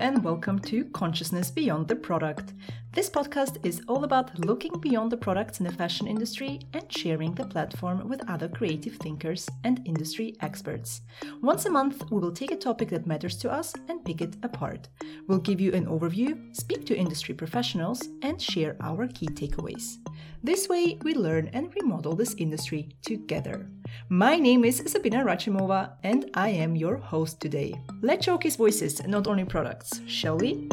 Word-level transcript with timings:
and 0.00 0.22
welcome 0.22 0.60
to 0.60 0.84
Consciousness 0.86 1.50
Beyond 1.50 1.88
the 1.88 1.96
Product. 1.96 2.52
This 2.92 3.10
podcast 3.10 3.64
is 3.66 3.82
all 3.88 4.04
about 4.04 4.38
looking 4.38 4.78
beyond 4.80 5.10
the 5.10 5.16
products 5.16 5.58
in 5.58 5.66
the 5.66 5.72
fashion 5.72 6.06
industry 6.06 6.60
and 6.72 6.84
sharing 6.92 7.34
the 7.34 7.44
platform 7.44 8.08
with 8.08 8.28
other 8.28 8.48
creative 8.48 8.94
thinkers 8.96 9.48
and 9.64 9.80
industry 9.84 10.36
experts. 10.40 11.00
Once 11.42 11.66
a 11.66 11.70
month, 11.70 12.04
we 12.12 12.20
will 12.20 12.30
take 12.30 12.52
a 12.52 12.56
topic 12.56 12.90
that 12.90 13.08
matters 13.08 13.36
to 13.38 13.50
us 13.50 13.74
and 13.88 14.04
pick 14.04 14.20
it 14.20 14.36
apart. 14.44 14.88
We'll 15.26 15.38
give 15.38 15.60
you 15.60 15.72
an 15.72 15.86
overview, 15.86 16.54
speak 16.54 16.86
to 16.86 16.96
industry 16.96 17.34
professionals, 17.34 18.08
and 18.22 18.40
share 18.40 18.76
our 18.80 19.08
key 19.08 19.26
takeaways. 19.26 19.96
This 20.42 20.68
way, 20.68 20.98
we 21.02 21.14
learn 21.14 21.48
and 21.52 21.72
remodel 21.74 22.14
this 22.14 22.34
industry 22.34 22.90
together. 23.02 23.68
My 24.08 24.36
name 24.36 24.64
is 24.64 24.82
Sabina 24.86 25.24
Rachimova, 25.24 25.92
and 26.04 26.30
I 26.34 26.50
am 26.50 26.76
your 26.76 26.96
host 26.96 27.40
today. 27.40 27.74
Let's 28.02 28.24
showcase 28.24 28.56
voices, 28.56 29.04
not 29.06 29.26
only 29.26 29.44
products, 29.44 30.00
shall 30.06 30.38
we? 30.38 30.68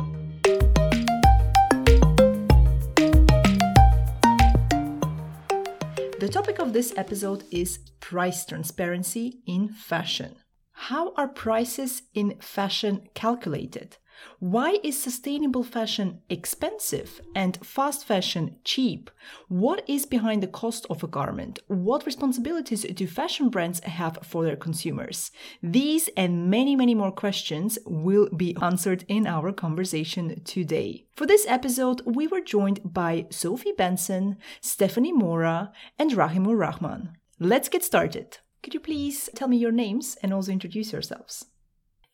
The 6.20 6.30
topic 6.32 6.60
of 6.60 6.74
this 6.74 6.94
episode 6.98 7.44
is 7.52 7.80
price 8.00 8.46
transparency 8.46 9.42
in 9.46 9.70
fashion. 9.70 10.36
How 10.72 11.14
are 11.16 11.28
prices 11.28 12.04
in 12.14 12.36
fashion 12.40 13.10
calculated? 13.14 13.98
Why 14.40 14.78
is 14.84 15.02
sustainable 15.02 15.64
fashion 15.64 16.22
expensive 16.30 17.22
and 17.34 17.58
fast 17.66 18.06
fashion 18.06 18.58
cheap? 18.64 19.10
What 19.48 19.84
is 19.88 20.06
behind 20.06 20.44
the 20.44 20.48
cost 20.48 20.86
of 20.90 21.04
a 21.04 21.08
garment? 21.08 21.60
What 21.68 22.06
responsibilities 22.06 22.84
do 22.84 23.08
fashion 23.08 23.50
brands 23.50 23.80
have 23.82 24.20
for 24.24 24.44
their 24.44 24.56
consumers? 24.56 25.32
These 25.62 26.10
and 26.18 26.50
many, 26.50 26.76
many 26.76 26.96
more 26.96 27.12
questions 27.12 27.80
will 27.86 28.30
be 28.30 28.56
answered 28.62 29.06
in 29.08 29.28
our 29.28 29.52
conversation 29.52 30.42
today. 30.44 31.06
For 31.16 31.26
this 31.26 31.46
episode, 31.48 32.02
we 32.06 32.28
were 32.28 32.42
joined 32.42 32.94
by 32.94 33.28
Sophie 33.30 33.74
Benson, 33.78 34.38
Stephanie 34.62 35.14
Mora, 35.14 35.72
and 35.98 36.12
Rahimur 36.12 36.58
Rahman. 36.58 37.18
Let's 37.40 37.70
get 37.70 37.84
started. 37.84 38.38
Could 38.64 38.74
you 38.74 38.80
please 38.80 39.30
tell 39.36 39.48
me 39.48 39.58
your 39.58 39.72
names 39.72 40.18
and 40.24 40.34
also 40.34 40.52
introduce 40.52 40.92
yourselves? 40.92 41.46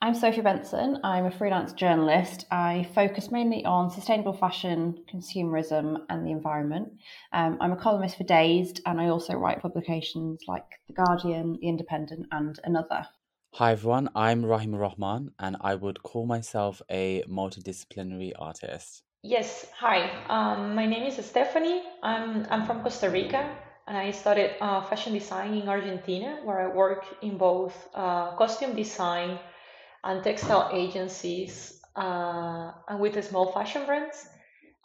I'm 0.04 0.16
Sophie 0.16 0.42
Benson. 0.42 1.00
I'm 1.04 1.28
a 1.28 1.32
freelance 1.32 1.74
journalist. 1.74 2.48
I 2.50 2.90
focus 2.96 3.30
mainly 3.30 3.64
on 3.66 3.92
sustainable 3.92 4.34
fashion, 4.34 4.98
consumerism, 5.08 6.02
and 6.10 6.26
the 6.26 6.32
environment. 6.32 6.94
Um, 7.34 7.60
I'm 7.62 7.72
a 7.72 7.76
columnist 7.76 8.18
for 8.18 8.24
Dazed, 8.24 8.82
and 8.88 9.00
I 9.00 9.10
also 9.10 9.36
write 9.36 9.62
publications 9.62 10.42
like 10.48 10.66
The 10.88 10.94
Guardian, 10.94 11.54
The 11.54 11.68
Independent, 11.68 12.26
and 12.32 12.60
Another. 12.64 13.06
Hi 13.54 13.74
everyone, 13.74 14.10
I'm 14.16 14.44
Rahim 14.44 14.74
Rahman, 14.74 15.34
and 15.38 15.56
I 15.62 15.76
would 15.76 16.02
call 16.02 16.26
myself 16.26 16.82
a 16.90 17.22
multidisciplinary 17.30 18.32
artist. 18.40 19.04
Yes, 19.22 19.68
hi. 19.78 20.10
Um, 20.30 20.74
my 20.74 20.88
name 20.88 21.04
is 21.04 21.24
Stephanie. 21.24 21.84
I'm, 22.02 22.48
I'm 22.50 22.66
from 22.66 22.82
Costa 22.82 23.08
Rica, 23.12 23.56
and 23.86 23.96
I 23.96 24.10
studied 24.10 24.56
uh, 24.62 24.82
fashion 24.82 25.14
design 25.14 25.54
in 25.54 25.70
Argentina, 25.70 26.40
where 26.44 26.60
I 26.60 26.74
work 26.76 27.06
in 27.22 27.38
both 27.38 27.88
uh, 27.94 28.36
costume 28.36 28.76
design 28.76 29.38
and 30.04 30.24
textile 30.24 30.70
agencies 30.74 31.82
uh, 31.96 32.72
and 32.88 33.00
with 33.00 33.24
small 33.24 33.52
fashion 33.52 33.86
brands. 33.86 34.28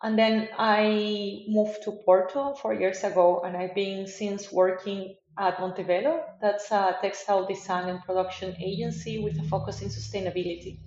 And 0.03 0.19
then 0.19 0.49
I 0.59 1.45
moved 1.49 1.83
to 1.85 1.93
Porto 2.05 2.55
four 2.55 2.75
years 2.75 3.03
ago, 3.03 3.41
and 3.45 3.57
I've 3.57 3.75
been 3.75 4.07
since 4.07 4.53
working 4.53 5.17
at 5.39 5.57
Montevelo. 5.57 6.23
That's 6.41 6.71
a 6.71 6.97
textile 7.01 7.47
design 7.47 7.89
and 7.89 8.01
production 8.03 8.55
agency 8.61 9.19
with 9.19 9.39
a 9.39 9.43
focus 9.45 9.81
in 9.83 9.89
sustainability. 9.89 10.79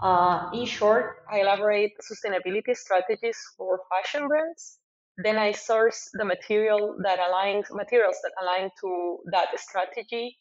Uh, 0.00 0.50
in 0.54 0.64
short, 0.64 1.24
I 1.30 1.40
elaborate 1.40 1.92
sustainability 1.98 2.76
strategies 2.76 3.38
for 3.56 3.80
fashion 3.90 4.28
brands. 4.28 4.78
Then 5.16 5.36
I 5.36 5.50
source 5.50 6.08
the 6.14 6.24
material 6.24 6.96
that 7.02 7.18
aligns 7.18 7.66
materials 7.72 8.16
that 8.22 8.32
align 8.40 8.70
to 8.80 9.18
that 9.32 9.48
strategy 9.58 10.38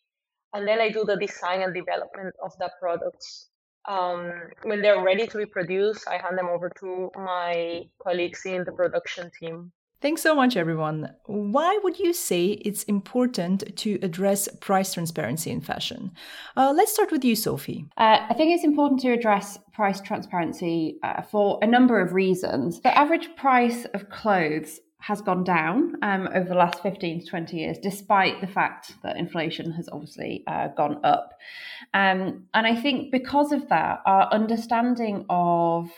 and 0.54 0.68
then 0.68 0.80
I 0.80 0.90
do 0.90 1.04
the 1.06 1.18
design 1.18 1.62
and 1.62 1.74
development 1.74 2.36
of 2.44 2.52
the 2.60 2.70
products. 2.80 3.50
Um, 3.88 4.34
when 4.64 4.82
they're 4.82 5.02
ready 5.02 5.28
to 5.28 5.38
be 5.38 5.46
produced, 5.46 6.08
I 6.08 6.18
hand 6.18 6.38
them 6.38 6.48
over 6.48 6.70
to 6.80 7.12
my 7.16 7.84
colleagues 8.04 8.46
in 8.46 8.66
the 8.66 8.72
production 8.72 9.32
team. 9.40 9.72
Thanks 10.00 10.22
so 10.22 10.36
much, 10.36 10.56
everyone. 10.56 11.12
Why 11.26 11.80
would 11.84 11.98
you 11.98 12.14
say 12.14 12.50
it's 12.50 12.84
important 12.84 13.76
to 13.78 13.98
address 14.04 14.48
price 14.62 14.94
transparency 14.94 15.50
in 15.50 15.60
fashion? 15.60 16.12
Uh, 16.56 16.72
let's 16.76 16.94
start 16.94 17.12
with 17.12 17.26
you, 17.26 17.36
Sophie. 17.36 17.86
Uh, 17.98 18.20
I 18.30 18.36
think 18.36 18.54
it's 18.54 18.64
important 18.64 19.02
to 19.02 19.12
address 19.12 19.58
price 19.74 20.00
transparency 20.00 21.00
uh, 21.02 21.24
for 21.24 21.58
a 21.64 21.68
number 21.68 22.00
of 22.00 22.14
reasons. 22.14 22.80
The 22.82 22.96
average 22.96 23.36
price 23.38 23.86
of 23.96 24.10
clothes 24.12 24.80
has 25.00 25.22
gone 25.22 25.44
down 25.44 25.96
um, 26.02 26.28
over 26.34 26.50
the 26.50 26.56
last 26.56 26.82
15 26.82 27.22
to 27.22 27.26
20 27.26 27.58
years, 27.58 27.78
despite 27.82 28.42
the 28.42 28.48
fact 28.48 28.94
that 29.04 29.18
inflation 29.18 29.72
has 29.72 29.88
obviously 29.92 30.44
uh, 30.48 30.70
gone 30.70 31.00
up. 31.04 31.34
Um, 31.94 32.48
and 32.54 32.68
I 32.68 32.76
think 32.76 33.12
because 33.12 33.52
of 33.52 33.70
that, 33.70 34.02
our 34.06 34.28
understanding 34.32 35.26
of 35.30 35.90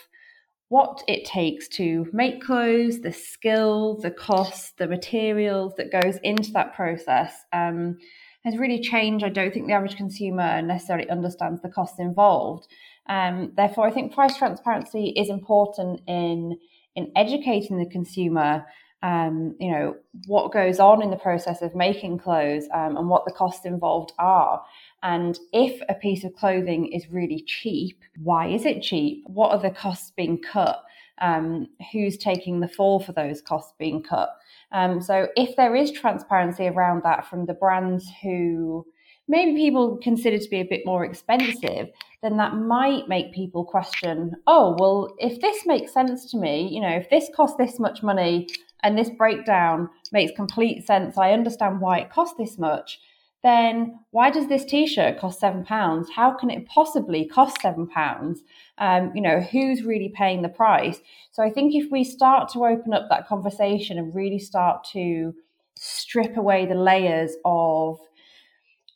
what 0.68 1.02
it 1.08 1.24
takes 1.24 1.66
to 1.66 2.06
make 2.12 2.42
clothes, 2.42 3.00
the 3.00 3.12
skill, 3.12 3.98
the 4.00 4.10
cost, 4.10 4.78
the 4.78 4.86
materials 4.86 5.72
that 5.76 5.90
goes 5.90 6.18
into 6.22 6.52
that 6.52 6.74
process 6.74 7.34
um, 7.52 7.98
has 8.44 8.56
really 8.56 8.80
changed. 8.80 9.24
I 9.24 9.30
don't 9.30 9.52
think 9.52 9.66
the 9.66 9.72
average 9.72 9.96
consumer 9.96 10.62
necessarily 10.62 11.10
understands 11.10 11.60
the 11.62 11.70
costs 11.70 11.98
involved. 11.98 12.68
Um, 13.08 13.52
therefore, 13.56 13.88
I 13.88 13.90
think 13.90 14.14
price 14.14 14.36
transparency 14.36 15.12
is 15.16 15.28
important 15.28 16.02
in 16.06 16.58
in 16.96 17.12
educating 17.16 17.78
the 17.78 17.88
consumer 17.88 18.66
um, 19.02 19.54
you 19.58 19.70
know, 19.70 19.96
what 20.26 20.52
goes 20.52 20.78
on 20.78 21.02
in 21.02 21.10
the 21.10 21.16
process 21.16 21.62
of 21.62 21.74
making 21.74 22.18
clothes 22.18 22.68
um, 22.74 22.96
and 22.96 23.08
what 23.08 23.24
the 23.24 23.32
costs 23.32 23.64
involved 23.64 24.12
are. 24.18 24.62
And 25.02 25.38
if 25.52 25.80
a 25.88 25.94
piece 25.94 26.24
of 26.24 26.34
clothing 26.34 26.92
is 26.92 27.10
really 27.10 27.42
cheap, 27.46 27.98
why 28.22 28.48
is 28.48 28.66
it 28.66 28.82
cheap? 28.82 29.24
What 29.26 29.52
are 29.52 29.58
the 29.58 29.70
costs 29.70 30.12
being 30.14 30.38
cut? 30.40 30.82
Um, 31.22 31.68
who's 31.92 32.16
taking 32.16 32.60
the 32.60 32.68
fall 32.68 33.00
for 33.00 33.12
those 33.12 33.40
costs 33.40 33.72
being 33.78 34.02
cut? 34.02 34.30
Um, 34.72 35.00
so 35.00 35.28
if 35.36 35.56
there 35.56 35.74
is 35.74 35.92
transparency 35.92 36.66
around 36.66 37.02
that 37.04 37.28
from 37.28 37.46
the 37.46 37.54
brands 37.54 38.06
who 38.22 38.86
maybe 39.28 39.54
people 39.54 39.98
consider 40.02 40.38
to 40.38 40.48
be 40.50 40.60
a 40.60 40.64
bit 40.64 40.82
more 40.84 41.04
expensive, 41.04 41.88
then 42.22 42.36
that 42.36 42.54
might 42.54 43.08
make 43.08 43.32
people 43.32 43.64
question, 43.64 44.34
oh, 44.46 44.76
well, 44.78 45.14
if 45.18 45.40
this 45.40 45.64
makes 45.66 45.92
sense 45.92 46.30
to 46.30 46.36
me, 46.36 46.68
you 46.68 46.80
know, 46.80 46.90
if 46.90 47.08
this 47.08 47.30
costs 47.34 47.56
this 47.56 47.78
much 47.78 48.02
money 48.02 48.46
and 48.82 48.96
this 48.96 49.10
breakdown 49.10 49.88
makes 50.12 50.32
complete 50.34 50.86
sense, 50.86 51.18
I 51.18 51.32
understand 51.32 51.80
why 51.80 51.98
it 51.98 52.10
costs 52.10 52.36
this 52.38 52.58
much, 52.58 53.00
then 53.42 53.98
why 54.10 54.30
does 54.30 54.48
this 54.48 54.64
t-shirt 54.64 55.18
cost 55.18 55.40
seven 55.40 55.64
pounds? 55.64 56.08
How 56.14 56.32
can 56.32 56.50
it 56.50 56.66
possibly 56.66 57.24
cost 57.24 57.60
seven 57.62 57.86
pounds? 57.86 58.42
Um, 58.78 59.12
you 59.14 59.22
know, 59.22 59.40
who's 59.40 59.82
really 59.82 60.12
paying 60.14 60.42
the 60.42 60.48
price? 60.48 61.00
So 61.32 61.42
I 61.42 61.50
think 61.50 61.74
if 61.74 61.90
we 61.90 62.04
start 62.04 62.50
to 62.52 62.66
open 62.66 62.92
up 62.92 63.08
that 63.08 63.26
conversation 63.26 63.98
and 63.98 64.14
really 64.14 64.38
start 64.38 64.84
to 64.92 65.34
strip 65.76 66.36
away 66.36 66.66
the 66.66 66.74
layers 66.74 67.32
of 67.44 67.98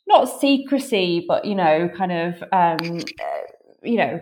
not 0.07 0.25
secrecy, 0.25 1.25
but 1.27 1.45
you 1.45 1.55
know, 1.55 1.89
kind 1.89 2.11
of 2.11 2.43
um, 2.51 2.99
uh, 2.99 3.41
you 3.81 3.97
know, 3.97 4.19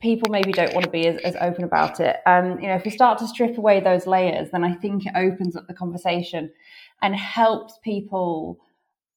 people 0.00 0.30
maybe 0.30 0.52
don't 0.52 0.72
want 0.74 0.84
to 0.84 0.90
be 0.90 1.06
as, 1.06 1.16
as 1.22 1.36
open 1.40 1.64
about 1.64 2.00
it. 2.00 2.16
Um, 2.26 2.60
you 2.60 2.68
know, 2.68 2.74
if 2.74 2.84
we 2.84 2.90
start 2.90 3.18
to 3.18 3.28
strip 3.28 3.58
away 3.58 3.80
those 3.80 4.06
layers, 4.06 4.50
then 4.50 4.64
I 4.64 4.74
think 4.74 5.06
it 5.06 5.12
opens 5.16 5.56
up 5.56 5.66
the 5.66 5.74
conversation 5.74 6.52
and 7.02 7.14
helps 7.16 7.78
people 7.82 8.60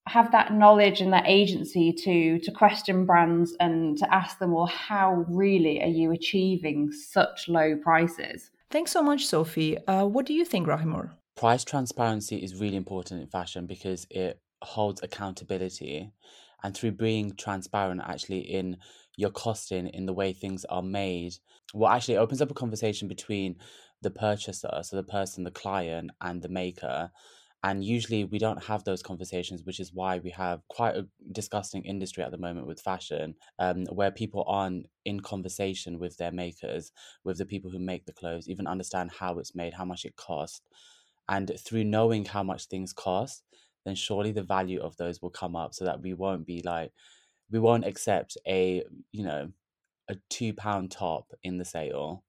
have 0.08 0.32
that 0.32 0.52
knowledge 0.52 1.00
and 1.00 1.14
that 1.14 1.26
agency 1.28 1.94
to 1.94 2.40
to 2.40 2.52
question 2.52 3.06
brands 3.06 3.56
and 3.60 3.98
to 4.00 4.14
ask 4.14 4.40
them, 4.40 4.52
well, 4.52 4.66
how 4.66 5.26
really 5.30 5.82
are 5.82 5.88
you 5.88 6.12
achieving 6.12 6.92
such 6.92 7.48
low 7.48 7.76
prices? 7.76 8.50
Thanks 8.72 8.92
so 8.92 9.04
much, 9.04 9.28
Sophie. 9.28 9.78
Uh, 9.86 10.06
what 10.06 10.26
do 10.26 10.34
you 10.34 10.46
think, 10.46 10.68
Rahimur? 10.68 11.12
Price 11.36 11.64
transparency 11.64 12.38
is 12.38 12.60
really 12.60 12.78
important 12.78 13.22
in 13.22 13.28
fashion 13.28 13.68
because 13.68 14.08
it 14.10 14.40
holds 14.64 15.02
accountability 15.04 16.12
and 16.64 16.76
through 16.76 16.92
being 16.92 17.34
transparent 17.36 18.02
actually 18.04 18.40
in 18.40 18.78
your 19.18 19.32
costing 19.32 19.88
in 19.88 20.06
the 20.06 20.14
way 20.14 20.34
things 20.34 20.66
are 20.66 20.82
made. 20.82 21.34
Well 21.74 21.92
actually 21.92 22.18
opens 22.18 22.42
up 22.42 22.52
a 22.52 22.56
conversation 22.56 23.08
between 23.08 23.58
the 24.02 24.12
purchaser 24.12 24.82
so 24.82 24.96
the 24.96 25.04
person 25.04 25.44
the 25.44 25.52
client 25.52 26.12
and 26.22 26.42
the 26.42 26.50
maker 26.50 27.12
and 27.64 27.84
usually 27.84 28.24
we 28.24 28.40
don't 28.40 28.64
have 28.64 28.84
those 28.84 29.04
conversations 29.04 29.64
which 29.64 29.80
is 29.80 29.94
why 29.94 30.18
we 30.18 30.32
have 30.32 30.68
quite 30.68 30.96
a 30.96 31.08
disgusting 31.32 31.84
industry 31.84 32.24
at 32.24 32.32
the 32.32 32.38
moment 32.38 32.66
with 32.66 32.82
fashion 32.82 33.36
um, 33.60 33.86
where 33.88 34.12
people 34.12 34.44
aren't 34.48 34.88
in 35.06 35.20
conversation 35.20 36.00
with 36.00 36.18
their 36.18 36.32
makers 36.32 36.92
with 37.24 37.38
the 37.38 37.46
people 37.46 37.70
who 37.70 37.80
make 37.80 38.06
the 38.06 38.14
clothes 38.14 38.50
even 38.50 38.68
understand 38.68 39.12
how 39.20 39.38
it's 39.38 39.56
made 39.56 39.74
how 39.74 39.86
much 39.86 40.06
it 40.06 40.16
costs 40.16 40.62
and 41.30 41.52
through 41.60 41.84
knowing 41.84 42.26
how 42.26 42.44
much 42.44 42.66
things 42.66 42.94
cost 42.94 43.44
then 43.86 43.96
surely 43.96 44.32
the 44.32 44.44
value 44.44 44.80
of 44.82 44.98
those 44.98 45.22
will 45.22 45.30
come 45.30 45.56
up 45.56 45.74
so 45.74 45.86
that 45.86 46.02
we 46.02 46.14
won't 46.14 46.46
be 46.46 46.62
like 46.64 46.92
we 47.52 47.60
won't 47.60 47.86
accept 47.86 48.38
a 48.48 48.84
you 49.12 49.24
know 49.24 49.52
a 50.10 50.16
two 50.30 50.54
pound 50.54 50.92
top 50.92 51.32
in 51.44 51.58
the 51.58 51.66
sale. 51.66 52.24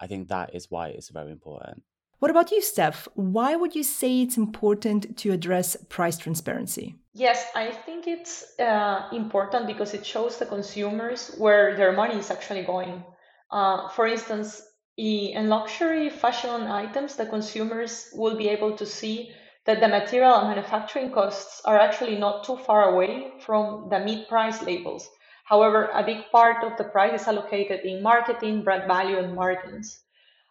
I 0.00 0.06
think 0.06 0.28
that 0.28 0.54
is 0.54 0.70
why 0.70 0.88
it's 0.88 1.08
very 1.08 1.32
important. 1.32 1.82
What 2.18 2.30
about 2.30 2.50
you, 2.50 2.62
Steph? 2.62 3.08
Why 3.14 3.56
would 3.56 3.74
you 3.74 3.82
say 3.82 4.22
it's 4.22 4.38
important 4.38 5.18
to 5.18 5.32
address 5.32 5.76
price 5.88 6.16
transparency? 6.16 6.96
Yes, 7.12 7.46
I 7.54 7.70
think 7.70 8.06
it's 8.06 8.58
uh, 8.58 9.08
important 9.12 9.66
because 9.66 9.92
it 9.92 10.04
shows 10.04 10.38
the 10.38 10.46
consumers 10.46 11.34
where 11.36 11.76
their 11.76 11.92
money 11.92 12.16
is 12.16 12.30
actually 12.30 12.62
going. 12.62 13.04
Uh, 13.50 13.88
for 13.90 14.06
instance, 14.06 14.62
in 14.96 15.48
luxury 15.48 16.08
fashion 16.08 16.62
items, 16.62 17.16
the 17.16 17.26
consumers 17.26 18.08
will 18.14 18.36
be 18.36 18.48
able 18.48 18.76
to 18.76 18.86
see 18.86 19.30
that 19.66 19.80
the 19.80 19.88
material 19.88 20.34
and 20.36 20.48
manufacturing 20.48 21.10
costs 21.10 21.60
are 21.64 21.78
actually 21.78 22.16
not 22.16 22.44
too 22.44 22.56
far 22.56 22.90
away 22.94 23.32
from 23.40 23.88
the 23.90 23.98
mid 23.98 24.28
price 24.28 24.62
labels. 24.62 25.08
However, 25.44 25.90
a 25.92 26.04
big 26.04 26.30
part 26.32 26.64
of 26.64 26.76
the 26.76 26.84
price 26.84 27.20
is 27.20 27.28
allocated 27.28 27.80
in 27.84 28.02
marketing, 28.02 28.64
brand 28.64 28.86
value, 28.86 29.18
and 29.18 29.34
margins. 29.34 30.02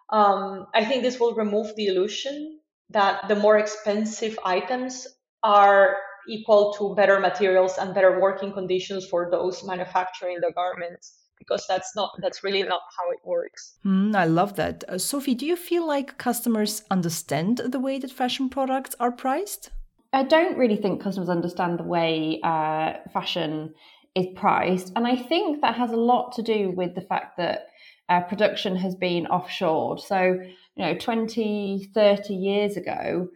Um, 0.09 0.67
I 0.73 0.85
think 0.85 1.01
this 1.01 1.19
will 1.19 1.33
remove 1.35 1.75
the 1.75 1.87
illusion 1.87 2.59
that 2.91 3.27
the 3.27 3.35
more 3.35 3.57
expensive 3.57 4.37
items 4.45 5.07
are 5.43 5.97
equal 6.29 6.73
to 6.73 6.95
better 6.95 7.19
materials 7.19 7.77
and 7.77 7.93
better 7.93 8.19
working 8.19 8.53
conditions 8.53 9.07
for 9.07 9.29
those 9.31 9.63
manufacturing 9.63 10.39
the 10.41 10.51
garments 10.53 11.24
because 11.37 11.65
that's 11.67 11.95
not 11.95 12.11
that's 12.21 12.43
really 12.43 12.63
not 12.63 12.81
how 12.97 13.11
it 13.11 13.19
works. 13.23 13.75
Mm, 13.85 14.15
i 14.15 14.25
love 14.25 14.55
that. 14.55 14.83
Uh, 14.87 14.97
sophie 14.97 15.35
do 15.35 15.45
you 15.45 15.55
feel 15.55 15.85
like 15.85 16.17
customers 16.17 16.83
understand 16.89 17.57
the 17.57 17.79
way 17.79 17.99
that 17.99 18.11
fashion 18.11 18.49
products 18.49 18.95
are 18.99 19.11
priced? 19.11 19.71
I 20.13 20.23
don't 20.23 20.57
really 20.57 20.77
think 20.77 21.01
customers 21.01 21.29
understand 21.29 21.79
the 21.79 21.83
way 21.83 22.39
uh, 22.43 22.93
fashion 23.11 23.73
is 24.15 24.27
priced 24.33 24.93
and 24.95 25.05
i 25.05 25.15
think 25.15 25.59
that 25.61 25.75
has 25.75 25.91
a 25.91 25.97
lot 25.97 26.31
to 26.31 26.41
do 26.41 26.71
with 26.71 26.95
the 26.95 27.01
fact 27.01 27.35
that 27.37 27.67
uh, 28.07 28.21
production 28.21 28.75
has 28.75 28.95
been 28.95 29.25
offshored. 29.25 29.99
So 29.99 30.39
you 30.75 30.85
know 30.85 30.95
20 30.95 31.89
30 31.93 32.33
years 32.33 32.77
ago 32.77 33.29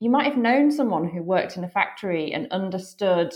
you 0.00 0.10
might 0.10 0.26
have 0.26 0.36
known 0.36 0.70
someone 0.70 1.08
who 1.08 1.22
worked 1.22 1.56
in 1.56 1.64
a 1.64 1.68
factory 1.68 2.32
and 2.32 2.50
understood 2.50 3.32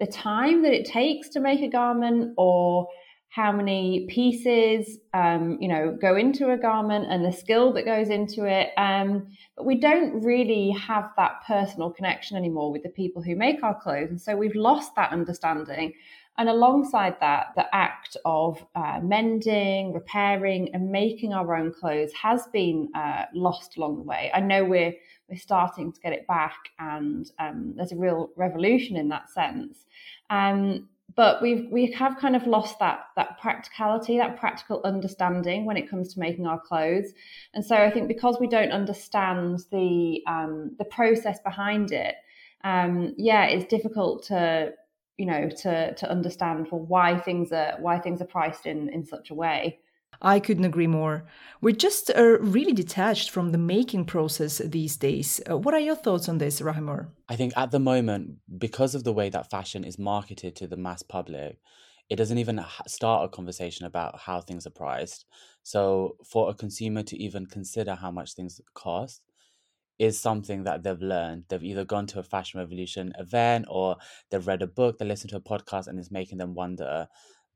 the 0.00 0.06
time 0.06 0.62
that 0.62 0.72
it 0.72 0.86
takes 0.86 1.28
to 1.30 1.40
make 1.40 1.60
a 1.60 1.68
garment 1.68 2.32
or 2.38 2.88
how 3.30 3.52
many 3.52 4.06
pieces 4.08 4.98
um, 5.14 5.58
you 5.60 5.68
know 5.68 5.96
go 6.00 6.16
into 6.16 6.50
a 6.50 6.56
garment 6.56 7.06
and 7.10 7.24
the 7.24 7.32
skill 7.32 7.72
that 7.74 7.84
goes 7.84 8.08
into 8.08 8.44
it 8.44 8.70
um, 8.76 9.28
but 9.56 9.66
we 9.66 9.78
don't 9.78 10.22
really 10.22 10.70
have 10.70 11.10
that 11.16 11.42
personal 11.46 11.90
connection 11.90 12.36
anymore 12.36 12.72
with 12.72 12.82
the 12.82 12.88
people 12.88 13.22
who 13.22 13.36
make 13.36 13.62
our 13.62 13.78
clothes 13.80 14.10
and 14.10 14.20
so 14.20 14.36
we've 14.36 14.54
lost 14.54 14.94
that 14.96 15.12
understanding. 15.12 15.94
And 16.36 16.48
alongside 16.48 17.16
that 17.20 17.48
the 17.56 17.66
act 17.74 18.16
of 18.24 18.64
uh, 18.76 19.00
mending 19.02 19.92
repairing 19.92 20.72
and 20.72 20.90
making 20.90 21.32
our 21.32 21.56
own 21.56 21.72
clothes 21.72 22.12
has 22.12 22.46
been 22.52 22.90
uh, 22.94 23.24
lost 23.34 23.76
along 23.76 23.96
the 23.96 24.04
way. 24.04 24.30
I 24.32 24.40
know 24.40 24.64
we're 24.64 24.94
we're 25.28 25.36
starting 25.36 25.92
to 25.92 26.00
get 26.00 26.12
it 26.12 26.26
back 26.28 26.56
and 26.78 27.28
um, 27.40 27.74
there's 27.76 27.92
a 27.92 27.96
real 27.96 28.30
revolution 28.36 28.96
in 28.96 29.08
that 29.08 29.28
sense. 29.30 29.84
Um, 30.30 30.88
but 31.14 31.40
we've 31.42 31.68
we 31.70 31.90
have 31.92 32.18
kind 32.18 32.36
of 32.36 32.46
lost 32.46 32.78
that 32.78 33.06
that 33.16 33.38
practicality 33.40 34.18
that 34.18 34.38
practical 34.38 34.80
understanding 34.84 35.64
when 35.64 35.76
it 35.76 35.88
comes 35.88 36.12
to 36.14 36.20
making 36.20 36.46
our 36.46 36.60
clothes. 36.60 37.12
And 37.54 37.64
so 37.64 37.76
i 37.76 37.90
think 37.90 38.08
because 38.08 38.38
we 38.40 38.46
don't 38.46 38.72
understand 38.72 39.60
the 39.70 40.22
um, 40.26 40.74
the 40.78 40.84
process 40.84 41.40
behind 41.40 41.92
it 41.92 42.14
um, 42.64 43.14
yeah 43.16 43.44
it's 43.44 43.68
difficult 43.70 44.24
to 44.24 44.72
you 45.16 45.26
know 45.26 45.48
to 45.48 45.94
to 45.94 46.10
understand 46.10 46.68
for 46.68 46.80
why 46.80 47.18
things 47.18 47.52
are 47.52 47.74
why 47.80 47.98
things 47.98 48.20
are 48.20 48.26
priced 48.26 48.66
in 48.66 48.88
in 48.90 49.04
such 49.04 49.30
a 49.30 49.34
way 49.34 49.78
I 50.20 50.40
couldn't 50.40 50.64
agree 50.64 50.86
more. 50.86 51.24
We're 51.60 51.74
just 51.74 52.10
uh, 52.10 52.38
really 52.40 52.72
detached 52.72 53.30
from 53.30 53.52
the 53.52 53.58
making 53.58 54.06
process 54.06 54.58
these 54.58 54.96
days. 54.96 55.40
Uh, 55.48 55.58
what 55.58 55.74
are 55.74 55.80
your 55.80 55.94
thoughts 55.94 56.28
on 56.28 56.38
this, 56.38 56.60
Rahimur? 56.60 57.08
I 57.28 57.36
think 57.36 57.52
at 57.56 57.70
the 57.70 57.78
moment, 57.78 58.36
because 58.58 58.94
of 58.94 59.04
the 59.04 59.12
way 59.12 59.28
that 59.30 59.50
fashion 59.50 59.84
is 59.84 59.98
marketed 59.98 60.56
to 60.56 60.66
the 60.66 60.76
mass 60.76 61.02
public, 61.02 61.58
it 62.08 62.16
doesn't 62.16 62.38
even 62.38 62.64
start 62.86 63.24
a 63.24 63.28
conversation 63.28 63.86
about 63.86 64.18
how 64.18 64.40
things 64.40 64.66
are 64.66 64.70
priced. 64.70 65.26
So, 65.62 66.16
for 66.24 66.50
a 66.50 66.54
consumer 66.54 67.02
to 67.04 67.22
even 67.22 67.46
consider 67.46 67.94
how 67.94 68.10
much 68.10 68.32
things 68.32 68.60
cost 68.74 69.22
is 69.98 70.18
something 70.18 70.64
that 70.64 70.82
they've 70.82 71.02
learned. 71.02 71.44
They've 71.48 71.62
either 71.62 71.84
gone 71.84 72.06
to 72.08 72.20
a 72.20 72.22
fashion 72.22 72.60
revolution 72.60 73.12
event 73.18 73.66
or 73.68 73.96
they've 74.30 74.46
read 74.46 74.62
a 74.62 74.66
book, 74.66 74.98
they 74.98 75.04
listen 75.04 75.28
to 75.30 75.36
a 75.36 75.40
podcast, 75.40 75.88
and 75.88 75.98
it's 75.98 76.10
making 76.10 76.38
them 76.38 76.54
wonder 76.54 77.08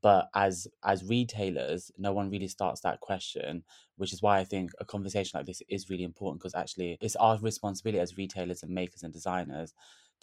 but 0.03 0.29
as 0.35 0.67
as 0.83 1.03
retailers 1.05 1.91
no 1.97 2.13
one 2.13 2.29
really 2.29 2.47
starts 2.47 2.81
that 2.81 2.99
question 2.99 3.63
which 3.95 4.13
is 4.13 4.21
why 4.21 4.37
i 4.37 4.43
think 4.43 4.69
a 4.79 4.85
conversation 4.85 5.39
like 5.39 5.47
this 5.47 5.63
is 5.69 5.89
really 5.89 6.03
important 6.03 6.39
because 6.39 6.53
actually 6.53 6.97
it's 7.01 7.15
our 7.15 7.39
responsibility 7.39 7.99
as 7.99 8.17
retailers 8.17 8.61
and 8.61 8.71
makers 8.71 9.01
and 9.01 9.13
designers 9.13 9.73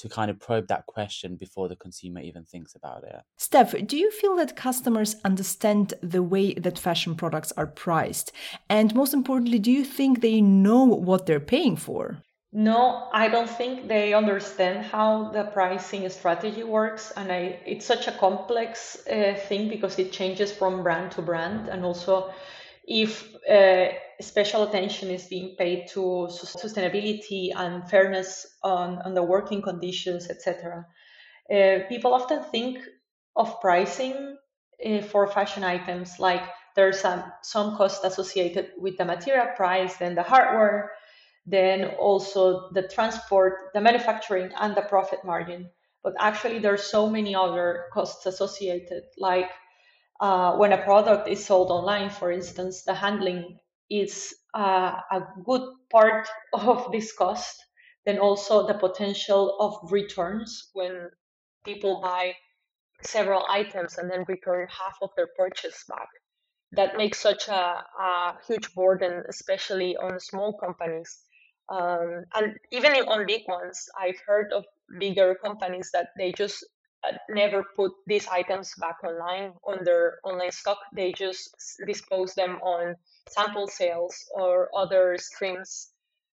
to 0.01 0.09
kind 0.09 0.31
of 0.31 0.41
probe 0.41 0.67
that 0.69 0.87
question 0.87 1.37
before 1.37 1.69
the 1.69 1.77
consumer 1.77 2.21
even 2.21 2.43
thinks 2.43 2.75
about 2.75 3.05
it. 3.05 3.21
Steph, 3.37 3.75
do 3.87 3.99
you 3.99 4.11
feel 4.11 4.35
that 4.37 4.57
customers 4.57 5.17
understand 5.27 5.93
the 6.03 6.23
way 6.23 6.55
that 6.55 6.79
fashion 6.79 7.15
products 7.15 7.53
are 7.53 7.67
priced? 7.67 8.33
And 8.71 8.95
most 8.95 9.13
importantly, 9.13 9.59
do 9.59 9.71
you 9.71 9.85
think 9.85 10.21
they 10.21 10.41
know 10.41 10.85
what 10.85 11.27
they're 11.27 11.39
paying 11.39 11.77
for? 11.77 12.23
No, 12.53 13.09
I 13.13 13.29
don't 13.29 13.49
think 13.49 13.87
they 13.87 14.13
understand 14.13 14.85
how 14.85 15.31
the 15.31 15.45
pricing 15.45 16.09
strategy 16.09 16.65
works, 16.65 17.13
and 17.17 17.31
I, 17.31 17.61
it's 17.65 17.87
such 17.87 18.09
a 18.09 18.13
complex 18.13 19.07
uh, 19.07 19.35
thing 19.49 19.69
because 19.69 20.01
it 20.01 20.11
changes 20.11 20.51
from 20.51 20.83
brand 20.83 21.13
to 21.13 21.23
brand, 21.23 21.69
and 21.69 21.85
also 21.85 22.33
if 22.85 23.33
uh, 23.49 23.91
special 24.21 24.65
attention 24.65 25.11
is 25.11 25.29
being 25.29 25.55
paid 25.57 25.87
to 25.91 26.27
sustainability 26.29 27.53
and 27.55 27.89
fairness 27.89 28.47
on, 28.65 28.99
on 29.03 29.15
the 29.15 29.23
working 29.23 29.63
conditions, 29.63 30.29
etc. 30.29 30.85
Uh, 31.49 31.87
people 31.89 32.13
often 32.13 32.43
think 32.43 32.81
of 33.37 33.61
pricing 33.61 34.37
uh, 34.85 35.03
for 35.03 35.29
fashion 35.29 35.63
items 35.63 36.19
like 36.19 36.43
there's 36.75 36.99
some, 36.99 37.23
some 37.43 37.77
cost 37.77 38.05
associated 38.05 38.73
with 38.77 38.99
the 38.99 39.05
material 39.05 39.47
price, 39.55 39.97
then 39.99 40.17
the 40.17 40.23
hardware 40.25 40.91
then 41.51 41.85
also 41.99 42.71
the 42.71 42.83
transport, 42.83 43.71
the 43.75 43.81
manufacturing, 43.81 44.53
and 44.61 44.77
the 44.77 44.83
profit 44.83 45.25
margin. 45.25 45.69
But 46.03 46.15
actually, 46.19 46.61
there 46.61 46.75
are 46.75 46.89
so 46.97 47.11
many 47.11 47.35
other 47.35 47.87
costs 47.93 48.25
associated, 48.25 49.03
like 49.19 49.51
uh, 50.21 50.57
when 50.57 50.73
a 50.73 50.83
product 50.83 51.29
is 51.29 51.45
sold 51.45 51.71
online, 51.71 52.09
for 52.11 52.31
instance, 52.31 52.85
the 52.85 52.95
handling 52.95 53.59
is 53.91 54.35
uh, 54.55 55.01
a 55.11 55.21
good 55.45 55.63
part 55.91 56.29
of 56.53 56.93
this 56.93 57.13
cost. 57.13 57.57
Then 58.07 58.19
also 58.19 58.67
the 58.67 58.75
potential 58.75 59.59
of 59.61 59.93
returns 59.93 60.71
when 60.73 61.11
people 61.65 62.01
buy 62.01 62.35
several 63.03 63.45
items 63.49 63.99
and 63.99 64.11
then 64.11 64.25
return 64.27 64.69
half 64.69 64.97
of 65.03 65.11
their 65.17 65.29
purchase 65.37 65.85
back. 65.89 66.09
That 66.73 66.97
makes 66.97 67.19
such 67.19 67.49
a, 67.49 67.85
a 68.01 68.39
huge 68.47 68.73
burden, 68.75 69.25
especially 69.29 69.97
on 69.97 70.19
small 70.21 70.57
companies 70.57 71.19
um, 71.71 72.25
and 72.35 72.59
even 72.73 72.93
on 72.93 73.27
big 73.27 73.43
ones, 73.47 73.89
I've 73.99 74.19
heard 74.27 74.53
of 74.53 74.65
bigger 74.99 75.37
companies 75.37 75.91
that 75.93 76.09
they 76.19 76.33
just 76.33 76.65
uh, 77.05 77.17
never 77.29 77.65
put 77.77 77.93
these 78.07 78.27
items 78.27 78.75
back 78.79 78.97
online 79.05 79.53
on 79.65 79.85
their 79.85 80.19
online 80.25 80.51
stock. 80.51 80.79
They 80.95 81.13
just 81.13 81.55
dispose 81.87 82.35
them 82.35 82.57
on 82.63 82.97
sample 83.29 83.69
sales 83.69 84.17
or 84.35 84.69
other 84.77 85.17
streams 85.19 85.91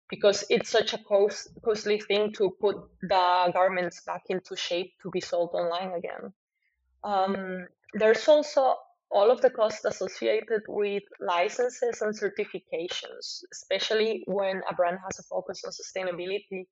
because 0.09 0.45
it's 0.51 0.71
such 0.71 0.93
a 0.93 0.99
cost, 0.99 1.49
costly 1.65 1.99
thing 1.99 2.33
to 2.35 2.51
put 2.61 2.77
the 3.03 3.51
garments 3.53 4.03
back 4.07 4.23
into 4.29 4.55
shape 4.55 4.93
to 5.03 5.11
be 5.11 5.21
sold 5.21 5.51
online 5.53 5.93
again. 5.99 6.33
Um, 7.03 7.67
there's 7.95 8.29
also 8.29 8.77
all 9.15 9.31
of 9.31 9.41
the 9.41 9.51
costs 9.51 9.85
associated 9.85 10.63
with 10.69 11.05
licenses 11.21 12.03
and 12.03 12.13
certifications, 12.19 13.45
especially 13.53 14.25
when 14.27 14.61
a 14.69 14.75
brand 14.75 14.99
has 15.05 15.19
a 15.21 15.23
focus 15.23 15.63
on 15.65 15.73
sustainability, 15.73 16.67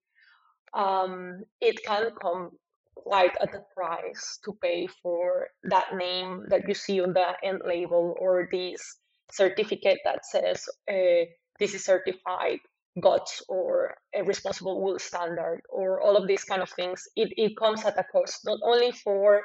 um, 0.74 1.44
it 1.60 1.82
can 1.84 2.10
come 2.20 2.50
quite 2.96 3.34
at 3.40 3.54
a 3.54 3.62
price 3.74 4.40
to 4.44 4.52
pay 4.60 4.88
for 5.02 5.48
that 5.62 5.94
name 5.94 6.44
that 6.48 6.66
you 6.68 6.74
see 6.74 7.00
on 7.00 7.12
the 7.12 7.28
end 7.44 7.62
label 7.64 8.16
or 8.18 8.48
this 8.50 8.96
certificate 9.30 10.00
that 10.04 10.26
says 10.26 10.68
uh, 10.90 11.24
this 11.60 11.74
is 11.74 11.84
certified 11.84 12.58
GOTS 13.00 13.42
or 13.48 13.94
a 14.14 14.22
responsible 14.24 14.82
wool 14.82 14.98
standard 14.98 15.62
or 15.70 16.02
all 16.02 16.16
of 16.16 16.26
these 16.26 16.44
kind 16.44 16.60
of 16.60 16.70
things. 16.70 17.04
It, 17.16 17.32
it 17.36 17.56
comes 17.56 17.84
at 17.84 17.98
a 17.98 18.04
cost, 18.04 18.40
not 18.44 18.58
only 18.62 18.90
for 18.90 19.42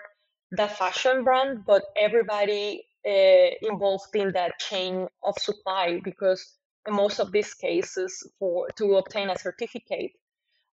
the 0.51 0.68
fashion 0.68 1.24
brand, 1.24 1.66
but 1.66 1.84
everybody 1.98 2.86
uh, 3.06 3.50
involved 3.62 4.16
in 4.16 4.32
that 4.34 4.60
chain 4.60 5.08
of 5.24 5.38
supply 5.39 6.00
because 6.04 6.56
in 6.88 6.94
most 6.94 7.20
of 7.20 7.32
these 7.32 7.54
cases 7.54 8.30
for 8.39 8.68
to 8.77 8.96
obtain 8.96 9.30
a 9.30 9.38
certificate 9.38 10.12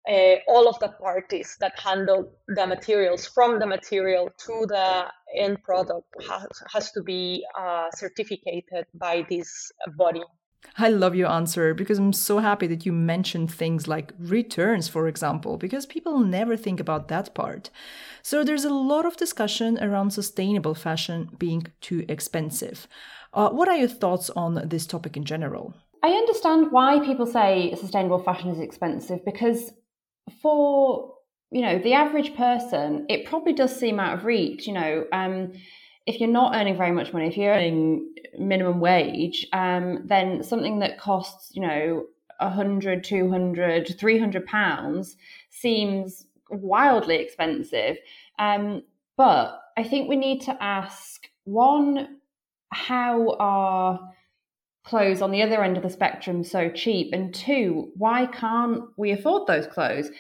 uh, 0.09 0.37
all 0.49 0.69
of 0.69 0.79
the 0.81 0.89
parties 0.89 1.57
that 1.61 1.79
handle 1.79 2.31
the 2.49 2.67
materials 2.67 3.27
from 3.27 3.59
the 3.59 3.67
material 3.67 4.31
to 4.37 4.67
the 4.69 5.07
end 5.35 5.63
product 5.63 6.07
has, 6.29 6.47
has 6.73 6.93
to 6.93 7.03
be 7.03 7.45
uh, 7.59 7.89
certificated 7.95 8.85
by 8.95 9.25
this 9.31 9.73
body. 9.97 10.23
I 10.77 10.89
love 10.89 11.15
your 11.15 11.31
answer 11.31 11.73
because 11.73 11.99
I'm 11.99 12.13
so 12.13 12.39
happy 12.39 12.67
that 12.67 12.85
you 12.85 12.93
mentioned 12.93 13.53
things 13.53 13.87
like 13.87 14.13
returns, 14.19 14.89
for 14.89 15.07
example, 15.07 15.57
because 15.57 15.87
people 15.87 16.19
never 16.19 16.57
think 16.57 16.81
about 16.81 17.09
that 17.09 17.35
part. 17.35 17.71
So 18.23 18.43
there's 18.43 18.65
a 18.65 18.75
lot 18.75 19.07
of 19.07 19.17
discussion 19.17 19.79
around 19.83 20.11
sustainable 20.11 20.75
fashion 20.75 21.31
being 21.39 21.67
too 21.81 22.05
expensive. 22.09 22.89
Uh, 23.33 23.51
what 23.51 23.69
are 23.69 23.77
your 23.77 23.89
thoughts 23.89 24.31
on 24.31 24.69
this 24.69 24.87
topic 24.87 25.17
in 25.17 25.25
general? 25.25 25.75
I 26.03 26.09
understand 26.09 26.71
why 26.71 27.01
people 27.05 27.27
say 27.27 27.75
sustainable 27.77 28.19
fashion 28.19 28.51
is 28.51 28.61
expensive 28.61 29.25
because 29.25 29.73
for 30.43 31.15
you 31.51 31.63
know 31.63 31.79
the 31.79 31.95
average 31.95 32.35
person, 32.35 33.07
it 33.09 33.27
probably 33.27 33.53
does 33.53 33.75
seem 33.75 34.01
out 34.01 34.15
of 34.15 34.25
reach. 34.25 34.67
You 34.67 34.75
know, 34.75 35.07
um, 35.13 35.53
if 36.07 36.21
you're 36.21 36.29
not 36.29 36.55
earning 36.55 36.77
very 36.77 36.93
much 36.93 37.13
money, 37.13 37.29
if 37.29 37.37
you're 37.37 37.55
earning 37.55 38.15
minimum 38.39 38.81
wage, 38.81 39.47
um, 39.53 40.03
then 40.07 40.43
something 40.43 40.81
that 40.81 40.99
costs 40.99 41.51
you 41.55 41.63
know 41.63 42.05
100, 42.41 43.05
200, 43.05 43.97
300 43.99 44.47
pounds 44.47 45.17
seems 45.51 46.27
wildly 46.51 47.17
expensive. 47.17 47.97
Um, 48.39 48.83
but 49.17 49.61
I 49.77 49.85
think 49.85 50.09
we 50.09 50.17
need 50.17 50.43
to 50.43 50.63
ask 50.63 51.29
one, 51.45 52.19
how 52.71 53.37
are 53.39 54.01
clothes 54.85 55.23
on 55.23 55.31
the 55.31 55.43
other 55.43 55.63
end 55.63 55.77
of 55.77 55.83
the 55.83 55.91
spectrum 55.91 56.45
so 56.45 56.69
cheap? 56.69 57.13
And 57.13 57.35
two, 57.35 57.91
why 57.97 58.27
can't 58.27 58.85
we 58.97 59.13
afford 59.13 59.47
those 59.47 59.67
clothes? 59.67 60.11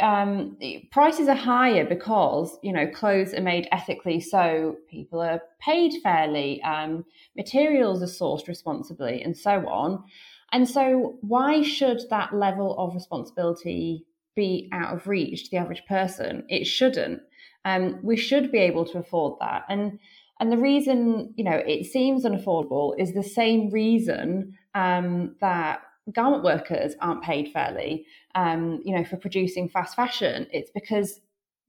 Um, 0.00 0.56
prices 0.90 1.28
are 1.28 1.34
higher 1.34 1.84
because 1.84 2.58
you 2.62 2.72
know 2.72 2.86
clothes 2.86 3.34
are 3.34 3.42
made 3.42 3.68
ethically, 3.72 4.20
so 4.20 4.76
people 4.90 5.20
are 5.20 5.42
paid 5.60 5.92
fairly, 6.02 6.62
um, 6.62 7.04
materials 7.36 8.02
are 8.02 8.06
sourced 8.06 8.48
responsibly, 8.48 9.22
and 9.22 9.36
so 9.36 9.68
on. 9.68 10.04
And 10.52 10.68
so, 10.68 11.16
why 11.20 11.62
should 11.62 12.00
that 12.10 12.34
level 12.34 12.76
of 12.78 12.94
responsibility 12.94 14.04
be 14.34 14.68
out 14.72 14.94
of 14.94 15.06
reach 15.06 15.44
to 15.44 15.50
the 15.50 15.56
average 15.58 15.84
person? 15.86 16.44
It 16.48 16.64
shouldn't. 16.64 17.22
Um, 17.64 18.00
we 18.02 18.16
should 18.16 18.50
be 18.50 18.58
able 18.58 18.86
to 18.86 18.98
afford 18.98 19.38
that, 19.40 19.64
and 19.68 19.98
and 20.40 20.50
the 20.50 20.56
reason, 20.56 21.34
you 21.36 21.44
know, 21.44 21.62
it 21.66 21.84
seems 21.84 22.24
unaffordable 22.24 22.94
is 22.98 23.12
the 23.12 23.22
same 23.22 23.68
reason 23.68 24.56
um, 24.74 25.36
that 25.42 25.82
garment 26.12 26.42
workers 26.42 26.94
aren't 27.00 27.22
paid 27.22 27.52
fairly, 27.52 28.06
um, 28.34 28.80
you 28.84 28.94
know, 28.94 29.04
for 29.04 29.16
producing 29.16 29.68
fast 29.68 29.94
fashion. 29.94 30.46
It's 30.52 30.70
because, 30.70 31.20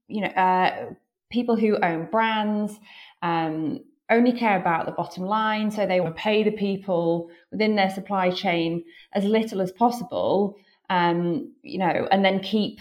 you 0.08 0.22
know, 0.22 0.28
uh, 0.30 0.94
people 1.32 1.56
who 1.56 1.78
own 1.78 2.08
brands 2.12 2.80
um, 3.22 3.80
only 4.10 4.34
care 4.34 4.60
about 4.60 4.86
the 4.86 4.92
bottom 4.92 5.24
line. 5.24 5.72
So 5.72 5.86
they 5.86 6.02
want 6.02 6.16
to 6.16 6.22
pay 6.22 6.44
the 6.44 6.52
people 6.52 7.30
within 7.52 7.76
their 7.76 7.90
supply 7.90 8.30
chain 8.30 8.84
as 9.14 9.24
little 9.24 9.62
as 9.62 9.72
possible, 9.72 10.56
um, 10.90 11.54
you 11.62 11.78
know, 11.78 12.08
and 12.12 12.24
then 12.24 12.40
keep 12.40 12.80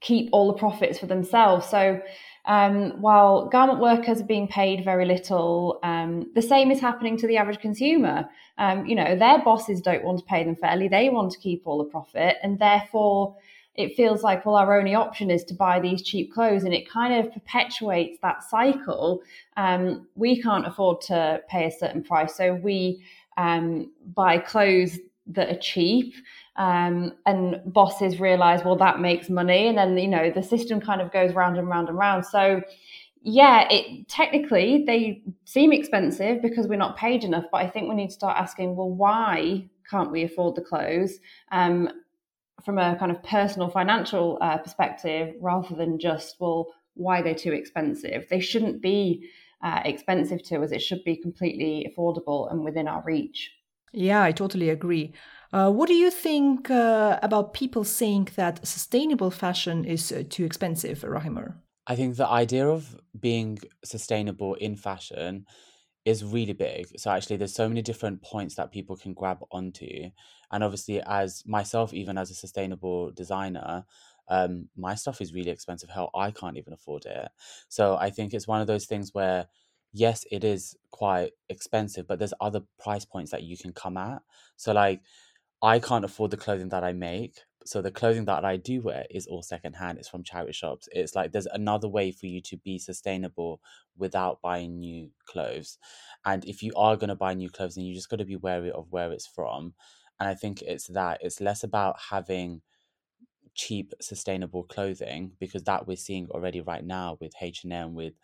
keep 0.00 0.28
all 0.32 0.48
the 0.48 0.58
profits 0.58 0.98
for 0.98 1.06
themselves. 1.06 1.66
So 1.66 2.00
um, 2.46 3.00
while 3.00 3.46
garment 3.48 3.80
workers 3.80 4.20
are 4.20 4.26
being 4.26 4.48
paid 4.48 4.84
very 4.84 5.06
little, 5.06 5.78
um, 5.82 6.30
the 6.34 6.42
same 6.42 6.70
is 6.70 6.80
happening 6.80 7.16
to 7.18 7.26
the 7.26 7.38
average 7.38 7.60
consumer. 7.60 8.28
Um, 8.58 8.86
you 8.86 8.94
know, 8.94 9.16
their 9.16 9.42
bosses 9.42 9.80
don't 9.80 10.04
want 10.04 10.18
to 10.18 10.24
pay 10.24 10.44
them 10.44 10.56
fairly; 10.56 10.88
they 10.88 11.08
want 11.08 11.32
to 11.32 11.38
keep 11.38 11.62
all 11.64 11.78
the 11.78 11.84
profit, 11.84 12.36
and 12.42 12.58
therefore, 12.58 13.36
it 13.74 13.96
feels 13.96 14.22
like 14.22 14.44
well, 14.44 14.56
our 14.56 14.78
only 14.78 14.94
option 14.94 15.30
is 15.30 15.42
to 15.44 15.54
buy 15.54 15.80
these 15.80 16.02
cheap 16.02 16.32
clothes, 16.32 16.64
and 16.64 16.74
it 16.74 16.88
kind 16.88 17.14
of 17.14 17.32
perpetuates 17.32 18.18
that 18.20 18.42
cycle. 18.42 19.22
Um, 19.56 20.06
we 20.14 20.40
can't 20.40 20.66
afford 20.66 21.00
to 21.02 21.40
pay 21.48 21.66
a 21.66 21.70
certain 21.70 22.02
price, 22.02 22.36
so 22.36 22.54
we 22.54 23.02
um, 23.38 23.90
buy 24.14 24.38
clothes 24.38 24.98
that 25.26 25.50
are 25.50 25.58
cheap 25.58 26.14
um, 26.56 27.12
and 27.26 27.60
bosses 27.66 28.20
realize 28.20 28.64
well 28.64 28.76
that 28.76 29.00
makes 29.00 29.28
money 29.28 29.66
and 29.66 29.78
then 29.78 29.96
you 29.96 30.08
know 30.08 30.30
the 30.30 30.42
system 30.42 30.80
kind 30.80 31.00
of 31.00 31.12
goes 31.12 31.34
round 31.34 31.58
and 31.58 31.68
round 31.68 31.88
and 31.88 31.98
round. 31.98 32.24
So 32.26 32.62
yeah 33.26 33.66
it 33.70 34.06
technically 34.06 34.84
they 34.86 35.22
seem 35.46 35.72
expensive 35.72 36.42
because 36.42 36.68
we're 36.68 36.76
not 36.76 36.94
paid 36.94 37.24
enough 37.24 37.46
but 37.50 37.62
i 37.62 37.66
think 37.66 37.88
we 37.88 37.94
need 37.94 38.08
to 38.08 38.12
start 38.12 38.36
asking 38.36 38.76
well 38.76 38.90
why 38.90 39.64
can't 39.88 40.10
we 40.10 40.24
afford 40.24 40.56
the 40.56 40.62
clothes? 40.62 41.18
Um, 41.52 41.88
from 42.64 42.78
a 42.78 42.96
kind 42.96 43.10
of 43.10 43.22
personal 43.22 43.68
financial 43.68 44.38
uh, 44.40 44.58
perspective 44.58 45.34
rather 45.40 45.74
than 45.74 45.98
just 45.98 46.36
well 46.40 46.68
why 46.94 47.20
they're 47.20 47.34
too 47.34 47.52
expensive. 47.52 48.26
They 48.30 48.40
shouldn't 48.40 48.80
be 48.80 49.28
uh, 49.62 49.80
expensive 49.84 50.42
to 50.44 50.62
us. 50.62 50.70
It 50.70 50.80
should 50.80 51.04
be 51.04 51.16
completely 51.16 51.90
affordable 51.90 52.50
and 52.50 52.64
within 52.64 52.88
our 52.88 53.02
reach 53.04 53.50
yeah 53.94 54.22
i 54.22 54.32
totally 54.32 54.68
agree 54.68 55.14
uh, 55.54 55.70
what 55.70 55.86
do 55.86 55.94
you 55.94 56.10
think 56.10 56.68
uh, 56.68 57.16
about 57.22 57.54
people 57.54 57.84
saying 57.84 58.26
that 58.34 58.66
sustainable 58.66 59.30
fashion 59.30 59.84
is 59.84 60.10
uh, 60.10 60.24
too 60.28 60.44
expensive, 60.44 61.02
Rahimur? 61.02 61.54
I 61.86 61.94
think 61.94 62.16
the 62.16 62.26
idea 62.26 62.66
of 62.66 62.98
being 63.20 63.60
sustainable 63.84 64.54
in 64.54 64.74
fashion 64.74 65.46
is 66.04 66.24
really 66.24 66.54
big. 66.54 66.86
So 66.98 67.12
actually 67.12 67.36
there's 67.36 67.54
so 67.54 67.68
many 67.68 67.82
different 67.82 68.20
points 68.20 68.56
that 68.56 68.72
people 68.72 68.96
can 68.96 69.14
grab 69.14 69.38
onto. 69.52 70.10
And 70.50 70.64
obviously 70.64 71.00
as 71.02 71.44
myself, 71.46 71.94
even 71.94 72.18
as 72.18 72.32
a 72.32 72.34
sustainable 72.34 73.12
designer, 73.12 73.84
um, 74.28 74.68
my 74.76 74.96
stuff 74.96 75.20
is 75.20 75.32
really 75.32 75.50
expensive. 75.50 75.88
Hell, 75.88 76.10
I 76.16 76.32
can't 76.32 76.56
even 76.56 76.72
afford 76.72 77.04
it. 77.06 77.28
So 77.68 77.96
I 77.96 78.10
think 78.10 78.34
it's 78.34 78.48
one 78.48 78.60
of 78.60 78.66
those 78.66 78.86
things 78.86 79.14
where 79.14 79.46
yes, 79.94 80.24
it 80.30 80.44
is 80.44 80.76
quite 80.90 81.30
expensive, 81.48 82.06
but 82.06 82.18
there's 82.18 82.34
other 82.40 82.60
price 82.78 83.06
points 83.06 83.30
that 83.30 83.44
you 83.44 83.56
can 83.56 83.72
come 83.72 83.96
at. 83.96 84.20
So 84.56 84.72
like 84.72 85.00
I 85.62 85.78
can't 85.78 86.04
afford 86.04 86.32
the 86.32 86.36
clothing 86.36 86.68
that 86.70 86.84
I 86.84 86.92
make. 86.92 87.38
So 87.64 87.80
the 87.80 87.90
clothing 87.90 88.26
that 88.26 88.44
I 88.44 88.58
do 88.58 88.82
wear 88.82 89.06
is 89.10 89.26
all 89.26 89.42
secondhand. 89.42 89.98
It's 89.98 90.08
from 90.08 90.22
charity 90.24 90.52
shops. 90.52 90.88
It's 90.92 91.14
like 91.14 91.32
there's 91.32 91.46
another 91.46 91.88
way 91.88 92.12
for 92.12 92.26
you 92.26 92.42
to 92.42 92.58
be 92.58 92.78
sustainable 92.78 93.62
without 93.96 94.42
buying 94.42 94.78
new 94.78 95.10
clothes. 95.26 95.78
And 96.26 96.44
if 96.44 96.62
you 96.62 96.72
are 96.76 96.96
going 96.96 97.08
to 97.08 97.14
buy 97.14 97.32
new 97.32 97.48
clothes, 97.48 97.76
then 97.76 97.84
you 97.84 97.94
just 97.94 98.10
got 98.10 98.18
to 98.18 98.26
be 98.26 98.36
wary 98.36 98.70
of 98.70 98.88
where 98.90 99.12
it's 99.12 99.26
from. 99.26 99.72
And 100.20 100.28
I 100.28 100.34
think 100.34 100.60
it's 100.60 100.88
that. 100.88 101.20
It's 101.22 101.40
less 101.40 101.62
about 101.64 101.96
having 102.10 102.60
cheap 103.54 103.92
sustainable 104.00 104.64
clothing 104.64 105.32
because 105.38 105.62
that 105.64 105.86
we're 105.86 105.96
seeing 105.96 106.28
already 106.30 106.60
right 106.60 106.84
now 106.84 107.16
with 107.20 107.32
H&M 107.40 107.94
with 107.94 108.14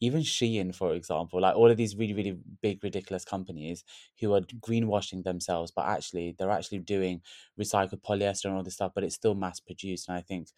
even 0.00 0.22
Shein 0.22 0.74
for 0.74 0.94
example 0.94 1.40
like 1.40 1.56
all 1.56 1.70
of 1.70 1.76
these 1.76 1.96
really 1.96 2.14
really 2.14 2.38
big 2.62 2.82
ridiculous 2.82 3.24
companies 3.24 3.84
who 4.20 4.34
are 4.34 4.40
greenwashing 4.40 5.24
themselves 5.24 5.70
but 5.70 5.86
actually 5.86 6.34
they're 6.38 6.50
actually 6.50 6.78
doing 6.78 7.20
recycled 7.60 8.02
polyester 8.02 8.46
and 8.46 8.54
all 8.54 8.62
this 8.62 8.74
stuff 8.74 8.92
but 8.94 9.04
it's 9.04 9.14
still 9.14 9.34
mass 9.34 9.60
produced 9.60 10.08
and 10.08 10.16
I 10.16 10.22
think 10.22 10.48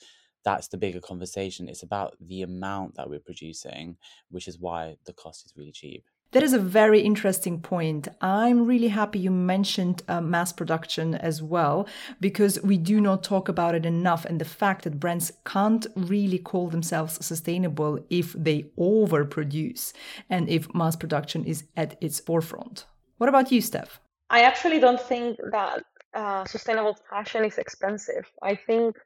that's 0.42 0.68
the 0.68 0.78
bigger 0.78 1.00
conversation. 1.00 1.68
It's 1.68 1.82
about 1.82 2.16
the 2.18 2.42
amount 2.42 2.94
that 2.94 3.10
we're 3.10 3.20
producing 3.20 3.96
which 4.30 4.49
is 4.49 4.58
why 4.58 4.96
the 5.04 5.12
cost 5.12 5.44
is 5.44 5.52
really 5.56 5.72
cheap 5.72 6.04
that 6.32 6.42
is 6.42 6.52
a 6.52 6.58
very 6.58 7.00
interesting 7.00 7.60
point. 7.60 8.08
I'm 8.20 8.66
really 8.66 8.88
happy 8.88 9.18
you 9.18 9.30
mentioned 9.30 10.02
uh, 10.08 10.20
mass 10.20 10.52
production 10.52 11.14
as 11.14 11.42
well, 11.42 11.88
because 12.20 12.60
we 12.62 12.76
do 12.76 13.00
not 13.00 13.22
talk 13.22 13.49
about 13.49 13.75
it 13.75 13.84
enough. 13.84 14.25
And 14.25 14.40
the 14.40 14.44
fact 14.44 14.84
that 14.84 15.00
brands 15.00 15.32
can't 15.44 15.87
really 15.96 16.38
call 16.38 16.68
themselves 16.68 17.25
sustainable 17.25 17.99
if 18.10 18.32
they 18.32 18.70
overproduce 18.78 19.92
and 20.28 20.49
if 20.49 20.72
mass 20.75 20.96
production 20.96 21.44
is 21.44 21.64
at 21.76 21.96
its 22.00 22.20
forefront. 22.20 22.87
What 23.18 23.28
about 23.28 23.50
you, 23.50 23.60
Steph? 23.60 24.00
I 24.30 24.42
actually 24.42 24.78
don't 24.78 25.00
think 25.00 25.38
that 25.50 25.82
uh, 26.14 26.44
sustainable 26.44 26.96
fashion 27.08 27.44
is 27.44 27.58
expensive. 27.58 28.30
I 28.42 28.54
think 28.54 28.96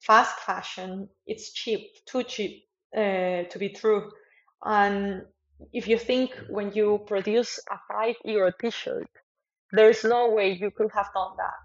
fast 0.00 0.38
fashion 0.40 1.08
it's 1.26 1.52
cheap, 1.52 1.80
too 2.06 2.22
cheap 2.22 2.64
uh, 2.94 3.44
to 3.50 3.56
be 3.58 3.70
true. 3.70 4.10
And 4.62 5.22
if 5.72 5.88
you 5.88 5.98
think 5.98 6.32
when 6.48 6.72
you 6.72 7.00
produce 7.06 7.60
a 7.70 7.78
five 7.88 8.16
euro 8.24 8.52
t-shirt, 8.60 9.08
there's 9.72 10.04
no 10.04 10.30
way 10.30 10.52
you 10.52 10.70
could 10.70 10.90
have 10.94 11.08
done 11.14 11.32
that 11.36 11.58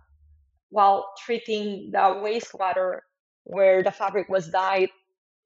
while 0.69 1.13
treating 1.25 1.89
the 1.91 1.97
wastewater 1.97 2.99
where 3.43 3.83
the 3.83 3.91
fabric 3.91 4.29
was 4.29 4.47
dyed 4.49 4.89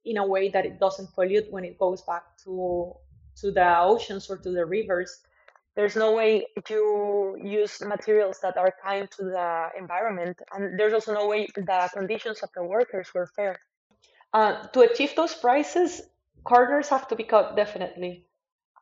in 0.06 0.18
a 0.18 0.28
way 0.28 0.50
that 0.50 0.66
it 0.66 0.80
doesn't 0.80 1.14
pollute 1.14 1.50
when 1.50 1.64
it 1.64 1.80
goes 1.80 2.02
back 2.02 2.24
to 2.44 2.94
to 3.36 3.52
the 3.52 3.80
oceans 3.80 4.30
or 4.30 4.38
to 4.38 4.52
the 4.52 4.66
rivers. 4.66 5.22
There's 5.76 5.96
no 5.96 6.14
way 6.14 6.46
you 6.70 7.36
use 7.44 7.82
materials 7.82 8.38
that 8.44 8.58
are 8.58 8.72
kind 8.84 9.10
to 9.18 9.24
the 9.24 9.70
environment, 9.76 10.38
and 10.54 10.78
there's 10.78 10.94
also 10.94 11.14
no 11.14 11.28
way 11.28 11.48
the 11.56 11.90
conditions 11.92 12.44
of 12.44 12.50
the 12.56 12.64
workers 12.64 13.12
were 13.16 13.26
fair. 13.26 13.60
Uh, 14.34 14.68
to 14.68 14.82
achieve 14.82 15.16
those 15.16 15.34
prices, 15.34 16.02
corners 16.44 16.90
have 16.90 17.08
to 17.08 17.16
be 17.16 17.24
cut 17.24 17.56
definitely 17.56 18.28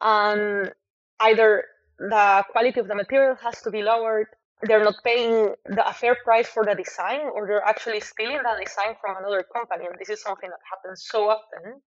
and 0.01 0.71
either 1.19 1.63
the 1.99 2.43
quality 2.51 2.79
of 2.79 2.87
the 2.87 2.95
material 2.95 3.35
has 3.35 3.61
to 3.61 3.71
be 3.71 3.83
lowered 3.83 4.27
they're 4.63 4.83
not 4.83 4.95
paying 5.03 5.55
the, 5.65 5.87
a 5.87 5.93
fair 5.93 6.15
price 6.23 6.47
for 6.47 6.63
the 6.65 6.75
design 6.75 7.21
or 7.33 7.47
they're 7.47 7.65
actually 7.65 7.99
stealing 7.99 8.37
the 8.37 8.63
design 8.63 8.95
from 9.01 9.15
another 9.17 9.43
company 9.53 9.85
and 9.87 9.97
this 9.99 10.09
is 10.09 10.21
something 10.21 10.49
that 10.49 10.59
happens 10.69 11.05
so 11.07 11.29
often. 11.29 11.81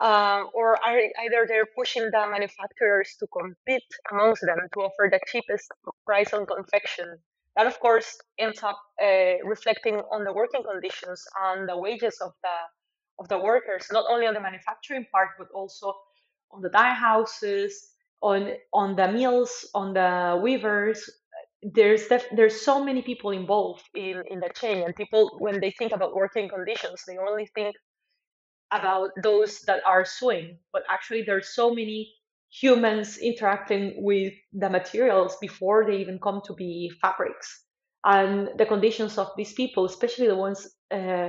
Um, 0.00 0.50
or 0.54 0.76
are, 0.84 1.00
either 1.24 1.44
they're 1.48 1.66
pushing 1.76 2.04
the 2.04 2.24
manufacturers 2.30 3.16
to 3.18 3.26
compete 3.26 3.82
amongst 4.12 4.42
them 4.42 4.58
to 4.74 4.80
offer 4.80 5.08
the 5.10 5.18
cheapest 5.26 5.72
price 6.06 6.32
on 6.32 6.46
confection. 6.46 7.18
That 7.56 7.66
of 7.66 7.80
course 7.80 8.16
ends 8.38 8.62
up 8.62 8.78
uh, 9.02 9.42
reflecting 9.44 9.96
on 10.12 10.22
the 10.22 10.32
working 10.32 10.62
conditions 10.62 11.26
and 11.42 11.68
the 11.68 11.76
wages 11.76 12.18
of 12.20 12.32
the 12.44 12.56
of 13.18 13.26
the 13.26 13.38
workers 13.40 13.88
not 13.90 14.04
only 14.08 14.28
on 14.28 14.34
the 14.34 14.40
manufacturing 14.40 15.04
part 15.10 15.30
but 15.36 15.48
also 15.52 15.92
on 16.50 16.62
the 16.62 16.70
dye 16.70 16.94
houses 16.94 17.92
on 18.22 18.52
on 18.72 18.96
the 18.96 19.08
mills 19.12 19.68
on 19.74 19.94
the 19.94 20.40
weavers. 20.42 21.08
There's 21.62 22.06
def- 22.08 22.30
there's 22.36 22.60
so 22.60 22.84
many 22.84 23.02
people 23.02 23.30
involved 23.30 23.84
in 23.94 24.22
in 24.30 24.40
the 24.40 24.50
chain 24.54 24.82
and 24.84 24.94
people 24.94 25.36
when 25.40 25.60
they 25.60 25.70
think 25.72 25.92
about 25.92 26.14
working 26.14 26.48
conditions 26.48 27.02
they 27.06 27.18
only 27.18 27.46
think 27.54 27.74
about 28.70 29.10
those 29.22 29.60
that 29.62 29.82
are 29.86 30.04
sewing 30.04 30.58
but 30.72 30.82
actually 30.90 31.22
there's 31.22 31.48
so 31.48 31.74
many 31.74 32.14
humans 32.50 33.18
interacting 33.18 33.94
with 34.04 34.32
the 34.52 34.68
materials 34.70 35.36
before 35.40 35.86
they 35.86 35.98
even 35.98 36.18
come 36.18 36.40
to 36.46 36.54
be 36.54 36.90
fabrics. 37.00 37.64
And 38.04 38.48
the 38.58 38.64
conditions 38.66 39.18
of 39.18 39.28
these 39.36 39.52
people 39.52 39.84
especially 39.84 40.28
the 40.28 40.36
ones 40.36 40.66
uh, 40.90 41.28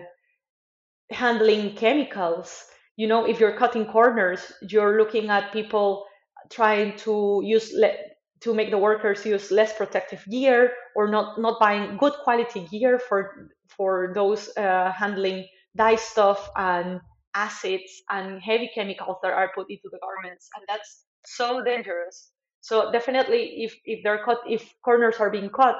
handling 1.11 1.75
chemicals 1.75 2.65
you 2.99 3.07
know 3.07 3.25
if 3.25 3.39
you're 3.39 3.55
cutting 3.57 3.85
corners 3.85 4.51
you're 4.61 4.97
looking 4.99 5.29
at 5.29 5.53
people 5.53 6.05
trying 6.51 6.95
to 6.97 7.41
use 7.45 7.71
le- 7.73 8.03
to 8.41 8.53
make 8.53 8.71
the 8.71 8.77
workers 8.77 9.25
use 9.25 9.51
less 9.51 9.73
protective 9.77 10.23
gear 10.29 10.71
or 10.95 11.07
not 11.07 11.39
not 11.39 11.59
buying 11.59 11.97
good 11.97 12.13
quality 12.23 12.61
gear 12.71 12.99
for 12.99 13.49
for 13.67 14.11
those 14.15 14.49
uh, 14.57 14.91
handling 14.91 15.45
dye 15.77 15.95
stuff 15.95 16.49
and 16.57 16.99
acids 17.35 17.91
and 18.09 18.41
heavy 18.41 18.69
chemicals 18.75 19.17
that 19.23 19.31
are 19.31 19.51
put 19.55 19.67
into 19.69 19.87
the 19.91 19.99
garments. 20.01 20.49
And 20.55 20.65
that's 20.67 21.05
so 21.25 21.63
dangerous. 21.63 22.31
So 22.61 22.91
definitely 22.91 23.63
if 23.63 23.75
if 23.85 24.03
they're 24.03 24.23
cut 24.25 24.39
if 24.47 24.73
corners 24.83 25.17
are 25.19 25.29
being 25.31 25.49
cut 25.49 25.79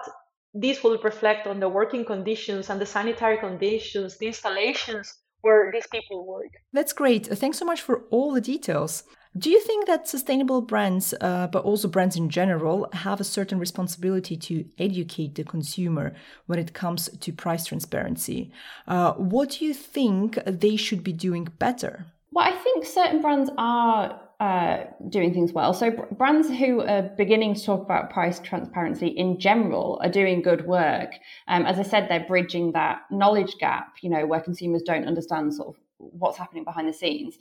this 0.53 0.83
will 0.83 0.97
reflect 1.03 1.47
on 1.47 1.59
the 1.59 1.69
working 1.69 2.05
conditions 2.05 2.69
and 2.69 2.81
the 2.81 2.85
sanitary 2.85 3.37
conditions 3.37 4.17
the 4.17 4.27
installations 4.27 5.13
where 5.41 5.71
these 5.71 5.87
people 5.87 6.25
work 6.25 6.51
that's 6.73 6.93
great 6.93 7.25
thanks 7.27 7.57
so 7.57 7.65
much 7.65 7.81
for 7.81 8.03
all 8.09 8.33
the 8.33 8.41
details 8.41 9.03
do 9.37 9.51
you 9.51 9.59
think 9.61 9.85
that 9.85 10.07
sustainable 10.07 10.61
brands, 10.61 11.13
uh, 11.21 11.47
but 11.47 11.63
also 11.63 11.87
brands 11.87 12.15
in 12.15 12.29
general, 12.29 12.89
have 12.93 13.21
a 13.21 13.23
certain 13.23 13.59
responsibility 13.59 14.35
to 14.35 14.65
educate 14.79 15.35
the 15.35 15.43
consumer 15.43 16.15
when 16.47 16.57
it 16.57 16.73
comes 16.73 17.09
to 17.09 17.31
price 17.31 17.65
transparency? 17.65 18.51
Uh, 18.87 19.13
what 19.13 19.51
do 19.51 19.65
you 19.65 19.73
think 19.73 20.39
they 20.45 20.75
should 20.75 21.03
be 21.03 21.13
doing 21.13 21.47
better? 21.59 22.07
Well, 22.31 22.47
I 22.47 22.55
think 22.57 22.85
certain 22.85 23.21
brands 23.21 23.51
are 23.57 24.19
uh, 24.39 24.85
doing 25.09 25.33
things 25.33 25.51
well. 25.51 25.73
So 25.73 25.91
brands 26.11 26.49
who 26.49 26.81
are 26.81 27.01
beginning 27.17 27.55
to 27.55 27.63
talk 27.63 27.81
about 27.81 28.09
price 28.09 28.39
transparency 28.39 29.07
in 29.07 29.37
general 29.37 29.99
are 30.01 30.09
doing 30.09 30.41
good 30.41 30.65
work. 30.65 31.11
Um, 31.47 31.65
as 31.65 31.77
I 31.77 31.83
said, 31.83 32.07
they're 32.07 32.25
bridging 32.25 32.71
that 32.71 33.01
knowledge 33.11 33.57
gap, 33.59 33.97
you 34.01 34.09
know, 34.09 34.25
where 34.25 34.39
consumers 34.39 34.81
don't 34.83 35.05
understand 35.05 35.53
sort 35.53 35.75
of 35.75 35.75
what's 35.97 36.37
happening 36.37 36.63
behind 36.63 36.87
the 36.87 36.93
scenes. 36.93 37.37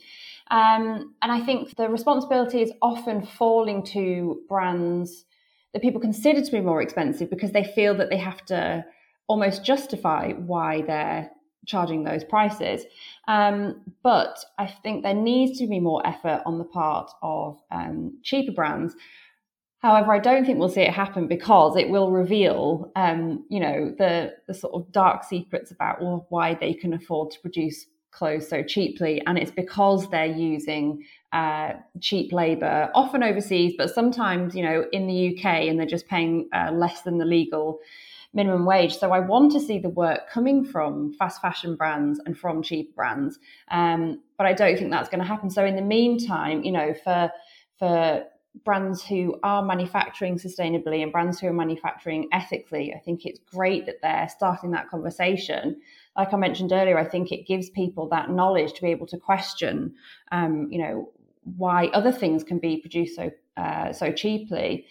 Um, 0.51 1.15
and 1.21 1.31
I 1.31 1.39
think 1.39 1.77
the 1.77 1.87
responsibility 1.87 2.61
is 2.61 2.73
often 2.81 3.25
falling 3.25 3.85
to 3.87 4.41
brands 4.49 5.23
that 5.73 5.81
people 5.81 6.01
consider 6.01 6.41
to 6.41 6.51
be 6.51 6.59
more 6.59 6.81
expensive 6.81 7.29
because 7.29 7.51
they 7.51 7.63
feel 7.63 7.95
that 7.95 8.09
they 8.09 8.17
have 8.17 8.43
to 8.47 8.83
almost 9.27 9.63
justify 9.63 10.33
why 10.33 10.81
they're 10.81 11.29
charging 11.65 12.03
those 12.03 12.23
prices. 12.23 12.85
Um, 13.27 13.81
but 14.03 14.43
I 14.57 14.67
think 14.67 15.03
there 15.03 15.13
needs 15.13 15.59
to 15.59 15.67
be 15.67 15.79
more 15.79 16.05
effort 16.05 16.41
on 16.45 16.57
the 16.57 16.63
part 16.63 17.11
of 17.21 17.59
um, 17.71 18.19
cheaper 18.23 18.51
brands. 18.51 18.95
However, 19.79 20.11
I 20.11 20.19
don't 20.19 20.45
think 20.45 20.59
we'll 20.59 20.69
see 20.69 20.81
it 20.81 20.93
happen 20.93 21.27
because 21.27 21.77
it 21.77 21.89
will 21.89 22.11
reveal, 22.11 22.91
um, 22.95 23.45
you 23.49 23.61
know, 23.61 23.93
the 23.97 24.33
the 24.47 24.53
sort 24.53 24.73
of 24.73 24.91
dark 24.91 25.23
secrets 25.23 25.71
about 25.71 26.01
well, 26.01 26.25
why 26.29 26.55
they 26.55 26.73
can 26.73 26.93
afford 26.93 27.31
to 27.31 27.39
produce 27.39 27.85
clothes 28.11 28.49
so 28.49 28.61
cheaply, 28.61 29.21
and 29.25 29.37
it's 29.37 29.51
because 29.51 30.09
they're 30.09 30.25
using 30.25 31.05
uh, 31.31 31.73
cheap 32.01 32.33
labor, 32.33 32.89
often 32.93 33.23
overseas, 33.23 33.75
but 33.77 33.89
sometimes 33.89 34.53
you 34.53 34.63
know 34.63 34.85
in 34.91 35.07
the 35.07 35.37
UK, 35.37 35.45
and 35.69 35.79
they're 35.79 35.85
just 35.85 36.09
paying 36.09 36.49
uh, 36.53 36.71
less 36.73 37.03
than 37.03 37.17
the 37.17 37.25
legal 37.25 37.79
minimum 38.33 38.65
wage. 38.65 38.97
So 38.97 39.11
I 39.11 39.19
want 39.19 39.51
to 39.53 39.59
see 39.59 39.79
the 39.79 39.89
work 39.89 40.29
coming 40.29 40.63
from 40.63 41.13
fast 41.13 41.41
fashion 41.41 41.75
brands 41.75 42.19
and 42.25 42.37
from 42.37 42.61
cheap 42.61 42.95
brands, 42.95 43.39
um, 43.69 44.21
but 44.37 44.45
I 44.45 44.53
don't 44.53 44.77
think 44.77 44.91
that's 44.91 45.09
going 45.09 45.21
to 45.21 45.27
happen. 45.27 45.49
So 45.49 45.65
in 45.65 45.75
the 45.75 45.81
meantime, 45.81 46.63
you 46.63 46.71
know, 46.71 46.93
for 46.93 47.31
for 47.77 48.25
brands 48.65 49.03
who 49.03 49.39
are 49.43 49.63
manufacturing 49.63 50.37
sustainably 50.37 51.03
and 51.03 51.11
brands 51.11 51.39
who 51.39 51.47
are 51.47 51.53
manufacturing 51.53 52.27
ethically, 52.33 52.93
I 52.93 52.99
think 52.99 53.25
it's 53.25 53.39
great 53.39 53.85
that 53.85 54.01
they're 54.01 54.27
starting 54.27 54.71
that 54.71 54.89
conversation 54.89 55.79
like 56.19 56.33
I 56.33 56.37
mentioned 56.37 56.73
earlier, 56.73 56.97
I 56.97 57.05
think 57.05 57.31
it 57.31 57.47
gives 57.47 57.69
people 57.69 58.09
that 58.09 58.29
knowledge 58.29 58.73
to 58.73 58.81
be 58.81 58.89
able 58.89 59.07
to 59.07 59.17
question, 59.17 59.95
um, 60.33 60.67
you 60.69 60.77
know, 60.79 61.11
why 61.43 61.87
other 61.87 62.11
things 62.11 62.43
can 62.43 62.59
be 62.59 62.77
produced 62.77 63.15
so 63.15 63.31
uh, 63.55 63.93
so 63.93 64.11
cheaply. 64.11 64.85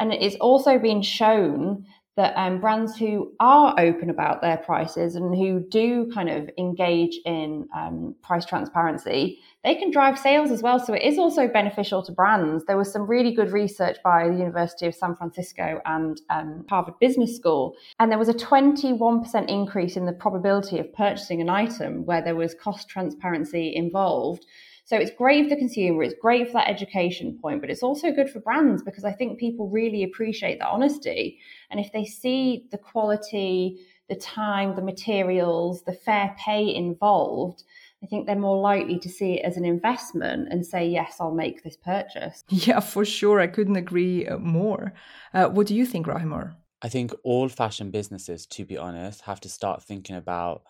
And 0.00 0.12
it's 0.12 0.34
also 0.36 0.80
been 0.80 1.00
shown 1.02 1.86
that 2.16 2.34
um, 2.36 2.60
brands 2.60 2.96
who 2.96 3.32
are 3.40 3.74
open 3.78 4.10
about 4.10 4.42
their 4.42 4.58
prices 4.58 5.14
and 5.14 5.34
who 5.34 5.60
do 5.60 6.10
kind 6.12 6.28
of 6.28 6.50
engage 6.58 7.18
in 7.24 7.66
um, 7.74 8.14
price 8.22 8.44
transparency, 8.44 9.38
they 9.64 9.74
can 9.76 9.90
drive 9.90 10.18
sales 10.18 10.50
as 10.50 10.62
well. 10.62 10.78
So 10.78 10.92
it 10.92 11.02
is 11.02 11.18
also 11.18 11.48
beneficial 11.48 12.02
to 12.02 12.12
brands. 12.12 12.64
There 12.66 12.76
was 12.76 12.92
some 12.92 13.06
really 13.06 13.32
good 13.32 13.50
research 13.50 13.96
by 14.04 14.28
the 14.28 14.36
University 14.36 14.86
of 14.86 14.94
San 14.94 15.16
Francisco 15.16 15.80
and 15.86 16.20
um, 16.28 16.66
Harvard 16.68 16.98
Business 17.00 17.34
School, 17.34 17.76
and 17.98 18.10
there 18.10 18.18
was 18.18 18.28
a 18.28 18.34
21% 18.34 19.48
increase 19.48 19.96
in 19.96 20.04
the 20.04 20.12
probability 20.12 20.78
of 20.78 20.92
purchasing 20.92 21.40
an 21.40 21.48
item 21.48 22.04
where 22.04 22.22
there 22.22 22.36
was 22.36 22.54
cost 22.54 22.88
transparency 22.88 23.74
involved. 23.74 24.44
So 24.84 24.96
it's 24.96 25.12
great 25.16 25.44
for 25.44 25.50
the 25.50 25.56
consumer, 25.56 26.02
it's 26.02 26.14
great 26.20 26.48
for 26.48 26.54
that 26.54 26.68
education 26.68 27.38
point, 27.40 27.60
but 27.60 27.70
it's 27.70 27.82
also 27.82 28.10
good 28.10 28.28
for 28.28 28.40
brands 28.40 28.82
because 28.82 29.04
I 29.04 29.12
think 29.12 29.38
people 29.38 29.68
really 29.68 30.02
appreciate 30.02 30.58
that 30.58 30.68
honesty. 30.68 31.38
And 31.70 31.78
if 31.78 31.92
they 31.92 32.04
see 32.04 32.66
the 32.70 32.78
quality, 32.78 33.78
the 34.08 34.16
time, 34.16 34.74
the 34.74 34.82
materials, 34.82 35.82
the 35.84 35.92
fair 35.92 36.34
pay 36.38 36.74
involved, 36.74 37.62
I 38.02 38.06
think 38.06 38.26
they're 38.26 38.34
more 38.34 38.60
likely 38.60 38.98
to 38.98 39.08
see 39.08 39.34
it 39.34 39.44
as 39.44 39.56
an 39.56 39.64
investment 39.64 40.48
and 40.50 40.66
say, 40.66 40.88
yes, 40.88 41.16
I'll 41.20 41.34
make 41.34 41.62
this 41.62 41.76
purchase. 41.76 42.42
Yeah, 42.50 42.80
for 42.80 43.04
sure. 43.04 43.40
I 43.40 43.46
couldn't 43.46 43.76
agree 43.76 44.26
uh, 44.26 44.38
more. 44.38 44.92
Uh, 45.32 45.46
what 45.46 45.68
do 45.68 45.74
you 45.76 45.86
think, 45.86 46.06
Rahimur? 46.06 46.54
I 46.82 46.88
think 46.88 47.12
all 47.22 47.48
fashion 47.48 47.92
businesses, 47.92 48.44
to 48.46 48.64
be 48.64 48.76
honest, 48.76 49.22
have 49.22 49.40
to 49.42 49.48
start 49.48 49.84
thinking 49.84 50.16
about 50.16 50.62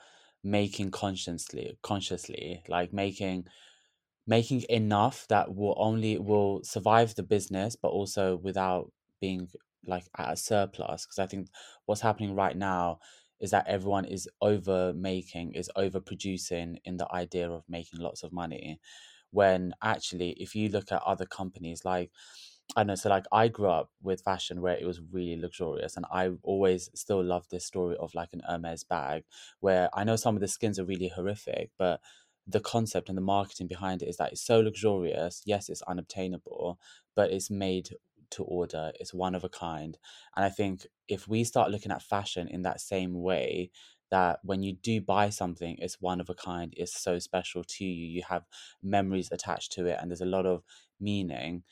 making 0.44 0.90
consciously, 0.90 1.78
consciously, 1.82 2.62
like 2.68 2.92
making 2.92 3.46
making 4.26 4.62
enough 4.68 5.26
that 5.28 5.54
will 5.54 5.74
only 5.78 6.18
will 6.18 6.62
survive 6.64 7.14
the 7.14 7.22
business 7.22 7.76
but 7.76 7.88
also 7.88 8.36
without 8.36 8.92
being 9.20 9.48
like 9.84 10.04
at 10.16 10.32
a 10.32 10.36
surplus 10.36 11.04
because 11.06 11.18
i 11.18 11.26
think 11.26 11.48
what's 11.86 12.00
happening 12.00 12.34
right 12.34 12.56
now 12.56 12.98
is 13.40 13.50
that 13.50 13.66
everyone 13.66 14.04
is 14.04 14.28
over 14.40 14.92
making 14.94 15.52
is 15.54 15.70
over 15.74 16.00
producing 16.00 16.78
in 16.84 16.96
the 16.98 17.12
idea 17.12 17.50
of 17.50 17.68
making 17.68 17.98
lots 18.00 18.22
of 18.22 18.32
money 18.32 18.78
when 19.30 19.74
actually 19.82 20.30
if 20.32 20.54
you 20.54 20.68
look 20.68 20.92
at 20.92 21.02
other 21.02 21.26
companies 21.26 21.84
like 21.84 22.10
I 22.76 22.84
know, 22.84 22.94
so 22.94 23.10
like 23.10 23.26
I 23.32 23.48
grew 23.48 23.68
up 23.68 23.90
with 24.00 24.22
fashion 24.22 24.60
where 24.62 24.76
it 24.76 24.86
was 24.86 25.00
really 25.00 25.40
luxurious, 25.40 25.96
and 25.96 26.06
I 26.10 26.30
always 26.42 26.88
still 26.94 27.22
love 27.22 27.48
this 27.48 27.66
story 27.66 27.96
of 27.96 28.14
like 28.14 28.32
an 28.32 28.40
Hermes 28.48 28.84
bag, 28.84 29.24
where 29.60 29.90
I 29.92 30.04
know 30.04 30.16
some 30.16 30.36
of 30.36 30.40
the 30.40 30.48
skins 30.48 30.78
are 30.78 30.84
really 30.84 31.08
horrific, 31.08 31.70
but 31.76 32.00
the 32.46 32.60
concept 32.60 33.08
and 33.08 33.16
the 33.16 33.22
marketing 33.22 33.66
behind 33.68 34.02
it 34.02 34.08
is 34.08 34.16
that 34.16 34.32
it's 34.32 34.42
so 34.44 34.60
luxurious. 34.60 35.42
Yes, 35.46 35.68
it's 35.68 35.82
unobtainable, 35.82 36.78
but 37.14 37.30
it's 37.30 37.50
made 37.50 37.90
to 38.30 38.44
order. 38.44 38.92
It's 38.98 39.14
one 39.14 39.34
of 39.34 39.44
a 39.44 39.48
kind. 39.48 39.98
And 40.36 40.44
I 40.44 40.48
think 40.48 40.86
if 41.08 41.28
we 41.28 41.44
start 41.44 41.70
looking 41.70 41.92
at 41.92 42.02
fashion 42.02 42.48
in 42.48 42.62
that 42.62 42.80
same 42.80 43.20
way, 43.20 43.70
that 44.10 44.40
when 44.42 44.62
you 44.62 44.74
do 44.74 45.00
buy 45.00 45.30
something, 45.30 45.76
it's 45.78 46.00
one 46.00 46.20
of 46.20 46.28
a 46.28 46.34
kind, 46.34 46.74
it's 46.76 47.00
so 47.00 47.18
special 47.18 47.64
to 47.64 47.84
you, 47.84 48.06
you 48.06 48.22
have 48.28 48.44
memories 48.82 49.30
attached 49.32 49.72
to 49.72 49.86
it, 49.86 49.98
and 50.00 50.10
there's 50.10 50.20
a 50.20 50.26
lot 50.26 50.44
of 50.44 50.62
meaning, 51.00 51.64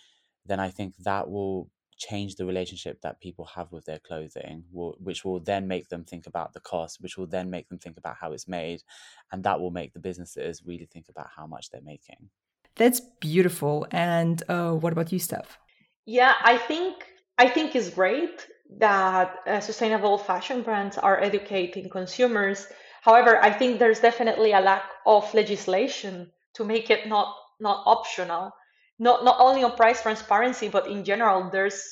then 0.46 0.60
I 0.60 0.70
think 0.70 0.96
that 0.98 1.30
will 1.30 1.70
change 2.00 2.34
the 2.34 2.46
relationship 2.46 3.00
that 3.02 3.20
people 3.20 3.44
have 3.44 3.70
with 3.70 3.84
their 3.84 3.98
clothing, 3.98 4.64
will, 4.72 4.96
which 4.98 5.24
will 5.24 5.38
then 5.38 5.68
make 5.68 5.88
them 5.90 6.02
think 6.02 6.26
about 6.26 6.54
the 6.54 6.60
cost, 6.60 7.00
which 7.00 7.16
will 7.18 7.26
then 7.26 7.50
make 7.50 7.68
them 7.68 7.78
think 7.78 7.98
about 7.98 8.16
how 8.20 8.32
it's 8.32 8.48
made, 8.48 8.82
and 9.30 9.44
that 9.44 9.60
will 9.60 9.70
make 9.70 9.92
the 9.92 10.00
businesses 10.00 10.62
really 10.64 10.86
think 10.86 11.06
about 11.08 11.28
how 11.36 11.46
much 11.46 11.70
they're 11.70 11.82
making. 11.94 12.30
That's 12.76 13.00
beautiful. 13.20 13.86
And 13.90 14.42
uh, 14.48 14.72
what 14.72 14.92
about 14.92 15.12
you, 15.12 15.18
Steph? 15.18 15.58
Yeah, 16.06 16.34
I 16.42 16.56
think 16.56 16.94
I 17.38 17.48
think 17.48 17.76
it's 17.76 17.90
great 17.90 18.46
that 18.78 19.36
uh, 19.46 19.60
sustainable 19.60 20.16
fashion 20.18 20.62
brands 20.62 20.96
are 20.98 21.20
educating 21.20 21.88
consumers. 21.90 22.66
However, 23.02 23.42
I 23.42 23.50
think 23.50 23.78
there's 23.78 24.00
definitely 24.00 24.52
a 24.52 24.60
lack 24.60 24.84
of 25.06 25.32
legislation 25.34 26.30
to 26.54 26.64
make 26.64 26.90
it 26.90 27.06
not 27.06 27.36
not 27.60 27.82
optional. 27.86 28.52
Not 29.00 29.24
not 29.24 29.36
only 29.40 29.64
on 29.64 29.74
price 29.76 30.02
transparency, 30.02 30.68
but 30.68 30.86
in 30.86 31.04
general, 31.04 31.50
there's 31.50 31.82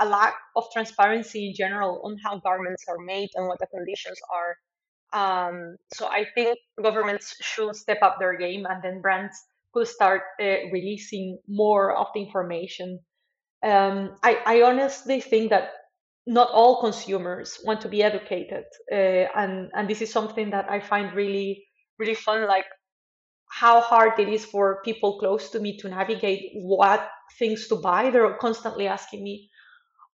a 0.00 0.06
lack 0.06 0.34
of 0.56 0.64
transparency 0.72 1.48
in 1.48 1.54
general 1.54 2.02
on 2.04 2.18
how 2.22 2.38
garments 2.40 2.84
are 2.88 2.98
made 2.98 3.30
and 3.36 3.46
what 3.48 3.58
the 3.60 3.68
conditions 3.68 4.18
are. 4.38 4.52
Um, 5.12 5.76
so 5.94 6.08
I 6.08 6.26
think 6.34 6.58
governments 6.82 7.36
should 7.40 7.76
step 7.76 8.00
up 8.02 8.18
their 8.18 8.36
game, 8.36 8.66
and 8.66 8.82
then 8.82 9.00
brands 9.00 9.36
could 9.72 9.86
start 9.86 10.22
uh, 10.40 10.68
releasing 10.72 11.38
more 11.48 11.94
of 11.96 12.08
the 12.14 12.22
information. 12.22 12.98
Um, 13.62 14.16
I, 14.22 14.40
I 14.44 14.62
honestly 14.62 15.20
think 15.20 15.50
that 15.50 15.70
not 16.26 16.50
all 16.50 16.80
consumers 16.80 17.58
want 17.64 17.80
to 17.82 17.88
be 17.88 18.02
educated, 18.02 18.64
uh, 18.92 19.30
and 19.36 19.70
and 19.74 19.88
this 19.88 20.02
is 20.02 20.12
something 20.12 20.50
that 20.50 20.70
I 20.70 20.80
find 20.80 21.14
really 21.14 21.64
really 21.98 22.14
fun. 22.14 22.46
Like 22.48 22.66
how 23.48 23.80
hard 23.80 24.18
it 24.18 24.28
is 24.28 24.44
for 24.44 24.82
people 24.84 25.18
close 25.18 25.50
to 25.50 25.60
me 25.60 25.76
to 25.78 25.88
navigate 25.88 26.50
what 26.54 27.08
things 27.38 27.68
to 27.68 27.76
buy. 27.76 28.10
They're 28.10 28.34
constantly 28.34 28.86
asking 28.86 29.22
me, 29.22 29.50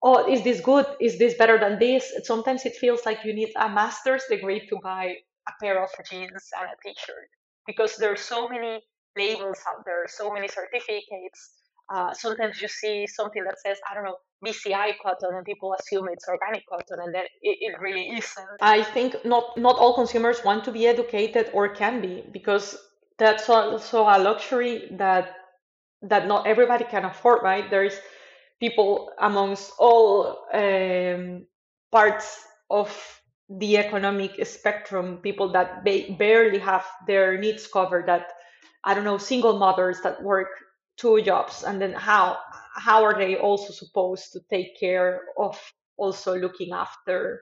oh, 0.04 0.32
is 0.32 0.44
this 0.44 0.62
good? 0.62 0.86
Is 1.00 1.18
this 1.18 1.36
better 1.36 1.58
than 1.58 1.80
this? 1.80 2.12
Sometimes 2.24 2.66
it 2.66 2.76
feels 2.76 3.06
like 3.06 3.20
you 3.24 3.34
need 3.34 3.52
a 3.56 3.70
master's 3.70 4.24
degree 4.30 4.68
to 4.68 4.78
buy 4.84 5.16
a 5.48 5.52
pair 5.62 5.82
of 5.84 5.90
jeans 6.10 6.50
and 6.60 6.70
a 6.70 6.76
t-shirt 6.84 7.30
because 7.66 7.96
there 7.98 8.12
are 8.12 8.18
so 8.18 8.48
many 8.48 8.82
labels 9.18 9.60
out 9.68 9.86
there, 9.86 10.06
so 10.08 10.32
many 10.32 10.48
certificates. 10.48 11.52
Uh, 11.94 12.14
sometimes 12.14 12.62
you 12.62 12.68
see 12.68 13.06
something 13.06 13.44
that 13.44 13.60
says, 13.60 13.78
I 13.90 13.96
don't 13.96 14.06
know, 14.06 14.18
BCI 14.46 14.94
cotton, 15.04 15.36
and 15.36 15.46
people 15.46 15.76
assume 15.80 16.08
it's 16.12 16.28
organic 16.28 16.64
cotton, 16.68 17.00
and 17.04 17.14
then 17.14 17.26
it, 17.42 17.58
it 17.62 17.80
really 17.80 18.08
isn't. 18.18 18.48
I 18.62 18.82
think 18.82 19.24
not 19.26 19.58
not 19.58 19.78
all 19.78 19.94
consumers 19.94 20.44
want 20.44 20.64
to 20.66 20.72
be 20.72 20.88
educated 20.88 21.50
or 21.54 21.70
can 21.70 22.02
be 22.02 22.24
because 22.32 22.78
that's 23.22 23.48
also 23.50 24.02
a 24.02 24.18
luxury 24.18 24.88
that 24.98 25.36
that 26.02 26.26
not 26.28 26.48
everybody 26.48 26.84
can 26.84 27.06
afford, 27.06 27.44
right? 27.44 27.70
There's 27.70 27.94
people 28.60 29.12
amongst 29.20 29.74
all 29.78 30.40
um, 30.52 31.46
parts 31.92 32.44
of 32.72 32.90
the 33.48 33.78
economic 33.78 34.44
spectrum, 34.48 35.20
people 35.22 35.52
that 35.52 35.86
ba- 35.86 36.16
barely 36.18 36.58
have 36.58 36.88
their 37.06 37.38
needs 37.38 37.68
covered, 37.68 38.08
that 38.08 38.32
I 38.84 38.96
don't 38.96 39.04
know, 39.04 39.20
single 39.20 39.60
mothers 39.60 40.02
that 40.02 40.24
work 40.24 40.50
two 40.98 41.22
jobs, 41.22 41.64
and 41.64 41.80
then 41.80 41.94
how 41.94 42.40
how 42.74 43.04
are 43.04 43.14
they 43.14 43.36
also 43.38 43.72
supposed 43.72 44.34
to 44.34 44.40
take 44.50 44.80
care 44.80 45.22
of 45.38 45.60
also 45.98 46.36
looking 46.36 46.74
after 46.74 47.40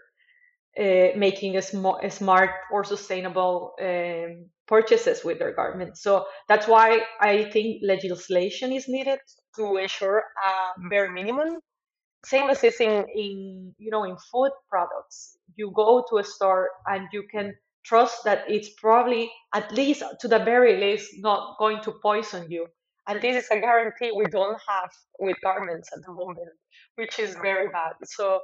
uh, 0.77 1.07
making 1.15 1.57
a, 1.57 1.61
sm- 1.61 1.99
a, 2.03 2.09
smart 2.09 2.51
or 2.71 2.83
sustainable 2.83 3.73
um, 3.81 4.45
purchases 4.67 5.23
with 5.23 5.39
their 5.39 5.53
garments. 5.53 6.01
So 6.01 6.25
that's 6.47 6.67
why 6.67 7.01
I 7.19 7.49
think 7.51 7.81
legislation 7.83 8.71
is 8.71 8.87
needed 8.87 9.19
to 9.55 9.77
ensure 9.77 10.19
a 10.19 10.89
bare 10.89 11.11
minimum. 11.11 11.59
Same 12.25 12.49
as 12.49 12.63
is 12.63 12.79
in, 12.81 13.05
in 13.15 13.73
you 13.77 13.91
know 13.91 14.03
in 14.03 14.17
food 14.31 14.51
products. 14.69 15.37
You 15.55 15.71
go 15.73 16.03
to 16.09 16.17
a 16.17 16.23
store 16.23 16.69
and 16.85 17.07
you 17.13 17.23
can 17.31 17.53
trust 17.83 18.23
that 18.25 18.43
it's 18.47 18.69
probably 18.77 19.31
at 19.55 19.71
least 19.71 20.03
to 20.19 20.27
the 20.27 20.39
very 20.39 20.79
least 20.79 21.11
not 21.19 21.57
going 21.57 21.81
to 21.83 21.93
poison 22.01 22.45
you. 22.51 22.67
And 23.07 23.21
this 23.21 23.43
is 23.43 23.49
a 23.49 23.59
guarantee 23.59 24.11
we 24.15 24.25
don't 24.25 24.59
have 24.67 24.91
with 25.17 25.37
garments 25.41 25.89
at 25.95 26.03
the 26.05 26.11
moment, 26.11 26.49
which 26.95 27.17
is 27.17 27.35
very 27.41 27.67
bad. 27.69 27.93
So 28.03 28.41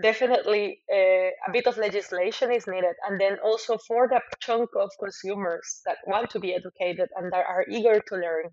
definitely 0.00 0.82
uh, 0.92 1.30
a 1.48 1.52
bit 1.52 1.66
of 1.66 1.76
legislation 1.78 2.52
is 2.52 2.66
needed 2.66 2.94
and 3.08 3.20
then 3.20 3.38
also 3.44 3.78
for 3.78 4.08
the 4.08 4.20
chunk 4.40 4.70
of 4.76 4.90
consumers 5.00 5.80
that 5.86 5.96
want 6.06 6.30
to 6.30 6.38
be 6.40 6.54
educated 6.54 7.08
and 7.16 7.32
that 7.32 7.46
are 7.46 7.64
eager 7.70 8.00
to 8.00 8.16
learn 8.16 8.46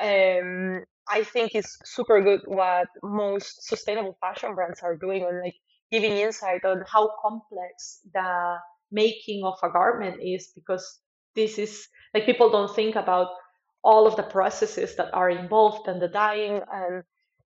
um, 0.00 0.84
i 1.08 1.22
think 1.24 1.54
it's 1.54 1.78
super 1.84 2.20
good 2.22 2.40
what 2.46 2.88
most 3.02 3.66
sustainable 3.66 4.16
fashion 4.20 4.54
brands 4.54 4.80
are 4.82 4.96
doing 4.96 5.24
on 5.24 5.42
like 5.42 5.54
giving 5.90 6.12
insight 6.12 6.64
on 6.64 6.82
how 6.92 7.10
complex 7.22 8.00
the 8.12 8.56
making 8.92 9.44
of 9.44 9.58
a 9.62 9.70
garment 9.70 10.18
is 10.22 10.52
because 10.54 11.00
this 11.34 11.58
is 11.58 11.88
like 12.14 12.26
people 12.26 12.50
don't 12.50 12.74
think 12.74 12.96
about 12.96 13.28
all 13.82 14.06
of 14.06 14.16
the 14.16 14.22
processes 14.22 14.96
that 14.96 15.12
are 15.14 15.30
involved 15.30 15.88
and 15.88 16.00
the 16.00 16.08
dyeing 16.08 16.60
and 16.72 17.02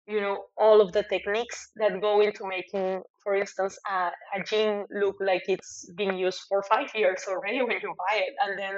you 0.08 0.20
know 0.20 0.46
all 0.56 0.80
of 0.80 0.92
the 0.92 1.04
techniques 1.04 1.70
that 1.76 2.00
go 2.00 2.20
into 2.20 2.46
making 2.48 3.02
for 3.22 3.34
instance 3.36 3.78
a, 3.90 4.10
a 4.36 4.42
jean 4.44 4.86
look 4.90 5.16
like 5.20 5.42
it's 5.48 5.90
been 5.96 6.16
used 6.16 6.40
for 6.48 6.62
five 6.62 6.88
years 6.94 7.24
already 7.28 7.62
when 7.68 7.78
you 7.82 7.94
buy 7.98 8.16
it. 8.16 8.34
And 8.44 8.58
then 8.58 8.76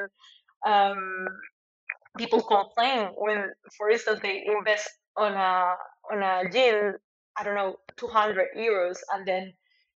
um, 0.66 1.26
people 2.18 2.42
complain 2.42 3.10
when 3.16 3.50
for 3.78 3.90
instance 3.90 4.20
they 4.22 4.44
invest 4.46 4.88
on 5.16 5.32
a 5.34 5.74
on 6.12 6.22
a 6.22 6.50
jean 6.50 6.94
i 7.38 7.44
don't 7.44 7.54
know 7.54 7.76
200 7.96 8.48
euros 8.56 8.98
and 9.14 9.26
then 9.26 9.52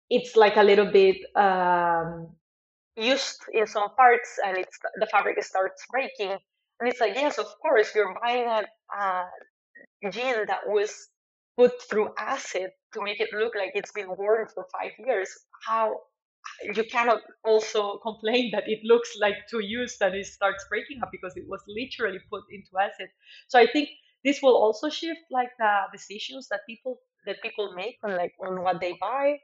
it's 0.10 0.36
like 0.36 0.58
a 0.58 0.64
little 0.64 0.92
bit 0.92 1.18
um, 1.36 2.30
used 2.96 3.42
in 3.54 3.66
some 3.68 3.90
parts 3.96 4.40
and 4.46 4.58
it's 4.58 4.78
the 5.00 5.08
fabric 5.08 5.42
starts 5.44 5.84
breaking. 5.92 6.38
And 6.80 6.90
it's 6.90 7.00
like 7.00 7.16
yes 7.16 7.40
of 7.40 7.48
course 7.62 7.96
you're 7.96 8.16
buying 8.22 8.48
a, 8.48 8.64
a 9.00 10.12
jean 10.12 10.46
that 10.48 10.62
was 10.68 11.10
put 11.58 11.72
through 11.90 12.10
acid 12.18 12.72
to 12.94 13.02
make 13.02 13.20
it 13.20 13.30
look 13.34 13.54
like 13.56 13.72
it's 13.76 13.92
been 13.92 14.10
worn 14.10 14.48
for 14.54 14.66
five 14.72 14.92
years, 15.06 15.30
how 15.66 15.96
you 16.76 16.84
cannot 16.84 17.22
also 17.46 18.00
complain 18.00 18.52
that 18.52 18.64
it 18.68 18.80
looks 18.84 19.16
like 19.20 19.36
two 19.50 19.60
used 19.60 20.02
and 20.02 20.16
it 20.16 20.26
starts 20.26 20.66
breaking 20.70 21.00
up 21.02 21.10
because 21.12 21.34
it 21.36 21.46
was 21.48 21.62
literally 21.68 22.20
put 22.30 22.44
into 22.52 22.70
acid. 22.82 23.08
So 23.48 23.60
I 23.60 23.68
think 23.68 23.90
this 24.24 24.42
will 24.42 24.56
also 24.56 24.90
shift 24.90 25.22
like 25.32 25.50
the 25.60 25.74
decisions 25.92 26.48
that 26.50 26.62
people 26.68 27.00
that 27.26 27.42
people 27.42 27.74
make 27.76 27.98
on 28.04 28.16
like 28.16 28.34
on 28.46 28.62
what 28.62 28.82
they 28.82 28.98
buy 29.00 29.38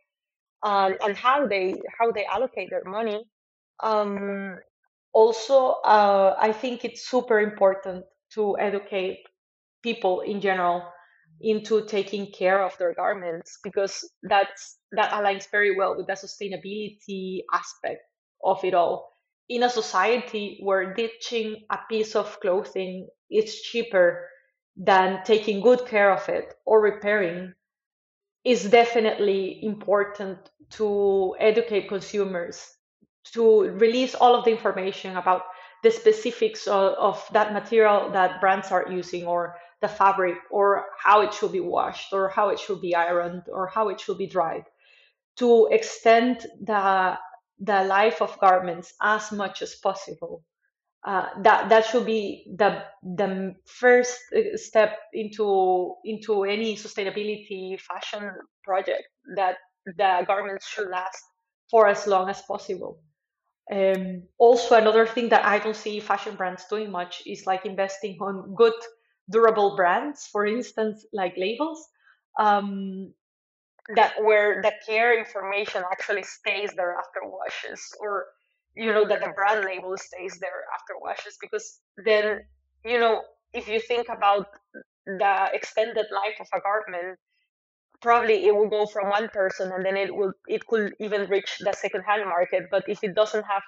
um, 0.64 0.96
and 1.02 1.16
how 1.16 1.48
they 1.48 1.76
how 2.00 2.12
they 2.12 2.26
allocate 2.26 2.70
their 2.70 2.84
money. 2.86 3.24
Um, 3.82 4.58
also, 5.14 5.76
uh, 5.86 6.36
I 6.40 6.52
think 6.52 6.86
it's 6.86 7.10
super 7.10 7.40
important 7.40 8.06
to 8.34 8.58
educate 8.60 9.20
people 9.82 10.22
in 10.22 10.42
general 10.42 10.84
into 11.42 11.86
taking 11.86 12.32
care 12.32 12.64
of 12.64 12.78
their 12.78 12.94
garments 12.94 13.60
because 13.64 14.10
that's 14.24 14.78
that 14.92 15.12
aligns 15.12 15.50
very 15.52 15.76
well 15.78 15.96
with 15.96 16.08
the 16.08 16.14
sustainability 16.14 17.42
aspect 17.54 18.02
of 18.44 18.64
it 18.64 18.74
all. 18.74 19.14
In 19.48 19.64
a 19.64 19.70
society 19.70 20.60
where 20.62 20.94
ditching 20.94 21.66
a 21.70 21.80
piece 21.90 22.16
of 22.16 22.40
clothing 22.40 23.08
is 23.32 23.62
cheaper 23.62 24.28
than 24.76 25.24
taking 25.24 25.62
good 25.62 25.86
care 25.86 26.12
of 26.12 26.28
it 26.30 26.54
or 26.66 26.82
repairing 26.82 27.54
is 28.46 28.70
definitely 28.70 29.64
important 29.64 30.38
to 30.72 31.36
educate 31.40 31.90
consumers 31.90 32.66
to 33.34 33.70
release 33.72 34.16
all 34.16 34.36
of 34.36 34.46
the 34.46 34.52
information 34.52 35.18
about 35.18 35.44
the 35.84 35.92
specifics 35.92 36.68
of, 36.68 36.94
of 36.94 37.26
that 37.32 37.54
material 37.54 38.12
that 38.12 38.40
brands 38.42 38.72
are 38.72 38.88
using 38.90 39.26
or 39.26 39.56
the 39.82 39.88
fabric 39.88 40.36
or 40.52 40.86
how 41.04 41.22
it 41.22 41.34
should 41.34 41.52
be 41.52 41.60
washed 41.60 42.14
or 42.14 42.30
how 42.30 42.50
it 42.50 42.60
should 42.60 42.82
be 42.82 42.96
ironed 42.96 43.44
or 43.48 43.68
how 43.68 43.90
it 43.90 44.00
should 44.00 44.18
be 44.18 44.28
dried. 44.28 44.66
To 45.38 45.68
extend 45.72 46.46
the 46.62 47.18
the 47.60 47.84
life 47.84 48.22
of 48.22 48.40
garments 48.40 48.94
as 49.02 49.32
much 49.32 49.62
as 49.62 49.76
possible. 49.76 50.44
Uh, 51.06 51.28
that 51.44 51.70
that 51.70 51.86
should 51.86 52.06
be 52.06 52.46
the 52.58 52.84
the 53.16 53.56
first 53.66 54.20
uh, 54.36 54.58
step 54.58 55.00
into 55.14 55.96
into 56.04 56.44
any 56.44 56.76
sustainability 56.76 57.80
fashion 57.80 58.32
project 58.64 59.04
that 59.36 59.56
the 59.86 60.24
garments 60.28 60.68
should 60.68 60.90
last 60.90 61.24
for 61.72 61.88
as 61.88 62.06
long 62.06 62.30
as 62.30 62.42
possible. 62.42 63.00
Um, 63.72 64.24
also 64.40 64.76
another 64.76 65.06
thing 65.06 65.30
that 65.30 65.46
i 65.46 65.60
don't 65.60 65.76
see 65.76 66.00
fashion 66.00 66.34
brands 66.36 66.66
doing 66.66 66.90
much 66.90 67.22
is 67.28 67.46
like 67.46 67.68
investing 67.68 68.18
on 68.20 68.56
good 68.56 68.74
durable 69.30 69.76
brands, 69.76 70.28
for 70.28 70.46
instance, 70.46 71.06
like 71.14 71.36
labels, 71.38 71.88
um, 72.40 73.14
that 73.96 74.14
where 74.24 74.62
the 74.62 74.72
care 74.86 75.18
information 75.18 75.84
actually 75.92 76.24
stays 76.24 76.72
there 76.76 76.96
after 76.96 77.22
washes, 77.24 77.82
or 78.00 78.26
you 78.76 78.92
know 78.94 79.08
that 79.08 79.22
the 79.22 79.32
brand 79.36 79.66
label 79.66 79.98
stays 79.98 80.38
there 80.40 80.64
after 80.74 80.94
washes, 81.02 81.38
because 81.42 81.80
then 82.06 82.42
you 82.86 83.00
know 83.00 83.22
if 83.54 83.68
you 83.68 83.80
think 83.80 84.08
about 84.10 84.48
the 85.06 85.50
extended 85.54 86.06
life 86.14 86.38
of 86.40 86.48
a 86.54 86.62
garment, 86.62 87.18
probably 88.02 88.46
it 88.46 88.56
will 88.56 88.70
go 88.70 88.86
from 88.86 89.10
one 89.10 89.30
person 89.30 89.72
and 89.72 89.86
then 89.86 89.98
it 89.98 90.16
will 90.16 90.34
it 90.48 90.66
could 90.68 90.94
even 91.00 91.30
reach 91.30 91.58
the 91.60 91.74
second 91.74 92.04
hand 92.04 92.26
market. 92.26 92.66
But 92.72 92.84
if 92.88 93.04
it 93.04 93.16
doesn't 93.16 93.44
have 93.46 93.64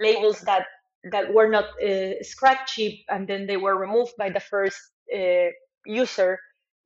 labels 0.00 0.40
that 0.42 0.66
that 1.12 1.32
were 1.32 1.48
not 1.48 1.66
uh, 1.82 2.22
scratch 2.22 2.74
cheap 2.74 3.04
and 3.08 3.28
then 3.28 3.46
they 3.46 3.56
were 3.56 3.76
removed 3.76 4.12
by 4.18 4.30
the 4.30 4.40
first 4.40 4.80
uh, 5.14 5.50
user, 5.84 6.38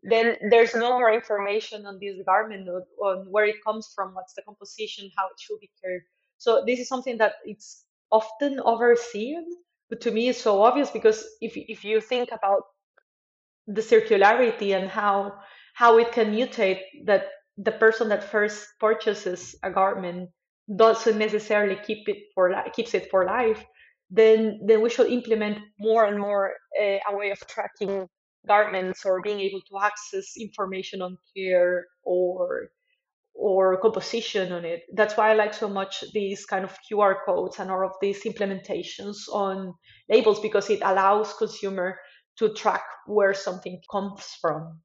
then 0.03 0.37
there's 0.51 0.75
no 0.75 0.99
more 0.99 1.13
information 1.13 1.87
on 1.87 1.99
this 2.01 2.17
garment 2.25 2.69
on 3.03 3.27
where 3.31 3.45
it 3.45 3.57
comes 3.65 3.93
from, 3.95 4.15
what's 4.15 4.35
the 4.35 4.43
composition, 4.43 5.11
how 5.17 5.27
it 5.27 5.39
should 5.39 5.61
be 5.61 5.71
cared. 5.83 6.03
So 6.39 6.65
this 6.67 6.81
is 6.81 6.89
something 6.89 7.19
that 7.19 7.35
it's 7.45 7.85
often 8.11 8.61
overseen, 8.61 9.45
but 9.91 10.01
to 10.03 10.11
me 10.11 10.29
it's 10.29 10.41
so 10.41 10.63
obvious 10.63 10.91
because 10.91 11.25
if 11.41 11.53
if 11.57 11.85
you 11.85 12.01
think 12.01 12.31
about 12.33 12.63
the 13.67 13.83
circularity 13.83 14.77
and 14.77 14.89
how 14.89 15.35
how 15.75 15.99
it 15.99 16.13
can 16.13 16.33
mutate 16.33 16.81
that 17.05 17.27
the 17.57 17.73
person 17.73 18.09
that 18.09 18.25
first 18.25 18.67
purchases 18.81 19.55
a 19.63 19.71
garment 19.71 20.31
doesn't 20.75 21.19
necessarily 21.19 21.77
keep 21.85 22.09
it 22.09 22.19
for 22.35 22.53
keeps 22.75 22.95
it 22.95 23.11
for 23.11 23.25
life 23.25 23.65
then 24.11 24.61
then 24.67 24.83
we 24.83 24.91
should 24.91 25.11
implement 25.11 25.59
more 25.79 26.05
and 26.05 26.19
more 26.19 26.53
uh, 26.81 26.99
a 27.09 27.17
way 27.17 27.31
of 27.31 27.39
tracking 27.47 28.09
garments 28.47 29.05
or 29.05 29.23
being 29.23 29.41
able 29.41 29.61
to 29.61 29.79
access 29.81 30.37
information 30.39 31.03
on 31.03 31.17
care 31.37 31.87
or 32.05 32.71
or 33.35 33.81
composition 33.81 34.53
on 34.53 34.65
it. 34.65 34.83
That's 34.95 35.17
why 35.17 35.31
I 35.31 35.35
like 35.35 35.55
so 35.55 35.69
much 35.69 36.05
these 36.13 36.45
kind 36.45 36.65
of 36.65 36.77
QR 36.91 37.17
codes 37.25 37.59
and 37.59 37.71
all 37.71 37.87
of 37.87 37.93
these 38.01 38.25
implementations 38.25 39.17
on 39.33 39.75
labels 40.11 40.41
because 40.41 40.69
it 40.69 40.81
allows 40.83 41.33
consumer 41.35 41.99
to 42.39 42.53
track 42.55 42.85
where 43.07 43.35
something 43.35 43.81
comes 43.91 44.25
from. 44.41 44.81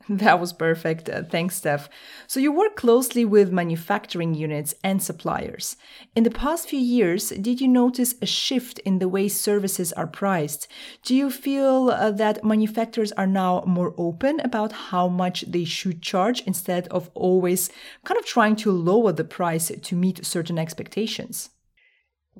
That 0.08 0.40
was 0.40 0.52
perfect. 0.52 1.08
Uh, 1.08 1.22
thanks, 1.22 1.56
Steph. 1.56 1.88
So, 2.26 2.40
you 2.40 2.52
work 2.52 2.76
closely 2.76 3.24
with 3.24 3.52
manufacturing 3.52 4.34
units 4.34 4.74
and 4.82 5.02
suppliers. 5.02 5.76
In 6.16 6.24
the 6.24 6.30
past 6.30 6.68
few 6.68 6.78
years, 6.78 7.28
did 7.30 7.60
you 7.60 7.68
notice 7.68 8.14
a 8.22 8.26
shift 8.26 8.78
in 8.80 9.00
the 9.00 9.08
way 9.08 9.28
services 9.28 9.92
are 9.92 10.06
priced? 10.06 10.66
Do 11.02 11.14
you 11.14 11.30
feel 11.30 11.90
uh, 11.90 12.10
that 12.12 12.44
manufacturers 12.44 13.12
are 13.12 13.26
now 13.26 13.64
more 13.66 13.94
open 13.98 14.40
about 14.40 14.72
how 14.72 15.08
much 15.08 15.42
they 15.42 15.64
should 15.64 16.00
charge 16.00 16.40
instead 16.46 16.88
of 16.88 17.10
always 17.14 17.70
kind 18.04 18.18
of 18.18 18.24
trying 18.24 18.56
to 18.56 18.72
lower 18.72 19.12
the 19.12 19.24
price 19.24 19.70
to 19.70 19.96
meet 19.96 20.24
certain 20.24 20.58
expectations? 20.58 21.50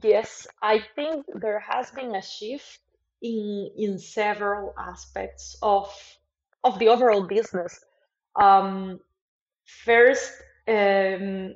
Yes, 0.02 0.46
I 0.62 0.84
think 0.94 1.26
there 1.34 1.60
has 1.60 1.90
been 1.90 2.14
a 2.14 2.22
shift 2.22 2.80
in 3.20 3.70
in 3.76 3.98
several 3.98 4.72
aspects 4.78 5.56
of 5.60 5.92
of 6.64 6.78
the 6.78 6.88
overall 6.88 7.26
business. 7.26 7.78
Um, 8.40 9.00
first, 9.84 10.32
um, 10.66 11.54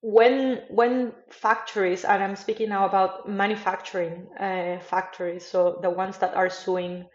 when 0.00 0.62
when 0.70 1.12
factories, 1.30 2.04
and 2.04 2.22
I'm 2.22 2.36
speaking 2.36 2.68
now 2.68 2.86
about 2.86 3.28
manufacturing 3.28 4.28
uh, 4.38 4.78
factories, 4.80 5.44
so 5.44 5.78
the 5.82 5.90
ones 5.90 6.18
that 6.18 6.34
are 6.34 6.50
sewing 6.50 7.06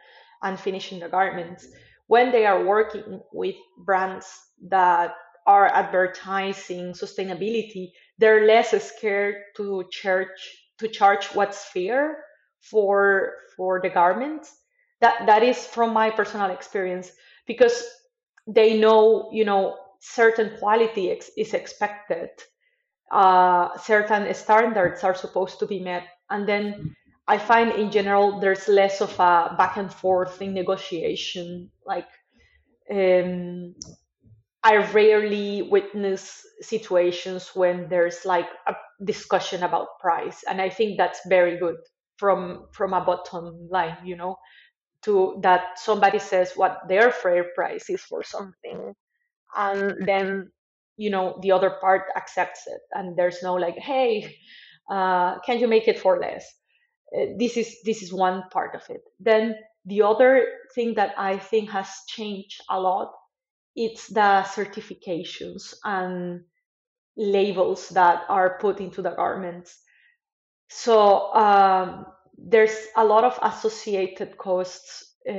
and 0.44 0.60
finishing 0.60 1.00
the 1.00 1.08
garments, 1.08 1.68
when 2.08 2.32
they 2.32 2.46
are 2.46 2.66
working 2.66 3.22
with 3.32 3.56
brands 3.78 4.28
that 4.70 5.16
are 5.48 5.68
advertising 5.68 6.94
sustainability, 6.94 7.92
they're 8.18 8.46
less 8.46 8.72
scared 8.84 9.36
to 9.56 9.86
charge 9.92 10.28
to 10.80 10.88
charge 10.88 11.28
what's 11.28 11.66
fair 11.66 12.24
for 12.60 13.34
for 13.56 13.80
the 13.82 13.90
garments 13.90 14.56
that 15.02 15.26
that 15.28 15.44
is 15.44 15.66
from 15.66 15.94
my 15.94 16.10
personal 16.10 16.52
experience 16.52 17.12
because 17.48 17.84
they 18.48 18.80
know 18.80 19.30
you 19.34 19.46
know 19.46 19.78
certain 20.00 20.58
quality 20.60 21.12
ex- 21.12 21.32
is 21.38 21.54
expected. 21.54 22.30
Uh, 23.12 23.78
certain 23.78 24.34
standards 24.34 25.04
are 25.04 25.16
supposed 25.16 25.60
to 25.60 25.66
be 25.68 25.80
met. 25.80 26.04
And 26.30 26.48
then 26.48 26.96
i 27.28 27.38
find 27.38 27.72
in 27.74 27.92
general 27.92 28.40
there's 28.40 28.68
less 28.68 29.02
of 29.02 29.12
a 29.20 29.56
back 29.58 29.78
and 29.78 29.94
forth 29.94 30.42
in 30.42 30.54
negotiation. 30.54 31.72
Like 31.86 32.08
um, 32.92 33.76
i 34.64 34.78
rarely 34.94 35.64
witness 35.64 36.46
situations 36.62 37.52
when 37.56 37.88
there's 37.90 38.26
like 38.26 38.48
a 38.68 38.76
discussion 39.06 39.64
about 39.64 40.00
price. 40.00 40.44
And 40.50 40.62
i 40.62 40.70
think 40.70 40.98
that's 40.98 41.22
very 41.28 41.58
good 41.58 41.78
from 42.18 42.68
from 42.74 42.94
a 42.94 43.02
bottom 43.04 43.68
line 43.72 43.98
you 44.06 44.16
know 44.16 44.38
to 45.04 45.40
that 45.44 45.80
somebody 45.80 46.20
says 46.20 46.54
what 46.56 46.80
their 46.88 47.12
fair 47.12 47.46
price 47.56 47.90
is 47.90 48.02
for 48.02 48.24
something. 48.24 48.94
And 49.56 50.06
then 50.06 50.52
you 50.98 51.10
know 51.10 51.40
the 51.42 51.52
other 51.52 51.72
part 51.82 52.04
accepts 52.16 52.64
it. 52.68 52.82
And 52.94 53.18
there's 53.18 53.44
no 53.44 53.56
like 53.56 53.78
hey 53.78 54.36
uh, 54.90 55.40
can 55.40 55.60
you 55.60 55.68
make 55.68 55.88
it 55.88 56.00
for 56.00 56.20
less? 56.20 56.46
Uh, 57.16 57.26
this 57.38 57.58
is 57.58 57.78
this 57.86 58.02
is 58.04 58.14
one 58.14 58.44
part 58.52 58.76
of 58.76 58.84
it. 58.90 59.02
Then 59.20 59.56
the 59.86 60.04
other 60.04 60.48
thing 60.76 60.94
that 60.94 61.12
i 61.18 61.38
think 61.38 61.70
has 61.72 61.90
changed 62.08 62.62
a 62.70 62.80
lot 62.80 63.12
it's 63.76 64.08
the 64.08 64.44
certifications 64.46 65.74
and 65.84 66.42
labels 67.18 67.90
that 67.90 68.24
are 68.30 68.58
put 68.60 68.80
into 68.80 69.02
the 69.02 69.12
garments. 69.12 69.80
So 70.70 71.34
um, 71.34 72.06
there's 72.44 72.76
a 72.96 73.06
lot 73.06 73.24
of 73.24 73.38
associated 73.42 74.38
costs 74.38 75.16
uh, 75.30 75.34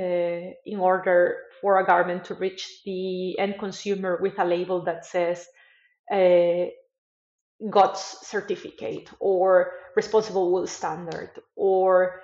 in 0.65 0.79
order 0.79 1.37
for 1.61 1.79
a 1.79 1.85
garment 1.85 2.25
to 2.25 2.35
reach 2.35 2.81
the 2.85 3.37
end 3.37 3.55
consumer 3.59 4.17
with 4.21 4.39
a 4.39 4.45
label 4.45 4.83
that 4.83 5.05
says 5.05 5.47
uh, 6.11 6.65
GOTS 7.69 8.27
certificate 8.27 9.09
or 9.19 9.71
responsible 9.95 10.51
wool 10.51 10.67
standard 10.67 11.31
or 11.55 12.21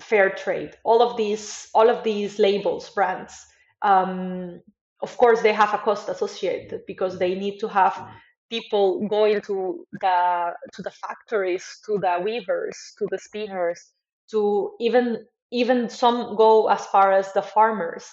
fair 0.00 0.30
trade. 0.30 0.76
All 0.84 1.02
of 1.02 1.16
these, 1.16 1.68
all 1.74 1.90
of 1.90 2.04
these 2.04 2.38
labels, 2.38 2.90
brands, 2.90 3.34
um, 3.82 4.60
of 5.02 5.16
course, 5.16 5.42
they 5.42 5.52
have 5.52 5.74
a 5.74 5.78
cost 5.78 6.08
associated 6.08 6.82
because 6.86 7.18
they 7.18 7.34
need 7.34 7.58
to 7.58 7.68
have 7.68 8.08
people 8.50 9.06
going 9.08 9.40
to 9.40 9.84
the 10.00 10.52
to 10.74 10.82
the 10.82 10.90
factories, 10.90 11.64
to 11.86 11.98
the 11.98 12.20
weavers, 12.22 12.94
to 12.98 13.08
the 13.10 13.18
spinners, 13.18 13.92
to 14.30 14.72
even 14.80 15.26
even 15.50 15.88
some 15.88 16.34
go 16.36 16.68
as 16.68 16.86
far 16.86 17.12
as 17.12 17.32
the 17.32 17.42
farmers 17.42 18.06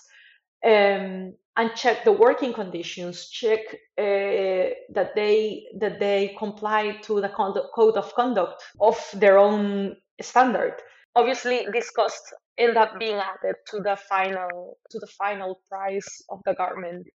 um, 0.65 1.33
and 1.57 1.75
check 1.75 2.03
the 2.03 2.11
working 2.11 2.53
conditions, 2.53 3.29
check 3.29 3.59
uh, 3.97 4.75
that 4.93 5.11
they 5.15 5.65
that 5.79 5.99
they 5.99 6.35
comply 6.37 6.97
to 7.03 7.21
the 7.21 7.29
code 7.29 7.95
of 7.95 8.13
conduct 8.15 8.63
of 8.79 8.97
their 9.13 9.37
own 9.37 9.95
standard. 10.21 10.75
Obviously, 11.15 11.65
this 11.73 11.89
costs 11.91 12.33
end 12.57 12.77
up 12.77 12.99
being 12.99 13.15
added 13.15 13.55
to 13.67 13.79
the 13.79 13.97
final 14.07 14.77
to 14.89 14.99
the 14.99 15.07
final 15.07 15.61
price 15.69 16.23
of 16.29 16.39
the 16.45 16.53
garment. 16.53 17.07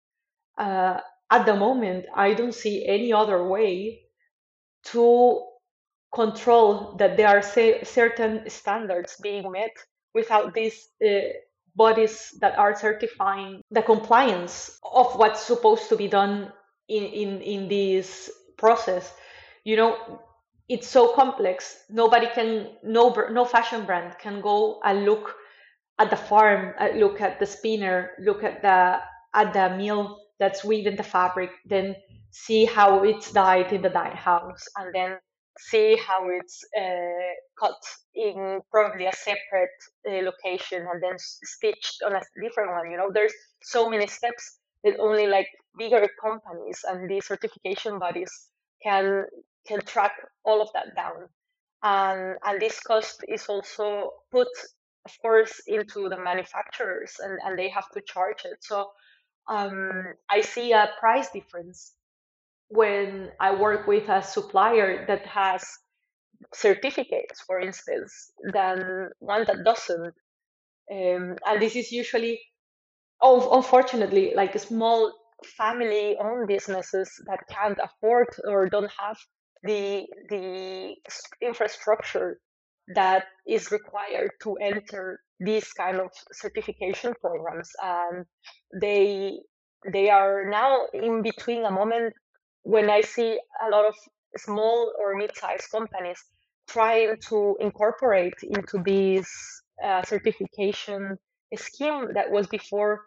Uh, 0.58 0.98
at 1.30 1.46
the 1.46 1.56
moment, 1.56 2.06
I 2.14 2.34
don't 2.34 2.54
see 2.54 2.86
any 2.86 3.12
other 3.12 3.46
way 3.46 4.00
to 4.86 5.42
control 6.14 6.94
that 6.98 7.16
there 7.16 7.28
are 7.28 7.42
certain 7.42 8.48
standards 8.48 9.16
being 9.22 9.50
met 9.50 9.72
without 10.14 10.54
these 10.54 10.88
uh, 11.04 11.10
bodies 11.76 12.34
that 12.40 12.56
are 12.56 12.74
certifying 12.76 13.60
the 13.70 13.82
compliance 13.82 14.78
of 14.92 15.14
what's 15.16 15.42
supposed 15.42 15.88
to 15.88 15.96
be 15.96 16.08
done 16.08 16.52
in, 16.88 17.04
in, 17.04 17.40
in 17.40 17.68
this 17.68 18.30
process. 18.56 19.12
You 19.64 19.76
know, 19.76 20.22
it's 20.68 20.88
so 20.88 21.14
complex. 21.14 21.84
Nobody 21.90 22.28
can, 22.28 22.68
no, 22.82 23.14
no 23.30 23.44
fashion 23.44 23.84
brand 23.84 24.16
can 24.18 24.40
go 24.40 24.80
and 24.84 25.04
look 25.04 25.34
at 25.98 26.10
the 26.10 26.16
farm, 26.16 26.74
uh, 26.80 26.88
look 26.94 27.20
at 27.20 27.38
the 27.38 27.46
spinner, 27.46 28.12
look 28.20 28.42
at 28.42 28.62
the 28.62 29.00
at 29.34 29.52
the 29.52 29.76
mill 29.76 30.20
that's 30.38 30.64
weaving 30.64 30.96
the 30.96 31.02
fabric, 31.02 31.50
then 31.66 31.94
see 32.30 32.64
how 32.64 33.02
it's 33.02 33.32
dyed 33.32 33.72
in 33.72 33.82
the 33.82 33.88
dye 33.88 34.14
house, 34.14 34.64
and 34.76 34.94
then 34.94 35.18
see 35.58 35.96
how 35.96 36.28
it's 36.28 36.64
uh, 36.78 37.34
cut 37.58 37.80
in 38.14 38.60
probably 38.70 39.06
a 39.06 39.12
separate 39.12 39.70
uh, 40.08 40.22
location 40.24 40.86
and 40.90 41.02
then 41.02 41.16
stitched 41.18 42.02
on 42.04 42.14
a 42.14 42.20
different 42.42 42.72
one. 42.72 42.90
You 42.90 42.96
know, 42.96 43.10
there's 43.12 43.34
so 43.62 43.88
many 43.88 44.06
steps 44.06 44.58
that 44.82 44.98
only 44.98 45.26
like 45.26 45.48
bigger 45.78 46.06
companies 46.20 46.84
and 46.88 47.08
the 47.08 47.20
certification 47.20 47.98
bodies 47.98 48.30
can 48.82 49.24
can 49.66 49.80
track 49.82 50.12
all 50.44 50.60
of 50.60 50.68
that 50.74 50.94
down. 50.94 51.28
And 51.82 52.36
and 52.44 52.60
this 52.60 52.80
cost 52.80 53.24
is 53.28 53.46
also 53.46 54.12
put, 54.32 54.48
of 55.06 55.12
course, 55.22 55.60
into 55.66 56.08
the 56.08 56.18
manufacturers 56.18 57.14
and, 57.20 57.38
and 57.44 57.58
they 57.58 57.68
have 57.70 57.88
to 57.90 58.00
charge 58.00 58.44
it. 58.44 58.58
So 58.62 58.90
um, 59.48 60.14
I 60.30 60.40
see 60.40 60.72
a 60.72 60.90
price 61.00 61.30
difference 61.30 61.92
when 62.74 63.30
I 63.40 63.54
work 63.54 63.86
with 63.86 64.08
a 64.08 64.22
supplier 64.22 65.06
that 65.06 65.26
has 65.26 65.64
certificates, 66.54 67.40
for 67.46 67.60
instance, 67.60 68.32
than 68.52 69.10
one 69.20 69.44
that 69.46 69.64
doesn't. 69.64 70.14
Um, 70.92 71.36
and 71.46 71.62
this 71.62 71.76
is 71.76 71.92
usually, 71.92 72.40
oh, 73.22 73.56
unfortunately, 73.56 74.34
like 74.34 74.58
small 74.58 75.12
family 75.56 76.16
owned 76.20 76.48
businesses 76.48 77.10
that 77.26 77.40
can't 77.50 77.78
afford 77.82 78.28
or 78.46 78.68
don't 78.68 78.90
have 78.98 79.18
the 79.62 80.06
the 80.30 80.94
infrastructure 81.42 82.40
that 82.94 83.24
is 83.46 83.70
required 83.70 84.30
to 84.42 84.54
enter 84.56 85.20
these 85.40 85.72
kind 85.72 85.98
of 86.00 86.10
certification 86.32 87.14
programs. 87.20 87.70
and 87.82 88.26
they 88.80 89.38
they 89.92 90.10
are 90.10 90.46
now 90.50 90.86
in 90.94 91.22
between 91.22 91.64
a 91.64 91.70
moment 91.70 92.14
when 92.64 92.90
I 92.90 93.02
see 93.02 93.38
a 93.64 93.70
lot 93.70 93.86
of 93.86 93.94
small 94.36 94.92
or 94.98 95.14
mid-sized 95.16 95.70
companies 95.70 96.18
trying 96.68 97.16
to 97.28 97.56
incorporate 97.60 98.34
into 98.42 98.82
this 98.84 99.28
uh, 99.84 100.02
certification 100.02 101.16
scheme 101.54 102.08
that 102.14 102.30
was 102.30 102.46
before 102.48 103.02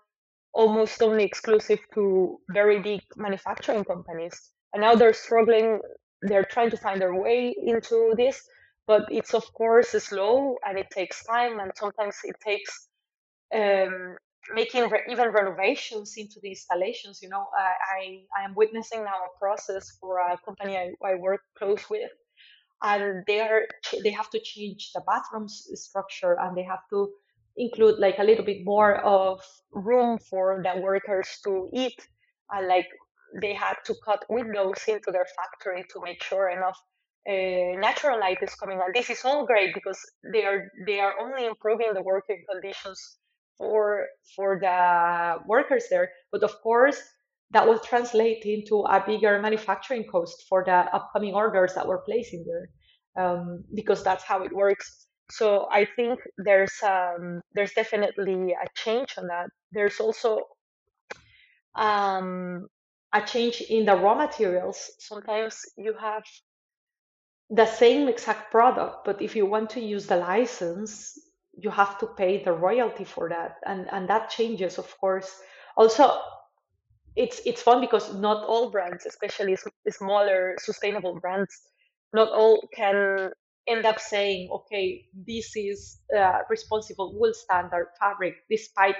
almost 0.53 1.01
only 1.01 1.23
exclusive 1.23 1.79
to 1.93 2.39
very 2.51 2.79
big 2.79 3.01
manufacturing 3.15 3.83
companies. 3.83 4.51
And 4.73 4.81
now 4.81 4.95
they're 4.95 5.13
struggling, 5.13 5.79
they're 6.21 6.45
trying 6.45 6.71
to 6.71 6.77
find 6.77 7.01
their 7.01 7.13
way 7.13 7.53
into 7.61 8.13
this, 8.15 8.41
but 8.85 9.05
it's 9.09 9.33
of 9.33 9.51
course 9.53 9.89
slow 9.89 10.55
and 10.65 10.77
it 10.77 10.89
takes 10.91 11.23
time, 11.25 11.59
and 11.59 11.71
sometimes 11.75 12.15
it 12.23 12.35
takes 12.43 12.87
um, 13.53 14.17
making 14.53 14.89
re- 14.89 15.03
even 15.09 15.29
renovations 15.29 16.15
into 16.17 16.39
the 16.41 16.49
installations. 16.49 17.21
You 17.21 17.29
know, 17.29 17.47
I, 17.57 18.21
I 18.39 18.43
am 18.45 18.53
witnessing 18.55 19.03
now 19.03 19.17
a 19.25 19.39
process 19.39 19.97
for 19.99 20.19
a 20.19 20.37
company 20.45 20.77
I, 20.77 20.91
I 21.05 21.15
work 21.15 21.41
close 21.57 21.89
with, 21.89 22.11
and 22.83 23.23
they 23.27 23.39
are 23.41 23.63
they 24.03 24.11
have 24.11 24.29
to 24.31 24.39
change 24.39 24.91
the 24.93 25.01
bathrooms 25.07 25.67
structure 25.75 26.37
and 26.39 26.55
they 26.57 26.63
have 26.63 26.83
to 26.91 27.09
include 27.57 27.99
like 27.99 28.19
a 28.19 28.23
little 28.23 28.45
bit 28.45 28.63
more 28.63 28.97
of 28.97 29.41
room 29.71 30.19
for 30.19 30.61
the 30.63 30.79
workers 30.81 31.39
to 31.43 31.69
eat 31.73 31.99
and 32.51 32.67
like 32.67 32.87
they 33.41 33.53
had 33.53 33.75
to 33.85 33.95
cut 34.05 34.23
windows 34.29 34.79
into 34.87 35.11
their 35.11 35.25
factory 35.37 35.83
to 35.91 35.99
make 36.03 36.23
sure 36.23 36.49
enough 36.49 36.77
uh, 37.29 37.79
natural 37.79 38.19
light 38.19 38.37
is 38.41 38.53
coming 38.55 38.79
and 38.79 38.93
this 38.93 39.09
is 39.09 39.25
all 39.25 39.45
great 39.45 39.73
because 39.73 39.99
they 40.33 40.45
are 40.45 40.69
they 40.85 40.99
are 40.99 41.13
only 41.19 41.45
improving 41.45 41.93
the 41.93 42.01
working 42.01 42.43
conditions 42.51 43.17
for 43.57 44.05
for 44.35 44.59
the 44.59 45.37
workers 45.47 45.85
there 45.89 46.11
but 46.31 46.43
of 46.43 46.53
course 46.61 47.01
that 47.51 47.65
will 47.65 47.79
translate 47.79 48.43
into 48.43 48.81
a 48.81 49.03
bigger 49.05 49.39
manufacturing 49.41 50.03
cost 50.05 50.45
for 50.49 50.63
the 50.65 50.73
upcoming 50.93 51.33
orders 51.33 51.73
that 51.75 51.87
we're 51.87 52.01
placing 52.01 52.45
there 52.45 52.69
um, 53.17 53.63
because 53.73 54.03
that's 54.03 54.23
how 54.23 54.43
it 54.43 54.53
works. 54.53 55.07
So 55.31 55.67
i 55.71 55.85
think 55.95 56.19
there's 56.37 56.73
um, 56.83 57.41
there's 57.53 57.73
definitely 57.73 58.51
a 58.53 58.67
change 58.75 59.15
on 59.17 59.27
that. 59.27 59.49
There's 59.71 59.99
also 59.99 60.41
um, 61.75 62.67
a 63.13 63.21
change 63.21 63.61
in 63.61 63.85
the 63.85 63.95
raw 63.95 64.15
materials. 64.15 64.91
Sometimes 64.99 65.61
you 65.77 65.93
have 65.99 66.23
the 67.49 67.65
same 67.65 68.09
exact 68.09 68.51
product 68.51 69.05
but 69.05 69.21
if 69.21 69.33
you 69.33 69.45
want 69.45 69.69
to 69.69 69.79
use 69.79 70.05
the 70.07 70.17
license 70.17 71.17
you 71.57 71.69
have 71.71 71.97
to 71.99 72.07
pay 72.07 72.43
the 72.43 72.53
royalty 72.53 73.03
for 73.05 73.29
that. 73.29 73.57
And 73.65 73.87
and 73.91 74.09
that 74.09 74.29
changes 74.29 74.77
of 74.77 74.97
course. 74.99 75.41
Also 75.77 76.11
it's 77.15 77.41
it's 77.45 77.61
fun 77.61 77.81
because 77.81 78.13
not 78.15 78.45
all 78.45 78.69
brands 78.71 79.05
especially 79.05 79.57
smaller 79.89 80.55
sustainable 80.59 81.19
brands 81.19 81.53
not 82.13 82.29
all 82.29 82.61
can 82.75 83.31
end 83.67 83.85
up 83.85 83.99
saying 83.99 84.49
okay 84.51 85.05
this 85.27 85.55
is 85.55 85.99
uh, 86.17 86.39
responsible 86.49 87.17
wool 87.19 87.33
standard 87.33 87.87
fabric 87.99 88.35
despite 88.51 88.95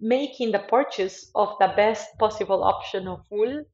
making 0.00 0.52
the 0.52 0.60
purchase 0.60 1.30
of 1.34 1.54
the 1.60 1.72
best 1.76 2.06
possible 2.18 2.62
option 2.64 3.08
of 3.08 3.20
wool 3.30 3.64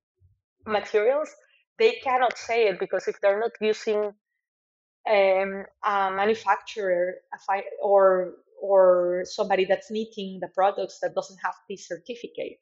materials. 0.66 1.30
They 1.78 1.92
cannot 2.04 2.38
say 2.38 2.68
it 2.68 2.78
because 2.78 3.08
if 3.08 3.20
they're 3.20 3.40
not 3.40 3.52
using 3.60 4.12
um, 5.08 5.64
a 5.84 6.10
manufacturer 6.10 7.14
a 7.32 7.62
or 7.82 8.34
or 8.62 9.22
somebody 9.24 9.64
that's 9.64 9.90
knitting 9.90 10.38
the 10.40 10.48
products 10.48 10.98
that 11.00 11.14
doesn't 11.14 11.38
have 11.42 11.54
this 11.68 11.88
certificate, 11.88 12.58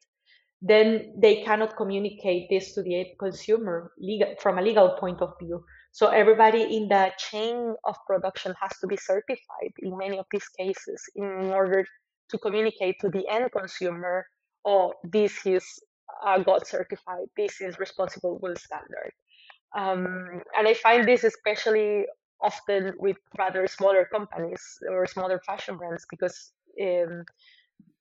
then 0.61 1.13
they 1.17 1.43
cannot 1.43 1.75
communicate 1.75 2.49
this 2.49 2.73
to 2.73 2.81
the 2.81 3.05
consumer 3.19 3.91
legal, 3.99 4.33
from 4.39 4.57
a 4.57 4.61
legal 4.61 4.95
point 4.99 5.21
of 5.21 5.33
view. 5.41 5.63
So 5.91 6.07
everybody 6.07 6.77
in 6.77 6.87
the 6.87 7.11
chain 7.17 7.75
of 7.85 7.95
production 8.07 8.53
has 8.61 8.71
to 8.79 8.87
be 8.87 8.97
certified 8.97 9.73
in 9.79 9.97
many 9.97 10.17
of 10.17 10.25
these 10.31 10.47
cases 10.57 11.01
in 11.15 11.51
order 11.51 11.85
to 12.29 12.37
communicate 12.37 12.95
to 13.01 13.09
the 13.09 13.27
end 13.27 13.51
consumer, 13.51 14.25
oh, 14.65 14.93
this 15.03 15.45
is 15.45 15.65
uh, 16.25 16.37
got 16.39 16.67
certified, 16.67 17.25
this 17.37 17.61
is 17.61 17.79
responsible 17.79 18.39
wool 18.41 18.55
standard. 18.55 19.11
Um, 19.77 20.41
and 20.57 20.67
I 20.67 20.73
find 20.73 21.07
this 21.07 21.23
especially 21.23 22.05
often 22.41 22.93
with 22.99 23.17
rather 23.37 23.67
smaller 23.67 24.05
companies 24.05 24.61
or 24.89 25.05
smaller 25.05 25.39
fashion 25.45 25.77
brands 25.77 26.05
because 26.09 26.51
um, 26.81 27.23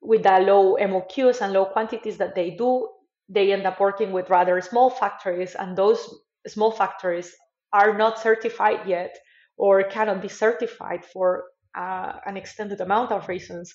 with 0.00 0.22
the 0.22 0.38
low 0.40 0.76
MOQs 0.76 1.40
and 1.40 1.52
low 1.52 1.66
quantities 1.66 2.18
that 2.18 2.34
they 2.34 2.50
do, 2.50 2.88
they 3.28 3.52
end 3.52 3.66
up 3.66 3.80
working 3.80 4.12
with 4.12 4.30
rather 4.30 4.60
small 4.60 4.90
factories, 4.90 5.54
and 5.54 5.76
those 5.76 6.22
small 6.46 6.70
factories 6.70 7.34
are 7.72 7.96
not 7.96 8.18
certified 8.18 8.86
yet 8.86 9.14
or 9.56 9.82
cannot 9.82 10.22
be 10.22 10.28
certified 10.28 11.04
for 11.04 11.44
uh, 11.76 12.12
an 12.26 12.36
extended 12.36 12.80
amount 12.80 13.12
of 13.12 13.28
reasons. 13.28 13.74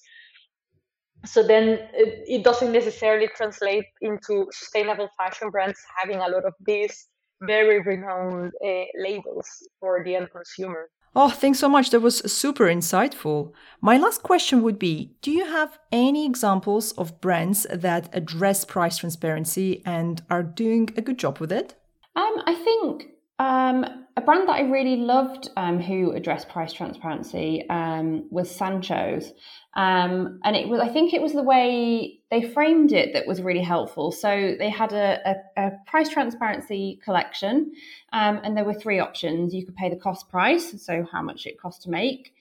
So 1.26 1.43
then 1.43 1.80
it, 1.93 2.23
it 2.28 2.43
doesn't 2.43 2.71
necessarily 2.71 3.30
translate 3.36 3.86
into 4.02 4.47
sustainable 4.52 5.10
fashion 5.17 5.49
brands 5.52 5.80
having 6.02 6.17
a 6.17 6.28
lot 6.28 6.45
of 6.45 6.54
these 6.65 7.08
very 7.41 7.82
renowned 7.82 8.52
uh, 8.63 8.84
labels 8.98 9.67
for 9.80 10.04
the 10.04 10.15
end 10.15 10.30
consumer. 10.32 10.89
Oh, 11.15 11.30
thanks 11.30 11.60
so 11.60 11.69
much. 11.69 11.91
That 11.91 12.00
was 12.00 12.19
super 12.32 12.65
insightful. 12.65 13.52
My 13.82 13.98
last 13.98 14.24
question 14.24 14.63
would 14.63 14.80
be 14.80 15.15
Do 15.22 15.32
you 15.32 15.46
have 15.46 15.78
any 15.91 16.26
examples 16.26 16.91
of 16.93 17.22
brands 17.22 17.67
that 17.72 18.10
address 18.13 18.65
price 18.65 18.98
transparency 18.98 19.84
and 19.86 20.24
are 20.30 20.41
doing 20.41 20.89
a 20.98 21.02
good 21.02 21.19
job 21.19 21.38
with 21.38 21.52
it? 21.52 21.76
Um, 22.15 22.41
I 22.46 22.56
think 22.56 23.12
um, 23.39 23.86
a 24.15 24.22
brand 24.22 24.48
that 24.48 24.54
I 24.54 24.62
really 24.62 24.98
loved 24.98 25.50
um, 25.58 25.80
who 25.80 26.12
addressed 26.12 26.50
price 26.50 26.72
transparency 26.72 27.67
um, 27.69 28.28
was 28.30 28.50
Sancho's. 28.50 29.32
Um, 29.76 30.39
and 30.43 30.56
it 30.56 30.67
was, 30.67 30.82
I 30.82 30.89
think 30.89 31.13
it 31.13 31.22
was 31.22 31.34
the 31.34 31.41
way 31.41 32.19
they 32.30 32.43
framed 32.43 32.91
it 32.91 33.13
that 33.13 33.26
was 33.26 33.41
really 33.41 33.63
helpful. 33.63 34.12
So 34.12 34.56
they 34.60 34.69
had 34.69 34.93
a, 34.93 35.17
a, 35.58 35.65
a 35.65 35.72
price 35.88 36.10
transparency 36.10 37.00
collection, 37.04 37.72
um, 38.12 38.39
and 38.43 38.56
there 38.56 38.65
were 38.65 38.76
three 38.76 39.00
options. 39.00 39.54
You 39.54 39.65
could 39.65 39.76
pay 39.76 39.89
the 39.89 39.96
cost 39.96 40.30
price, 40.30 40.86
so 40.86 41.08
how 41.12 41.24
much 41.24 41.48
it 41.48 41.60
cost 41.60 41.82
to 41.84 41.89
make. 41.89 42.36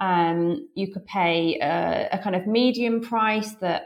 Um, 0.00 0.68
you 0.74 0.92
could 0.92 1.06
pay 1.06 1.58
a, 1.60 2.08
a, 2.12 2.18
kind 2.18 2.36
of 2.36 2.46
medium 2.46 3.00
price 3.00 3.54
that 3.56 3.84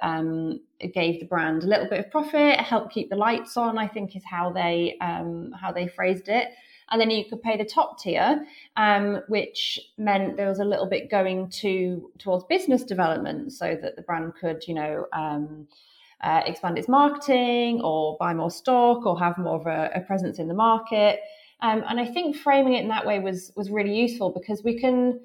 gave 0.93 1.21
the 1.21 1.27
brand 1.27 1.63
a 1.63 1.67
little 1.67 1.89
bit 1.89 2.01
of 2.01 2.11
profit, 2.11 2.61
help 2.61 2.91
keep 2.93 3.09
the 3.09 3.17
lights 3.17 3.57
on. 3.57 3.79
I 3.79 3.89
think 3.89 4.15
is 4.15 4.23
how 4.25 4.53
they 4.53 4.97
um, 5.01 5.53
how 5.59 5.73
they 5.73 5.89
phrased 5.89 6.29
it. 6.29 6.49
And 6.91 7.01
then 7.01 7.11
you 7.11 7.25
could 7.25 7.43
pay 7.43 7.57
the 7.57 7.65
top 7.65 7.99
tier, 7.99 8.45
um, 8.77 9.23
which 9.29 9.81
meant 9.97 10.37
there 10.37 10.49
was 10.49 10.59
a 10.59 10.65
little 10.65 10.85
bit 10.87 11.11
going 11.11 11.49
to 11.63 12.11
towards 12.19 12.45
business 12.45 12.85
development, 12.85 13.53
so 13.55 13.79
that 13.81 13.97
the 13.97 14.03
brand 14.03 14.35
could, 14.39 14.65
you 14.69 14.75
know. 14.75 15.07
Um, 15.13 15.69
uh, 16.23 16.41
expand 16.47 16.79
its 16.79 16.89
marketing 16.89 17.81
or 17.83 18.17
buy 18.17 18.33
more 18.33 18.49
stock 18.49 19.05
or 19.05 19.19
have 19.19 19.37
more 19.39 19.57
of 19.57 19.67
a, 19.67 19.91
a 19.97 20.01
presence 20.03 20.39
in 20.39 20.47
the 20.47 20.55
market. 20.55 21.19
Um, 21.63 21.83
and 21.89 21.99
I 21.99 22.07
think 22.07 22.37
framing 22.37 22.75
it 22.75 22.83
in 22.83 22.89
that 22.89 23.07
way 23.07 23.19
was 23.19 23.53
was 23.57 23.71
really 23.71 23.97
useful 23.97 24.31
because 24.31 24.63
we 24.63 24.79
can 24.79 25.21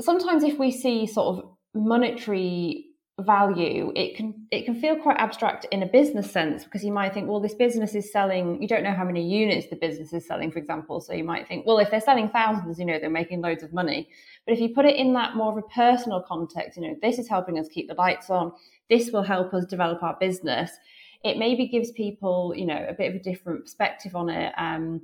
sometimes 0.00 0.42
if 0.44 0.58
we 0.58 0.70
see 0.70 1.06
sort 1.06 1.38
of 1.38 1.50
monetary 1.74 2.86
value 3.20 3.92
it 3.94 4.16
can 4.16 4.46
it 4.50 4.64
can 4.64 4.74
feel 4.74 4.96
quite 4.96 5.18
abstract 5.18 5.66
in 5.70 5.82
a 5.82 5.86
business 5.86 6.30
sense 6.30 6.64
because 6.64 6.82
you 6.82 6.92
might 6.92 7.12
think 7.12 7.28
well 7.28 7.40
this 7.40 7.54
business 7.54 7.94
is 7.94 8.10
selling 8.10 8.60
you 8.60 8.66
don't 8.66 8.82
know 8.82 8.92
how 8.92 9.04
many 9.04 9.22
units 9.22 9.66
the 9.68 9.76
business 9.76 10.12
is 10.12 10.26
selling 10.26 10.50
for 10.50 10.58
example. 10.58 11.00
So 11.00 11.12
you 11.12 11.22
might 11.22 11.46
think 11.46 11.66
well 11.66 11.78
if 11.78 11.90
they're 11.90 12.00
selling 12.00 12.30
thousands 12.30 12.78
you 12.78 12.86
know 12.86 12.98
they're 12.98 13.10
making 13.10 13.42
loads 13.42 13.62
of 13.62 13.72
money. 13.72 14.08
But 14.46 14.54
if 14.54 14.60
you 14.60 14.70
put 14.70 14.86
it 14.86 14.96
in 14.96 15.12
that 15.12 15.36
more 15.36 15.52
of 15.52 15.58
a 15.58 15.68
personal 15.68 16.22
context 16.26 16.78
you 16.78 16.88
know 16.88 16.96
this 17.02 17.18
is 17.18 17.28
helping 17.28 17.58
us 17.58 17.68
keep 17.68 17.88
the 17.88 17.94
lights 17.94 18.30
on 18.30 18.52
this 18.88 19.10
will 19.12 19.22
help 19.22 19.52
us 19.52 19.66
develop 19.66 20.02
our 20.02 20.16
business 20.18 20.70
it 21.24 21.38
maybe 21.38 21.68
gives 21.68 21.90
people 21.92 22.54
you 22.56 22.66
know 22.66 22.86
a 22.88 22.94
bit 22.94 23.10
of 23.10 23.20
a 23.20 23.22
different 23.22 23.64
perspective 23.64 24.16
on 24.16 24.30
it. 24.30 24.52
Um, 24.56 25.02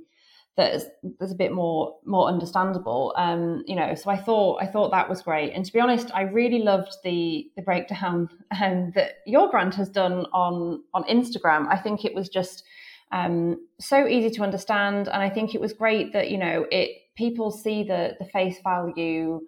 that's 0.57 0.85
that's 1.19 1.31
a 1.31 1.35
bit 1.35 1.53
more 1.53 1.95
more 2.05 2.27
understandable. 2.27 3.13
Um, 3.17 3.63
you 3.65 3.75
know, 3.75 3.95
so 3.95 4.09
I 4.09 4.17
thought 4.17 4.61
I 4.61 4.65
thought 4.65 4.91
that 4.91 5.09
was 5.09 5.21
great. 5.21 5.53
And 5.53 5.65
to 5.65 5.71
be 5.71 5.79
honest, 5.79 6.11
I 6.13 6.23
really 6.23 6.59
loved 6.59 6.97
the 7.03 7.49
the 7.55 7.61
breakdown 7.61 8.29
um, 8.61 8.91
that 8.95 9.19
your 9.25 9.49
brand 9.49 9.75
has 9.75 9.89
done 9.89 10.25
on 10.33 10.83
on 10.93 11.03
Instagram. 11.03 11.67
I 11.69 11.77
think 11.77 12.03
it 12.03 12.13
was 12.13 12.29
just 12.29 12.63
um, 13.11 13.57
so 13.79 14.07
easy 14.07 14.29
to 14.31 14.43
understand, 14.43 15.07
and 15.07 15.23
I 15.23 15.29
think 15.29 15.55
it 15.55 15.61
was 15.61 15.73
great 15.73 16.13
that 16.13 16.29
you 16.29 16.37
know 16.37 16.65
it 16.71 16.89
people 17.15 17.51
see 17.51 17.83
the 17.83 18.15
the 18.19 18.25
face 18.25 18.57
value 18.63 19.41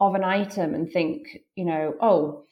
of 0.00 0.14
an 0.14 0.24
item 0.24 0.74
and 0.74 0.90
think 0.90 1.38
you 1.54 1.64
know 1.64 1.94
oh 2.00 2.44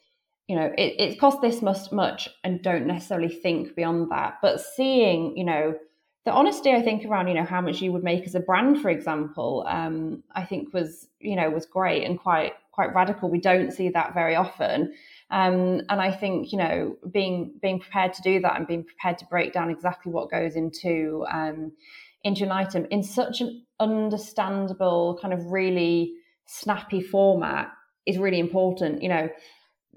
you 0.47 0.55
know 0.55 0.71
it, 0.77 0.95
it 0.99 1.19
cost 1.19 1.41
this 1.41 1.61
much 1.61 1.91
much 1.91 2.29
and 2.43 2.61
don't 2.61 2.87
necessarily 2.87 3.27
think 3.27 3.75
beyond 3.75 4.09
that 4.11 4.35
but 4.41 4.61
seeing 4.61 5.35
you 5.35 5.43
know 5.43 5.73
the 6.25 6.31
honesty 6.31 6.71
I 6.71 6.81
think 6.81 7.05
around 7.05 7.27
you 7.27 7.33
know 7.33 7.43
how 7.43 7.61
much 7.61 7.81
you 7.81 7.91
would 7.91 8.03
make 8.03 8.25
as 8.25 8.35
a 8.35 8.39
brand, 8.39 8.81
for 8.81 8.89
example, 8.89 9.65
um, 9.67 10.23
I 10.33 10.45
think 10.45 10.73
was 10.73 11.07
you 11.19 11.35
know 11.35 11.49
was 11.49 11.65
great 11.65 12.03
and 12.03 12.17
quite 12.17 12.53
quite 12.71 12.93
radical. 12.95 13.29
We 13.29 13.39
don't 13.39 13.71
see 13.71 13.89
that 13.89 14.13
very 14.13 14.35
often. 14.35 14.93
Um, 15.29 15.81
and 15.89 16.01
I 16.01 16.11
think 16.11 16.51
you 16.51 16.57
know 16.57 16.97
being 17.11 17.53
being 17.61 17.79
prepared 17.79 18.13
to 18.13 18.21
do 18.21 18.39
that 18.41 18.55
and 18.55 18.67
being 18.67 18.83
prepared 18.83 19.17
to 19.19 19.25
break 19.25 19.53
down 19.53 19.69
exactly 19.69 20.11
what 20.11 20.31
goes 20.31 20.55
into 20.55 21.25
um, 21.31 21.73
into 22.23 22.43
an 22.43 22.51
item 22.51 22.87
in 22.89 23.03
such 23.03 23.41
an 23.41 23.65
understandable 23.79 25.19
kind 25.21 25.33
of 25.33 25.45
really 25.47 26.13
snappy 26.45 27.01
format 27.01 27.71
is 28.05 28.17
really 28.17 28.39
important. 28.39 29.03
You 29.03 29.09
know, 29.09 29.29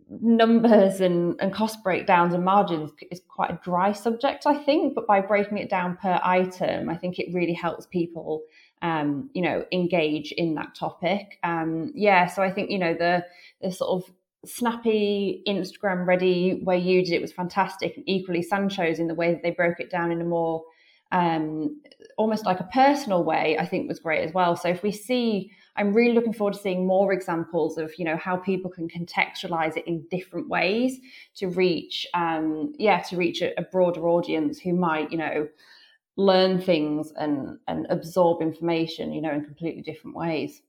numbers 0.09 1.01
and, 1.01 1.37
and 1.41 1.53
cost 1.53 1.83
breakdowns 1.83 2.35
and 2.35 2.45
margins 2.45 2.93
is 3.11 3.21
quite 3.29 3.51
a 3.51 3.61
dry 3.63 3.93
subject, 3.93 4.47
I 4.47 4.57
think. 4.57 4.95
But 4.95 5.07
by 5.07 5.21
breaking 5.21 5.59
it 5.59 5.69
down 5.69 5.97
per 5.97 6.21
item, 6.23 6.89
I 6.89 6.97
think 6.97 7.19
it 7.19 7.33
really 7.33 7.53
helps 7.53 7.87
people, 7.87 8.43
um, 8.83 9.31
you 9.35 9.43
know, 9.43 9.65
engage 9.73 10.33
in 10.33 10.55
that 10.55 10.75
topic. 10.75 11.39
Um, 11.43 11.93
yeah, 11.95 12.27
so 12.27 12.43
I 12.43 12.51
think 12.51 12.71
you 12.71 12.79
know 12.79 12.95
the 12.95 13.25
the 13.61 13.73
sort 13.73 14.03
of 14.03 14.13
snappy 14.45 15.43
Instagram 15.49 16.07
ready 16.07 16.61
way 16.63 16.79
you 16.79 17.05
did 17.05 17.15
it 17.15 17.21
was 17.21 17.33
fantastic, 17.33 17.97
and 17.97 18.05
equally 18.09 18.43
Sancho's 18.43 18.99
in 18.99 19.09
the 19.09 19.15
way 19.15 19.33
that 19.33 19.43
they 19.43 19.51
broke 19.51 19.81
it 19.81 19.91
down 19.91 20.13
in 20.13 20.21
a 20.21 20.25
more 20.25 20.63
um, 21.13 21.81
almost 22.17 22.45
like 22.45 22.61
a 22.61 22.69
personal 22.73 23.23
way, 23.25 23.57
I 23.59 23.67
think 23.67 23.89
was 23.89 24.01
great 24.01 24.27
as 24.27 24.35
well. 24.35 24.57
So 24.57 24.69
if 24.69 24.83
we 24.83 24.93
see, 24.93 25.51
I'm 25.77 25.93
really 25.93 26.15
looking 26.15 26.33
forward 26.33 26.55
to 26.55 26.61
seeing 26.61 26.87
more 26.87 27.13
examples 27.13 27.79
of 27.79 27.93
you 27.99 28.05
know 28.05 28.17
how 28.17 28.37
people 28.37 28.71
can 28.71 28.89
contextualize 28.89 29.77
it 29.77 29.87
in 29.87 30.07
different 30.11 30.49
ways 30.49 30.99
to 31.37 31.49
reach, 31.49 32.07
um, 32.15 32.73
yeah, 32.79 33.01
to 33.03 33.17
reach 33.17 33.43
a, 33.43 33.59
a 33.59 33.63
broader 33.63 34.09
audience 34.09 34.59
who 34.59 34.73
might 34.73 35.13
you 35.13 35.19
know 35.19 35.49
learn 36.17 36.61
things 36.61 37.13
and 37.17 37.59
and 37.69 37.87
absorb 37.91 38.41
information 38.41 39.13
you 39.13 39.21
know 39.21 39.33
in 39.33 39.45
completely 39.45 39.83
different 39.83 40.17
ways. 40.17 40.63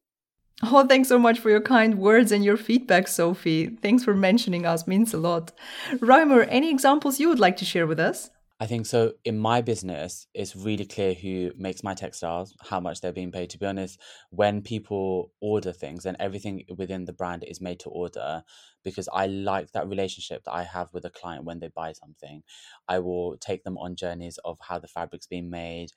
Oh, 0.64 0.88
thanks 0.88 1.08
so 1.08 1.20
much 1.20 1.40
for 1.40 1.52
your 1.52 1.62
kind 1.62 2.00
words 2.00 2.32
and 2.32 2.44
your 2.44 2.58
feedback, 2.58 3.08
Sophie. 3.08 3.68
Thanks 3.68 4.04
for 4.04 4.16
mentioning 4.16 4.66
us, 4.66 4.88
means 4.88 5.14
a 5.14 5.18
lot. 5.18 5.52
Reimer, 5.94 6.48
any 6.50 6.72
examples 6.72 7.20
you 7.20 7.30
would 7.30 7.40
like 7.40 7.58
to 7.58 7.66
share 7.66 7.86
with 7.86 8.00
us? 8.00 8.32
I 8.60 8.66
think 8.66 8.88
so. 8.88 9.14
In 9.24 9.38
my 9.38 9.62
business, 9.62 10.28
it's 10.34 10.56
really 10.56 10.86
clear 10.86 11.14
who 11.14 11.52
makes 11.56 11.84
my 11.84 11.94
textiles, 11.94 12.56
how 12.60 12.80
much 12.80 13.02
they're 13.02 13.14
being 13.14 13.32
paid. 13.32 13.52
To 13.52 13.60
be 13.60 13.68
honest, 13.68 14.00
when 14.32 14.64
people 14.64 15.32
order 15.40 15.72
things 15.72 16.08
and 16.08 16.18
everything 16.20 16.64
within 16.76 17.06
the 17.06 17.14
brand 17.14 17.44
is 17.44 17.62
made 17.62 17.80
to 17.82 17.90
order, 17.90 18.44
because 18.88 19.10
I 19.12 19.28
like 19.28 19.74
that 19.74 19.90
relationship 19.90 20.46
that 20.46 20.54
I 20.54 20.64
have 20.64 20.94
with 20.94 21.04
a 21.04 21.10
client 21.10 21.44
when 21.44 21.60
they 21.60 21.68
buy 21.68 21.92
something. 21.92 22.42
I 22.88 23.00
will 23.00 23.36
take 23.38 23.66
them 23.66 23.78
on 23.78 23.98
journeys 23.98 24.40
of 24.46 24.58
how 24.62 24.80
the 24.80 24.88
fabric's 24.88 25.28
being 25.28 25.50
made. 25.50 25.90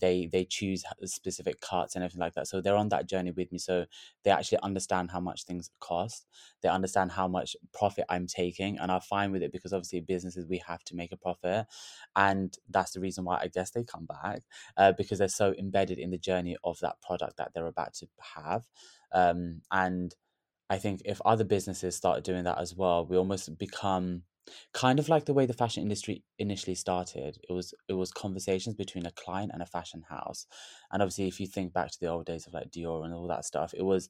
They 0.00 0.30
they 0.32 0.46
choose 0.46 0.82
specific 1.04 1.60
cuts 1.60 1.94
and 1.94 2.02
everything 2.02 2.22
like 2.22 2.32
that. 2.34 2.48
So 2.48 2.62
they're 2.62 2.74
on 2.74 2.88
that 2.88 3.06
journey 3.06 3.32
with 3.32 3.52
me. 3.52 3.58
So 3.58 3.84
they 4.24 4.30
actually 4.30 4.60
understand 4.62 5.10
how 5.10 5.20
much 5.20 5.44
things 5.44 5.70
cost. 5.78 6.26
They 6.62 6.70
understand 6.70 7.12
how 7.12 7.28
much 7.28 7.54
profit 7.74 8.06
I'm 8.08 8.26
taking, 8.26 8.78
and 8.78 8.90
I'm 8.90 9.02
fine 9.02 9.30
with 9.30 9.42
it 9.42 9.52
because 9.52 9.74
obviously 9.74 10.00
businesses 10.00 10.46
we 10.46 10.62
have 10.66 10.82
to 10.84 10.96
make 10.96 11.12
a 11.12 11.16
profit, 11.18 11.66
and 12.16 12.56
that's 12.70 12.92
the 12.92 13.00
reason 13.00 13.24
why 13.24 13.40
I 13.42 13.48
guess 13.48 13.72
they 13.72 13.84
come 13.84 14.06
back 14.06 14.42
uh, 14.78 14.92
because 14.92 15.18
they're 15.18 15.28
so 15.28 15.52
embedded 15.58 15.98
in 15.98 16.10
the 16.10 16.18
journey 16.18 16.56
of 16.64 16.78
that 16.80 17.00
product 17.02 17.36
that 17.36 17.52
they're 17.52 17.66
about 17.66 17.92
to 17.94 18.06
have, 18.36 18.64
um, 19.12 19.60
and 19.70 20.14
I 20.70 20.78
think 20.78 21.02
if 21.04 21.20
other 21.24 21.44
businesses 21.44 21.96
started 21.96 22.24
doing 22.24 22.44
that 22.44 22.58
as 22.58 22.74
well, 22.74 23.06
we 23.06 23.16
almost 23.16 23.56
become 23.58 24.24
kind 24.72 24.98
of 24.98 25.08
like 25.08 25.26
the 25.26 25.34
way 25.34 25.46
the 25.46 25.52
fashion 25.52 25.82
industry 25.82 26.24
initially 26.38 26.74
started. 26.74 27.38
It 27.48 27.52
was 27.52 27.74
it 27.88 27.94
was 27.94 28.10
conversations 28.12 28.74
between 28.76 29.06
a 29.06 29.10
client 29.12 29.50
and 29.52 29.62
a 29.62 29.66
fashion 29.66 30.02
house. 30.08 30.46
And 30.92 31.02
obviously 31.02 31.28
if 31.28 31.40
you 31.40 31.46
think 31.46 31.72
back 31.72 31.90
to 31.90 32.00
the 32.00 32.06
old 32.08 32.26
days 32.26 32.46
of 32.46 32.54
like 32.54 32.70
dior 32.70 33.04
and 33.04 33.14
all 33.14 33.28
that 33.28 33.44
stuff 33.44 33.74
it 33.74 33.82
was 33.84 34.08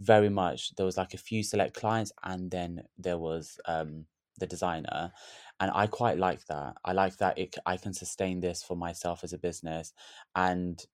very 0.00 0.28
much 0.28 0.74
there 0.76 0.86
was 0.86 0.96
like 0.96 1.12
a 1.14 1.18
few 1.18 1.42
select 1.42 1.74
clients 1.74 2.12
and 2.22 2.50
then 2.50 2.82
there 2.96 3.18
was 3.18 3.58
um 3.66 4.06
the 4.38 4.46
designer. 4.46 5.12
And 5.60 5.70
i 5.74 5.86
quite 5.86 6.18
like 6.18 6.46
that. 6.46 6.76
I 6.84 6.92
like 6.92 7.16
that 7.18 7.38
it 7.38 7.56
i 7.66 7.76
can 7.76 7.92
sustain 7.94 8.40
this 8.40 8.62
for 8.62 8.76
myself 8.76 9.24
as 9.24 9.32
a 9.32 9.38
business 9.38 9.92
and 10.34 10.84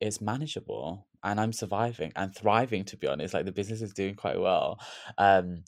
it's 0.00 0.20
manageable 0.20 1.06
and 1.24 1.40
I'm 1.40 1.52
surviving 1.52 2.12
and 2.16 2.34
thriving 2.34 2.84
to 2.86 2.96
be 2.96 3.06
honest 3.06 3.34
like 3.34 3.44
the 3.46 3.52
business 3.52 3.82
is 3.82 3.92
doing 3.94 4.14
quite 4.14 4.40
well. 4.40 4.80
Um 5.18 5.64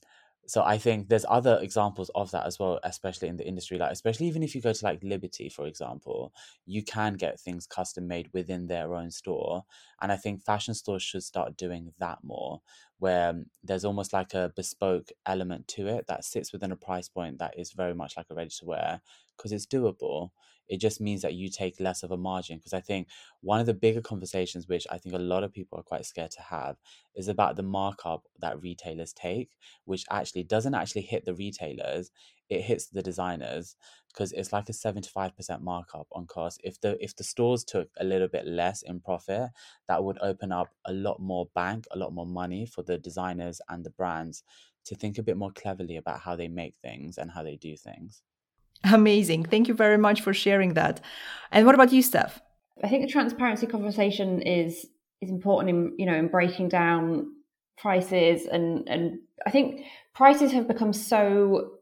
so 0.46 0.62
I 0.62 0.76
think 0.76 1.08
there's 1.08 1.24
other 1.26 1.58
examples 1.62 2.10
of 2.14 2.30
that 2.32 2.44
as 2.46 2.58
well 2.58 2.78
especially 2.84 3.28
in 3.28 3.36
the 3.38 3.46
industry 3.48 3.78
like 3.78 3.92
especially 3.92 4.26
even 4.26 4.42
if 4.42 4.54
you 4.54 4.60
go 4.60 4.74
to 4.74 4.84
like 4.84 5.02
Liberty 5.02 5.48
for 5.48 5.66
example 5.66 6.34
you 6.66 6.82
can 6.84 7.14
get 7.14 7.40
things 7.40 7.66
custom 7.66 8.06
made 8.06 8.28
within 8.34 8.66
their 8.66 8.94
own 8.94 9.10
store 9.10 9.64
and 10.02 10.12
I 10.12 10.16
think 10.16 10.42
fashion 10.44 10.74
stores 10.74 11.02
should 11.02 11.22
start 11.22 11.56
doing 11.56 11.94
that 11.98 12.18
more 12.22 12.60
where 12.98 13.30
um, 13.30 13.46
there's 13.62 13.84
almost 13.84 14.12
like 14.12 14.34
a 14.34 14.52
bespoke 14.54 15.10
element 15.26 15.68
to 15.68 15.86
it 15.86 16.06
that 16.06 16.24
sits 16.24 16.52
within 16.52 16.72
a 16.72 16.76
price 16.76 17.08
point 17.08 17.38
that 17.38 17.58
is 17.58 17.72
very 17.72 17.94
much 17.94 18.16
like 18.16 18.26
a 18.30 18.34
ready 18.34 18.50
to 18.50 18.64
wear 18.64 19.00
because 19.36 19.52
it's 19.52 19.66
doable 19.66 20.30
it 20.68 20.80
just 20.80 21.00
means 21.00 21.22
that 21.22 21.34
you 21.34 21.50
take 21.50 21.80
less 21.80 22.02
of 22.02 22.10
a 22.10 22.16
margin. 22.16 22.58
Because 22.58 22.72
I 22.72 22.80
think 22.80 23.08
one 23.40 23.60
of 23.60 23.66
the 23.66 23.74
bigger 23.74 24.00
conversations, 24.00 24.68
which 24.68 24.86
I 24.90 24.98
think 24.98 25.14
a 25.14 25.18
lot 25.18 25.44
of 25.44 25.52
people 25.52 25.78
are 25.78 25.82
quite 25.82 26.06
scared 26.06 26.30
to 26.32 26.42
have, 26.42 26.76
is 27.14 27.28
about 27.28 27.56
the 27.56 27.62
markup 27.62 28.26
that 28.40 28.62
retailers 28.62 29.12
take, 29.12 29.50
which 29.84 30.04
actually 30.10 30.44
doesn't 30.44 30.74
actually 30.74 31.02
hit 31.02 31.24
the 31.24 31.34
retailers, 31.34 32.10
it 32.48 32.62
hits 32.62 32.86
the 32.86 33.02
designers 33.02 33.76
because 34.14 34.32
it's 34.32 34.52
like 34.52 34.68
a 34.68 34.72
75% 34.72 35.60
markup 35.60 36.06
on 36.12 36.26
cost. 36.26 36.60
If 36.62 36.80
the 36.80 36.96
if 37.02 37.16
the 37.16 37.24
stores 37.24 37.64
took 37.64 37.88
a 37.98 38.04
little 38.04 38.28
bit 38.28 38.46
less 38.46 38.82
in 38.82 39.00
profit, 39.00 39.50
that 39.88 40.04
would 40.04 40.18
open 40.22 40.52
up 40.52 40.72
a 40.84 40.92
lot 40.92 41.20
more 41.20 41.48
bank, 41.54 41.86
a 41.90 41.98
lot 41.98 42.12
more 42.12 42.26
money 42.26 42.64
for 42.64 42.82
the 42.82 42.96
designers 42.96 43.60
and 43.68 43.84
the 43.84 43.90
brands 43.90 44.44
to 44.84 44.94
think 44.94 45.18
a 45.18 45.22
bit 45.22 45.36
more 45.36 45.50
cleverly 45.50 45.96
about 45.96 46.20
how 46.20 46.36
they 46.36 46.48
make 46.48 46.76
things 46.80 47.18
and 47.18 47.30
how 47.30 47.42
they 47.42 47.56
do 47.56 47.76
things. 47.76 48.22
Amazing. 48.84 49.44
Thank 49.44 49.66
you 49.66 49.74
very 49.74 49.98
much 49.98 50.20
for 50.20 50.34
sharing 50.34 50.74
that. 50.74 51.00
And 51.50 51.66
what 51.66 51.74
about 51.74 51.92
you, 51.92 52.02
Steph? 52.02 52.40
I 52.82 52.88
think 52.88 53.02
the 53.02 53.10
transparency 53.10 53.66
conversation 53.66 54.42
is 54.42 54.86
is 55.20 55.30
important 55.30 55.70
in 55.70 55.94
you 55.98 56.06
know 56.06 56.14
in 56.14 56.28
breaking 56.28 56.68
down 56.68 57.32
prices 57.76 58.46
and 58.46 58.88
and 58.88 59.18
I 59.46 59.50
think 59.50 59.86
prices 60.14 60.52
have 60.52 60.68
become 60.68 60.92
so 60.92 61.73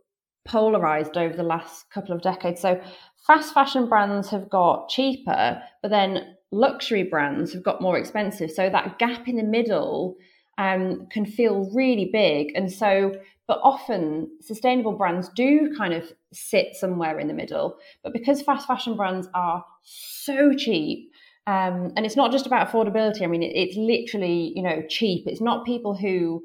polarized 0.45 1.17
over 1.17 1.37
the 1.37 1.43
last 1.43 1.91
couple 1.91 2.15
of 2.15 2.23
decades. 2.23 2.61
So 2.61 2.81
fast 3.27 3.55
fashion 3.55 3.89
brands 3.89 4.29
have 4.31 4.49
got 4.51 4.89
cheaper, 4.89 5.63
but 5.83 5.91
then 5.91 6.37
luxury 6.51 7.05
brands 7.05 7.53
have 7.53 7.63
got 7.63 7.81
more 7.81 7.97
expensive. 7.97 8.51
So 8.51 8.69
that 8.69 8.99
gap 8.99 9.29
in 9.29 9.37
the 9.37 9.43
middle 9.43 10.17
um, 10.59 11.07
can 11.11 11.25
feel 11.25 11.71
really 11.73 12.11
big. 12.13 12.53
And 12.55 12.71
so 12.71 13.15
but 13.49 13.61
often 13.63 14.31
sustainable 14.41 14.93
brands 14.93 15.29
do 15.35 15.75
kind 15.77 15.93
of 15.93 16.11
sit 16.33 16.75
somewhere 16.75 17.19
in 17.19 17.29
the 17.29 17.35
middle. 17.35 17.77
But 18.03 18.13
because 18.13 18.41
fast 18.41 18.67
fashion 18.67 18.97
brands 18.97 19.29
are 19.35 19.65
so 19.83 20.55
cheap, 20.55 21.11
um, 21.47 21.93
and 21.97 22.07
it's 22.07 22.17
not 22.17 22.31
just 22.31 22.47
about 22.47 22.69
affordability. 22.69 23.23
I 23.23 23.27
mean, 23.27 23.43
it, 23.43 23.53
it's 23.55 23.77
literally 23.77 24.53
you 24.55 24.63
know 24.63 24.83
cheap. 24.89 25.27
It's 25.27 25.41
not 25.41 25.67
people 25.67 25.95
who 25.95 26.45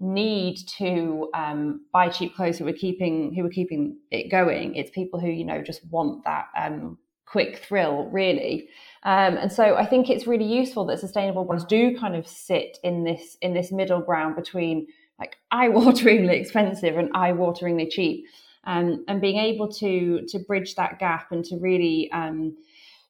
need 0.00 0.58
to 0.78 1.28
um, 1.34 1.82
buy 1.92 2.08
cheap 2.08 2.34
clothes 2.34 2.58
who 2.58 2.66
are 2.68 2.72
keeping 2.72 3.34
who 3.34 3.44
are 3.44 3.50
keeping 3.50 3.98
it 4.10 4.30
going. 4.30 4.74
It's 4.74 4.90
people 4.90 5.20
who 5.20 5.28
you 5.28 5.44
know 5.44 5.62
just 5.62 5.84
want 5.90 6.24
that 6.24 6.46
um, 6.58 6.98
quick 7.30 7.58
thrill, 7.58 8.08
really. 8.10 8.68
Um, 9.02 9.36
and 9.36 9.52
so 9.52 9.76
I 9.76 9.86
think 9.86 10.08
it's 10.08 10.26
really 10.26 10.44
useful 10.44 10.86
that 10.86 10.98
sustainable 10.98 11.44
ones 11.44 11.64
do 11.64 11.96
kind 11.96 12.16
of 12.16 12.26
sit 12.26 12.78
in 12.82 13.04
this 13.04 13.36
in 13.42 13.54
this 13.54 13.70
middle 13.70 14.00
ground 14.00 14.36
between 14.36 14.86
like 15.18 15.36
eye-wateringly 15.50 16.40
expensive 16.40 16.96
and 16.96 17.10
eye-wateringly 17.14 17.90
cheap. 17.90 18.26
Um, 18.64 19.04
and 19.08 19.20
being 19.20 19.38
able 19.38 19.68
to 19.74 20.22
to 20.28 20.38
bridge 20.38 20.74
that 20.74 20.98
gap 20.98 21.32
and 21.32 21.44
to 21.46 21.56
really 21.56 22.10
um, 22.12 22.56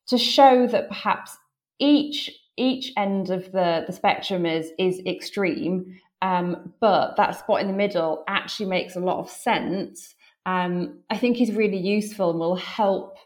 to 0.07 0.18
show 0.18 0.66
that 0.66 0.89
perhaps 0.89 1.36
each 1.78 2.30
each 2.57 2.93
end 2.97 3.30
of 3.30 3.51
the 3.53 3.84
the 3.86 3.93
spectrum 3.93 4.45
is 4.47 4.72
is 4.78 5.01
extreme, 5.07 5.99
um, 6.23 6.73
but 6.81 7.16
that 7.16 7.39
spot 7.39 7.61
in 7.61 7.66
the 7.69 7.73
middle 7.73 8.25
actually 8.29 8.66
makes 8.66 8.97
a 8.97 9.01
lot 9.01 9.19
of 9.19 9.31
sense. 9.31 10.14
Um, 10.47 11.01
I 11.11 11.19
think 11.19 11.41
is 11.41 11.53
really 11.53 11.79
useful 11.79 12.31
and 12.31 12.39
will 12.39 12.57
help. 12.57 13.16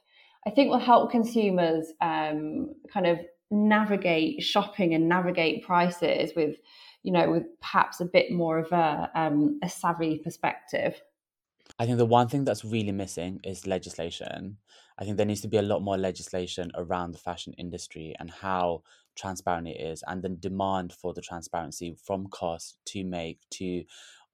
I 0.47 0.51
think 0.51 0.71
will 0.71 0.79
help 0.79 1.11
consumers 1.11 1.87
um, 2.01 2.75
kind 2.93 3.07
of 3.07 3.19
navigate 3.51 4.43
shopping 4.43 4.95
and 4.95 5.09
navigate 5.09 5.65
prices 5.65 6.33
with 6.35 6.57
you 7.03 7.13
know, 7.13 7.31
with 7.31 7.45
perhaps 7.61 8.01
a 8.01 8.05
bit 8.05 8.31
more 8.31 8.59
of 8.59 8.71
a 8.73 9.11
um, 9.15 9.59
a 9.63 9.69
savvy 9.69 10.19
perspective. 10.19 11.01
I 11.79 11.87
think 11.87 11.99
the 11.99 12.07
one 12.07 12.29
thing 12.29 12.45
that's 12.45 12.65
really 12.65 12.93
missing 12.93 13.41
is 13.45 13.67
legislation. 13.67 14.59
I 14.99 15.05
think 15.05 15.17
there 15.17 15.27
needs 15.27 15.41
to 15.41 15.49
be 15.49 15.57
a 15.57 15.63
lot 15.63 15.83
more 15.83 15.97
legislation 15.97 16.71
around 16.75 17.13
the 17.13 17.19
fashion 17.19 17.55
industry 17.55 18.15
and 18.21 18.31
how 18.31 18.83
transparent 19.17 19.69
it 19.69 19.81
is, 19.81 20.03
and 20.07 20.23
the 20.23 20.31
demand 20.31 20.93
for 20.93 21.13
the 21.15 21.23
transparency 21.23 21.97
from 22.03 22.29
cost 22.29 22.79
to 22.87 23.05
make 23.05 23.41
to 23.51 23.85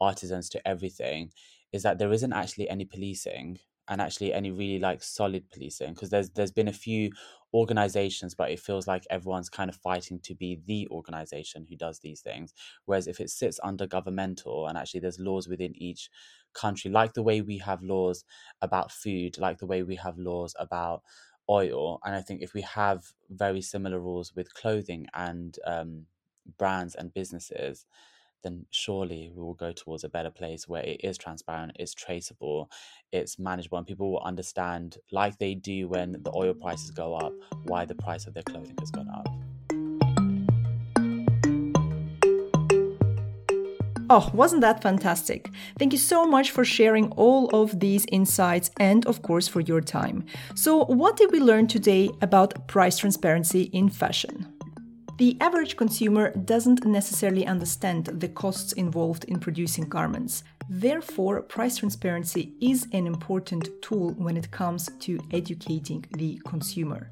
artisans 0.00 0.48
to 0.50 0.68
everything 0.68 1.32
is 1.72 1.82
that 1.82 1.98
there 1.98 2.12
isn't 2.12 2.32
actually 2.32 2.68
any 2.68 2.84
policing 2.84 3.58
and 3.88 4.00
actually 4.00 4.32
any 4.32 4.50
really 4.50 4.78
like 4.78 5.02
solid 5.02 5.48
policing 5.50 5.94
because 5.94 6.10
there's 6.10 6.30
there's 6.30 6.52
been 6.52 6.68
a 6.68 6.72
few 6.72 7.10
organizations 7.54 8.34
but 8.34 8.50
it 8.50 8.60
feels 8.60 8.86
like 8.86 9.06
everyone's 9.10 9.48
kind 9.48 9.70
of 9.70 9.76
fighting 9.76 10.20
to 10.20 10.34
be 10.34 10.60
the 10.66 10.86
organization 10.90 11.64
who 11.68 11.76
does 11.76 11.98
these 12.00 12.20
things. 12.20 12.52
Whereas 12.84 13.06
if 13.08 13.20
it 13.20 13.30
sits 13.30 13.58
under 13.64 13.86
governmental 13.86 14.66
and 14.66 14.76
actually 14.76 15.00
there's 15.00 15.18
laws 15.18 15.48
within 15.48 15.74
each 15.80 16.10
country 16.52 16.90
like 16.90 17.14
the 17.14 17.22
way 17.22 17.40
we 17.40 17.58
have 17.58 17.82
laws 17.82 18.24
about 18.62 18.90
food 18.92 19.38
like 19.38 19.58
the 19.58 19.66
way 19.66 19.82
we 19.82 19.96
have 19.96 20.18
laws 20.18 20.54
about 20.58 21.02
oil 21.50 22.00
and 22.04 22.14
i 22.14 22.20
think 22.20 22.42
if 22.42 22.54
we 22.54 22.62
have 22.62 23.12
very 23.30 23.60
similar 23.60 23.98
rules 23.98 24.34
with 24.34 24.54
clothing 24.54 25.06
and 25.14 25.58
um, 25.66 26.06
brands 26.56 26.94
and 26.94 27.14
businesses 27.14 27.86
then 28.42 28.66
surely 28.70 29.30
we 29.34 29.42
will 29.42 29.54
go 29.54 29.72
towards 29.72 30.04
a 30.04 30.08
better 30.08 30.30
place 30.30 30.68
where 30.68 30.82
it 30.82 31.00
is 31.02 31.18
transparent, 31.18 31.72
it's 31.76 31.94
traceable, 31.94 32.70
it's 33.12 33.38
manageable, 33.38 33.78
and 33.78 33.86
people 33.86 34.12
will 34.12 34.22
understand, 34.22 34.98
like 35.10 35.38
they 35.38 35.54
do 35.54 35.88
when 35.88 36.12
the 36.22 36.32
oil 36.34 36.54
prices 36.54 36.90
go 36.90 37.14
up, 37.14 37.32
why 37.64 37.84
the 37.84 37.94
price 37.94 38.26
of 38.26 38.34
their 38.34 38.42
clothing 38.44 38.76
has 38.78 38.90
gone 38.90 39.08
up. 39.08 39.28
Oh, 44.10 44.30
wasn't 44.32 44.62
that 44.62 44.82
fantastic? 44.82 45.50
Thank 45.78 45.92
you 45.92 45.98
so 45.98 46.24
much 46.24 46.50
for 46.50 46.64
sharing 46.64 47.10
all 47.12 47.50
of 47.50 47.78
these 47.78 48.06
insights 48.10 48.70
and, 48.80 49.04
of 49.06 49.20
course, 49.20 49.46
for 49.48 49.60
your 49.60 49.82
time. 49.82 50.24
So, 50.54 50.86
what 50.86 51.18
did 51.18 51.30
we 51.30 51.40
learn 51.40 51.66
today 51.66 52.08
about 52.22 52.66
price 52.68 52.96
transparency 52.96 53.64
in 53.64 53.90
fashion? 53.90 54.50
The 55.18 55.36
average 55.42 55.76
consumer 55.76 56.30
doesn't 56.30 56.86
necessarily 56.86 57.46
understand 57.46 58.06
the 58.06 58.28
costs 58.28 58.72
involved 58.72 59.24
in 59.24 59.40
producing 59.40 59.88
garments. 59.88 60.42
Therefore, 60.70 61.42
price 61.42 61.76
transparency 61.76 62.54
is 62.62 62.86
an 62.92 63.06
important 63.06 63.68
tool 63.82 64.12
when 64.12 64.38
it 64.38 64.50
comes 64.50 64.88
to 65.00 65.18
educating 65.32 66.06
the 66.16 66.40
consumer. 66.46 67.10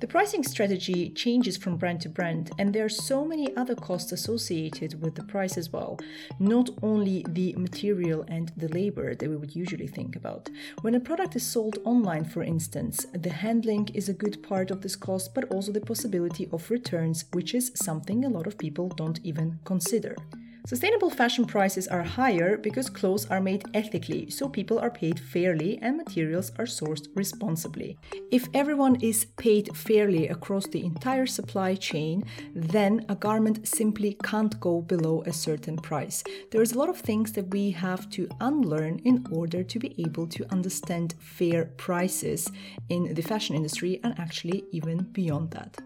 The 0.00 0.06
pricing 0.06 0.42
strategy 0.42 1.10
changes 1.10 1.58
from 1.58 1.76
brand 1.76 2.00
to 2.00 2.08
brand, 2.08 2.52
and 2.58 2.72
there 2.72 2.86
are 2.86 2.88
so 2.88 3.22
many 3.22 3.54
other 3.54 3.74
costs 3.74 4.12
associated 4.12 5.02
with 5.02 5.14
the 5.14 5.22
price 5.22 5.58
as 5.58 5.74
well, 5.74 5.98
not 6.38 6.70
only 6.82 7.22
the 7.28 7.52
material 7.52 8.24
and 8.26 8.50
the 8.56 8.68
labor 8.68 9.14
that 9.14 9.28
we 9.28 9.36
would 9.36 9.54
usually 9.54 9.86
think 9.86 10.16
about. 10.16 10.48
When 10.80 10.94
a 10.94 11.00
product 11.00 11.36
is 11.36 11.46
sold 11.46 11.80
online, 11.84 12.24
for 12.24 12.42
instance, 12.42 13.04
the 13.12 13.28
handling 13.28 13.90
is 13.92 14.08
a 14.08 14.14
good 14.14 14.42
part 14.42 14.70
of 14.70 14.80
this 14.80 14.96
cost, 14.96 15.34
but 15.34 15.52
also 15.52 15.70
the 15.70 15.82
possibility 15.82 16.48
of 16.50 16.70
returns, 16.70 17.26
which 17.34 17.54
is 17.54 17.70
something 17.74 18.24
a 18.24 18.30
lot 18.30 18.46
of 18.46 18.56
people 18.56 18.88
don't 18.88 19.20
even 19.22 19.58
consider. 19.64 20.16
Sustainable 20.66 21.10
fashion 21.10 21.44
prices 21.46 21.88
are 21.88 22.02
higher 22.02 22.56
because 22.56 22.90
clothes 22.90 23.26
are 23.26 23.40
made 23.40 23.64
ethically, 23.74 24.30
so 24.30 24.48
people 24.48 24.78
are 24.78 24.90
paid 24.90 25.18
fairly 25.18 25.78
and 25.82 25.96
materials 25.96 26.52
are 26.58 26.66
sourced 26.66 27.08
responsibly. 27.14 27.98
If 28.30 28.46
everyone 28.54 28.96
is 29.00 29.24
paid 29.36 29.76
fairly 29.76 30.28
across 30.28 30.66
the 30.66 30.84
entire 30.84 31.26
supply 31.26 31.74
chain, 31.74 32.24
then 32.54 33.04
a 33.08 33.14
garment 33.14 33.66
simply 33.66 34.16
can't 34.22 34.60
go 34.60 34.80
below 34.82 35.22
a 35.26 35.32
certain 35.32 35.76
price. 35.76 36.22
There's 36.50 36.72
a 36.72 36.78
lot 36.78 36.88
of 36.88 36.98
things 36.98 37.32
that 37.32 37.48
we 37.48 37.70
have 37.72 38.10
to 38.10 38.28
unlearn 38.40 39.00
in 39.04 39.26
order 39.30 39.64
to 39.64 39.78
be 39.78 39.94
able 39.98 40.26
to 40.28 40.46
understand 40.52 41.14
fair 41.18 41.66
prices 41.76 42.50
in 42.88 43.14
the 43.14 43.22
fashion 43.22 43.56
industry 43.56 44.00
and 44.04 44.18
actually 44.18 44.64
even 44.72 44.98
beyond 45.12 45.50
that. 45.52 45.78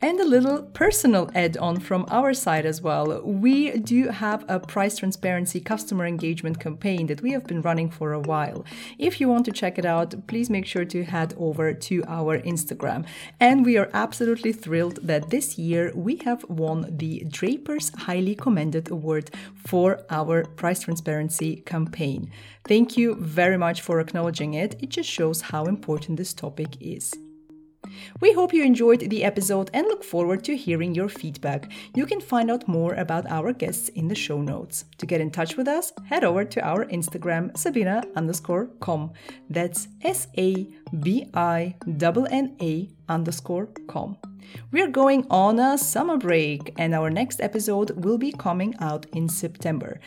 And 0.00 0.20
a 0.20 0.24
little 0.24 0.62
personal 0.62 1.28
add 1.34 1.56
on 1.56 1.80
from 1.80 2.06
our 2.08 2.32
side 2.32 2.64
as 2.64 2.80
well. 2.80 3.20
We 3.20 3.72
do 3.78 4.10
have 4.10 4.44
a 4.48 4.60
price 4.60 4.98
transparency 4.98 5.58
customer 5.58 6.06
engagement 6.06 6.60
campaign 6.60 7.08
that 7.08 7.20
we 7.20 7.32
have 7.32 7.48
been 7.48 7.62
running 7.62 7.90
for 7.90 8.12
a 8.12 8.20
while. 8.20 8.64
If 8.96 9.20
you 9.20 9.28
want 9.28 9.44
to 9.46 9.52
check 9.52 9.76
it 9.76 9.84
out, 9.84 10.28
please 10.28 10.50
make 10.50 10.66
sure 10.66 10.84
to 10.84 11.02
head 11.02 11.34
over 11.36 11.74
to 11.74 12.04
our 12.06 12.38
Instagram. 12.38 13.06
And 13.40 13.66
we 13.66 13.76
are 13.76 13.90
absolutely 13.92 14.52
thrilled 14.52 15.00
that 15.02 15.30
this 15.30 15.58
year 15.58 15.90
we 15.96 16.18
have 16.24 16.44
won 16.48 16.96
the 16.96 17.24
Drapers 17.28 17.90
Highly 17.96 18.36
Commended 18.36 18.92
Award 18.92 19.32
for 19.66 20.02
our 20.10 20.44
price 20.44 20.82
transparency 20.82 21.56
campaign. 21.66 22.30
Thank 22.68 22.96
you 22.96 23.16
very 23.16 23.58
much 23.58 23.80
for 23.80 23.98
acknowledging 23.98 24.54
it. 24.54 24.76
It 24.80 24.90
just 24.90 25.10
shows 25.10 25.40
how 25.40 25.64
important 25.64 26.18
this 26.18 26.34
topic 26.34 26.76
is. 26.80 27.14
We 28.20 28.32
hope 28.32 28.52
you 28.52 28.64
enjoyed 28.64 29.10
the 29.10 29.24
episode 29.24 29.70
and 29.72 29.86
look 29.86 30.04
forward 30.04 30.44
to 30.44 30.56
hearing 30.56 30.94
your 30.94 31.08
feedback. 31.08 31.70
You 31.94 32.06
can 32.06 32.20
find 32.20 32.50
out 32.50 32.68
more 32.68 32.94
about 32.94 33.30
our 33.30 33.52
guests 33.52 33.88
in 33.90 34.08
the 34.08 34.14
show 34.14 34.40
notes. 34.40 34.84
To 34.98 35.06
get 35.06 35.20
in 35.20 35.30
touch 35.30 35.56
with 35.56 35.68
us, 35.68 35.92
head 36.06 36.24
over 36.24 36.44
to 36.44 36.60
our 36.66 36.84
Instagram, 36.86 37.56
Sabina 37.56 38.02
underscore 38.16 38.68
com. 38.80 39.12
That's 39.50 39.88
S 40.02 40.28
A 40.36 40.68
B 41.00 41.30
I 41.34 41.74
N 42.30 42.56
A 42.60 42.88
underscore 43.08 43.68
com. 43.86 44.16
We're 44.72 44.88
going 44.90 45.26
on 45.30 45.58
a 45.58 45.76
summer 45.76 46.16
break, 46.16 46.72
and 46.78 46.94
our 46.94 47.10
next 47.10 47.40
episode 47.40 47.90
will 48.04 48.18
be 48.18 48.32
coming 48.32 48.74
out 48.80 49.06
in 49.12 49.28
September. 49.28 50.00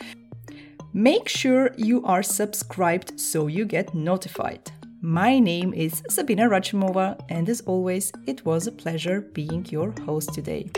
Make 0.93 1.29
sure 1.29 1.71
you 1.77 2.03
are 2.05 2.23
subscribed 2.23 3.19
so 3.19 3.47
you 3.47 3.65
get 3.65 3.93
notified. 3.93 4.71
My 5.03 5.39
name 5.39 5.73
is 5.73 6.03
Sabinna 6.11 6.47
Rachimova, 6.47 7.19
and 7.27 7.49
as 7.49 7.61
always, 7.61 8.11
it 8.27 8.45
was 8.45 8.67
a 8.67 8.71
pleasure 8.71 9.21
being 9.21 9.65
your 9.71 9.95
host 10.05 10.31
today. 10.31 10.69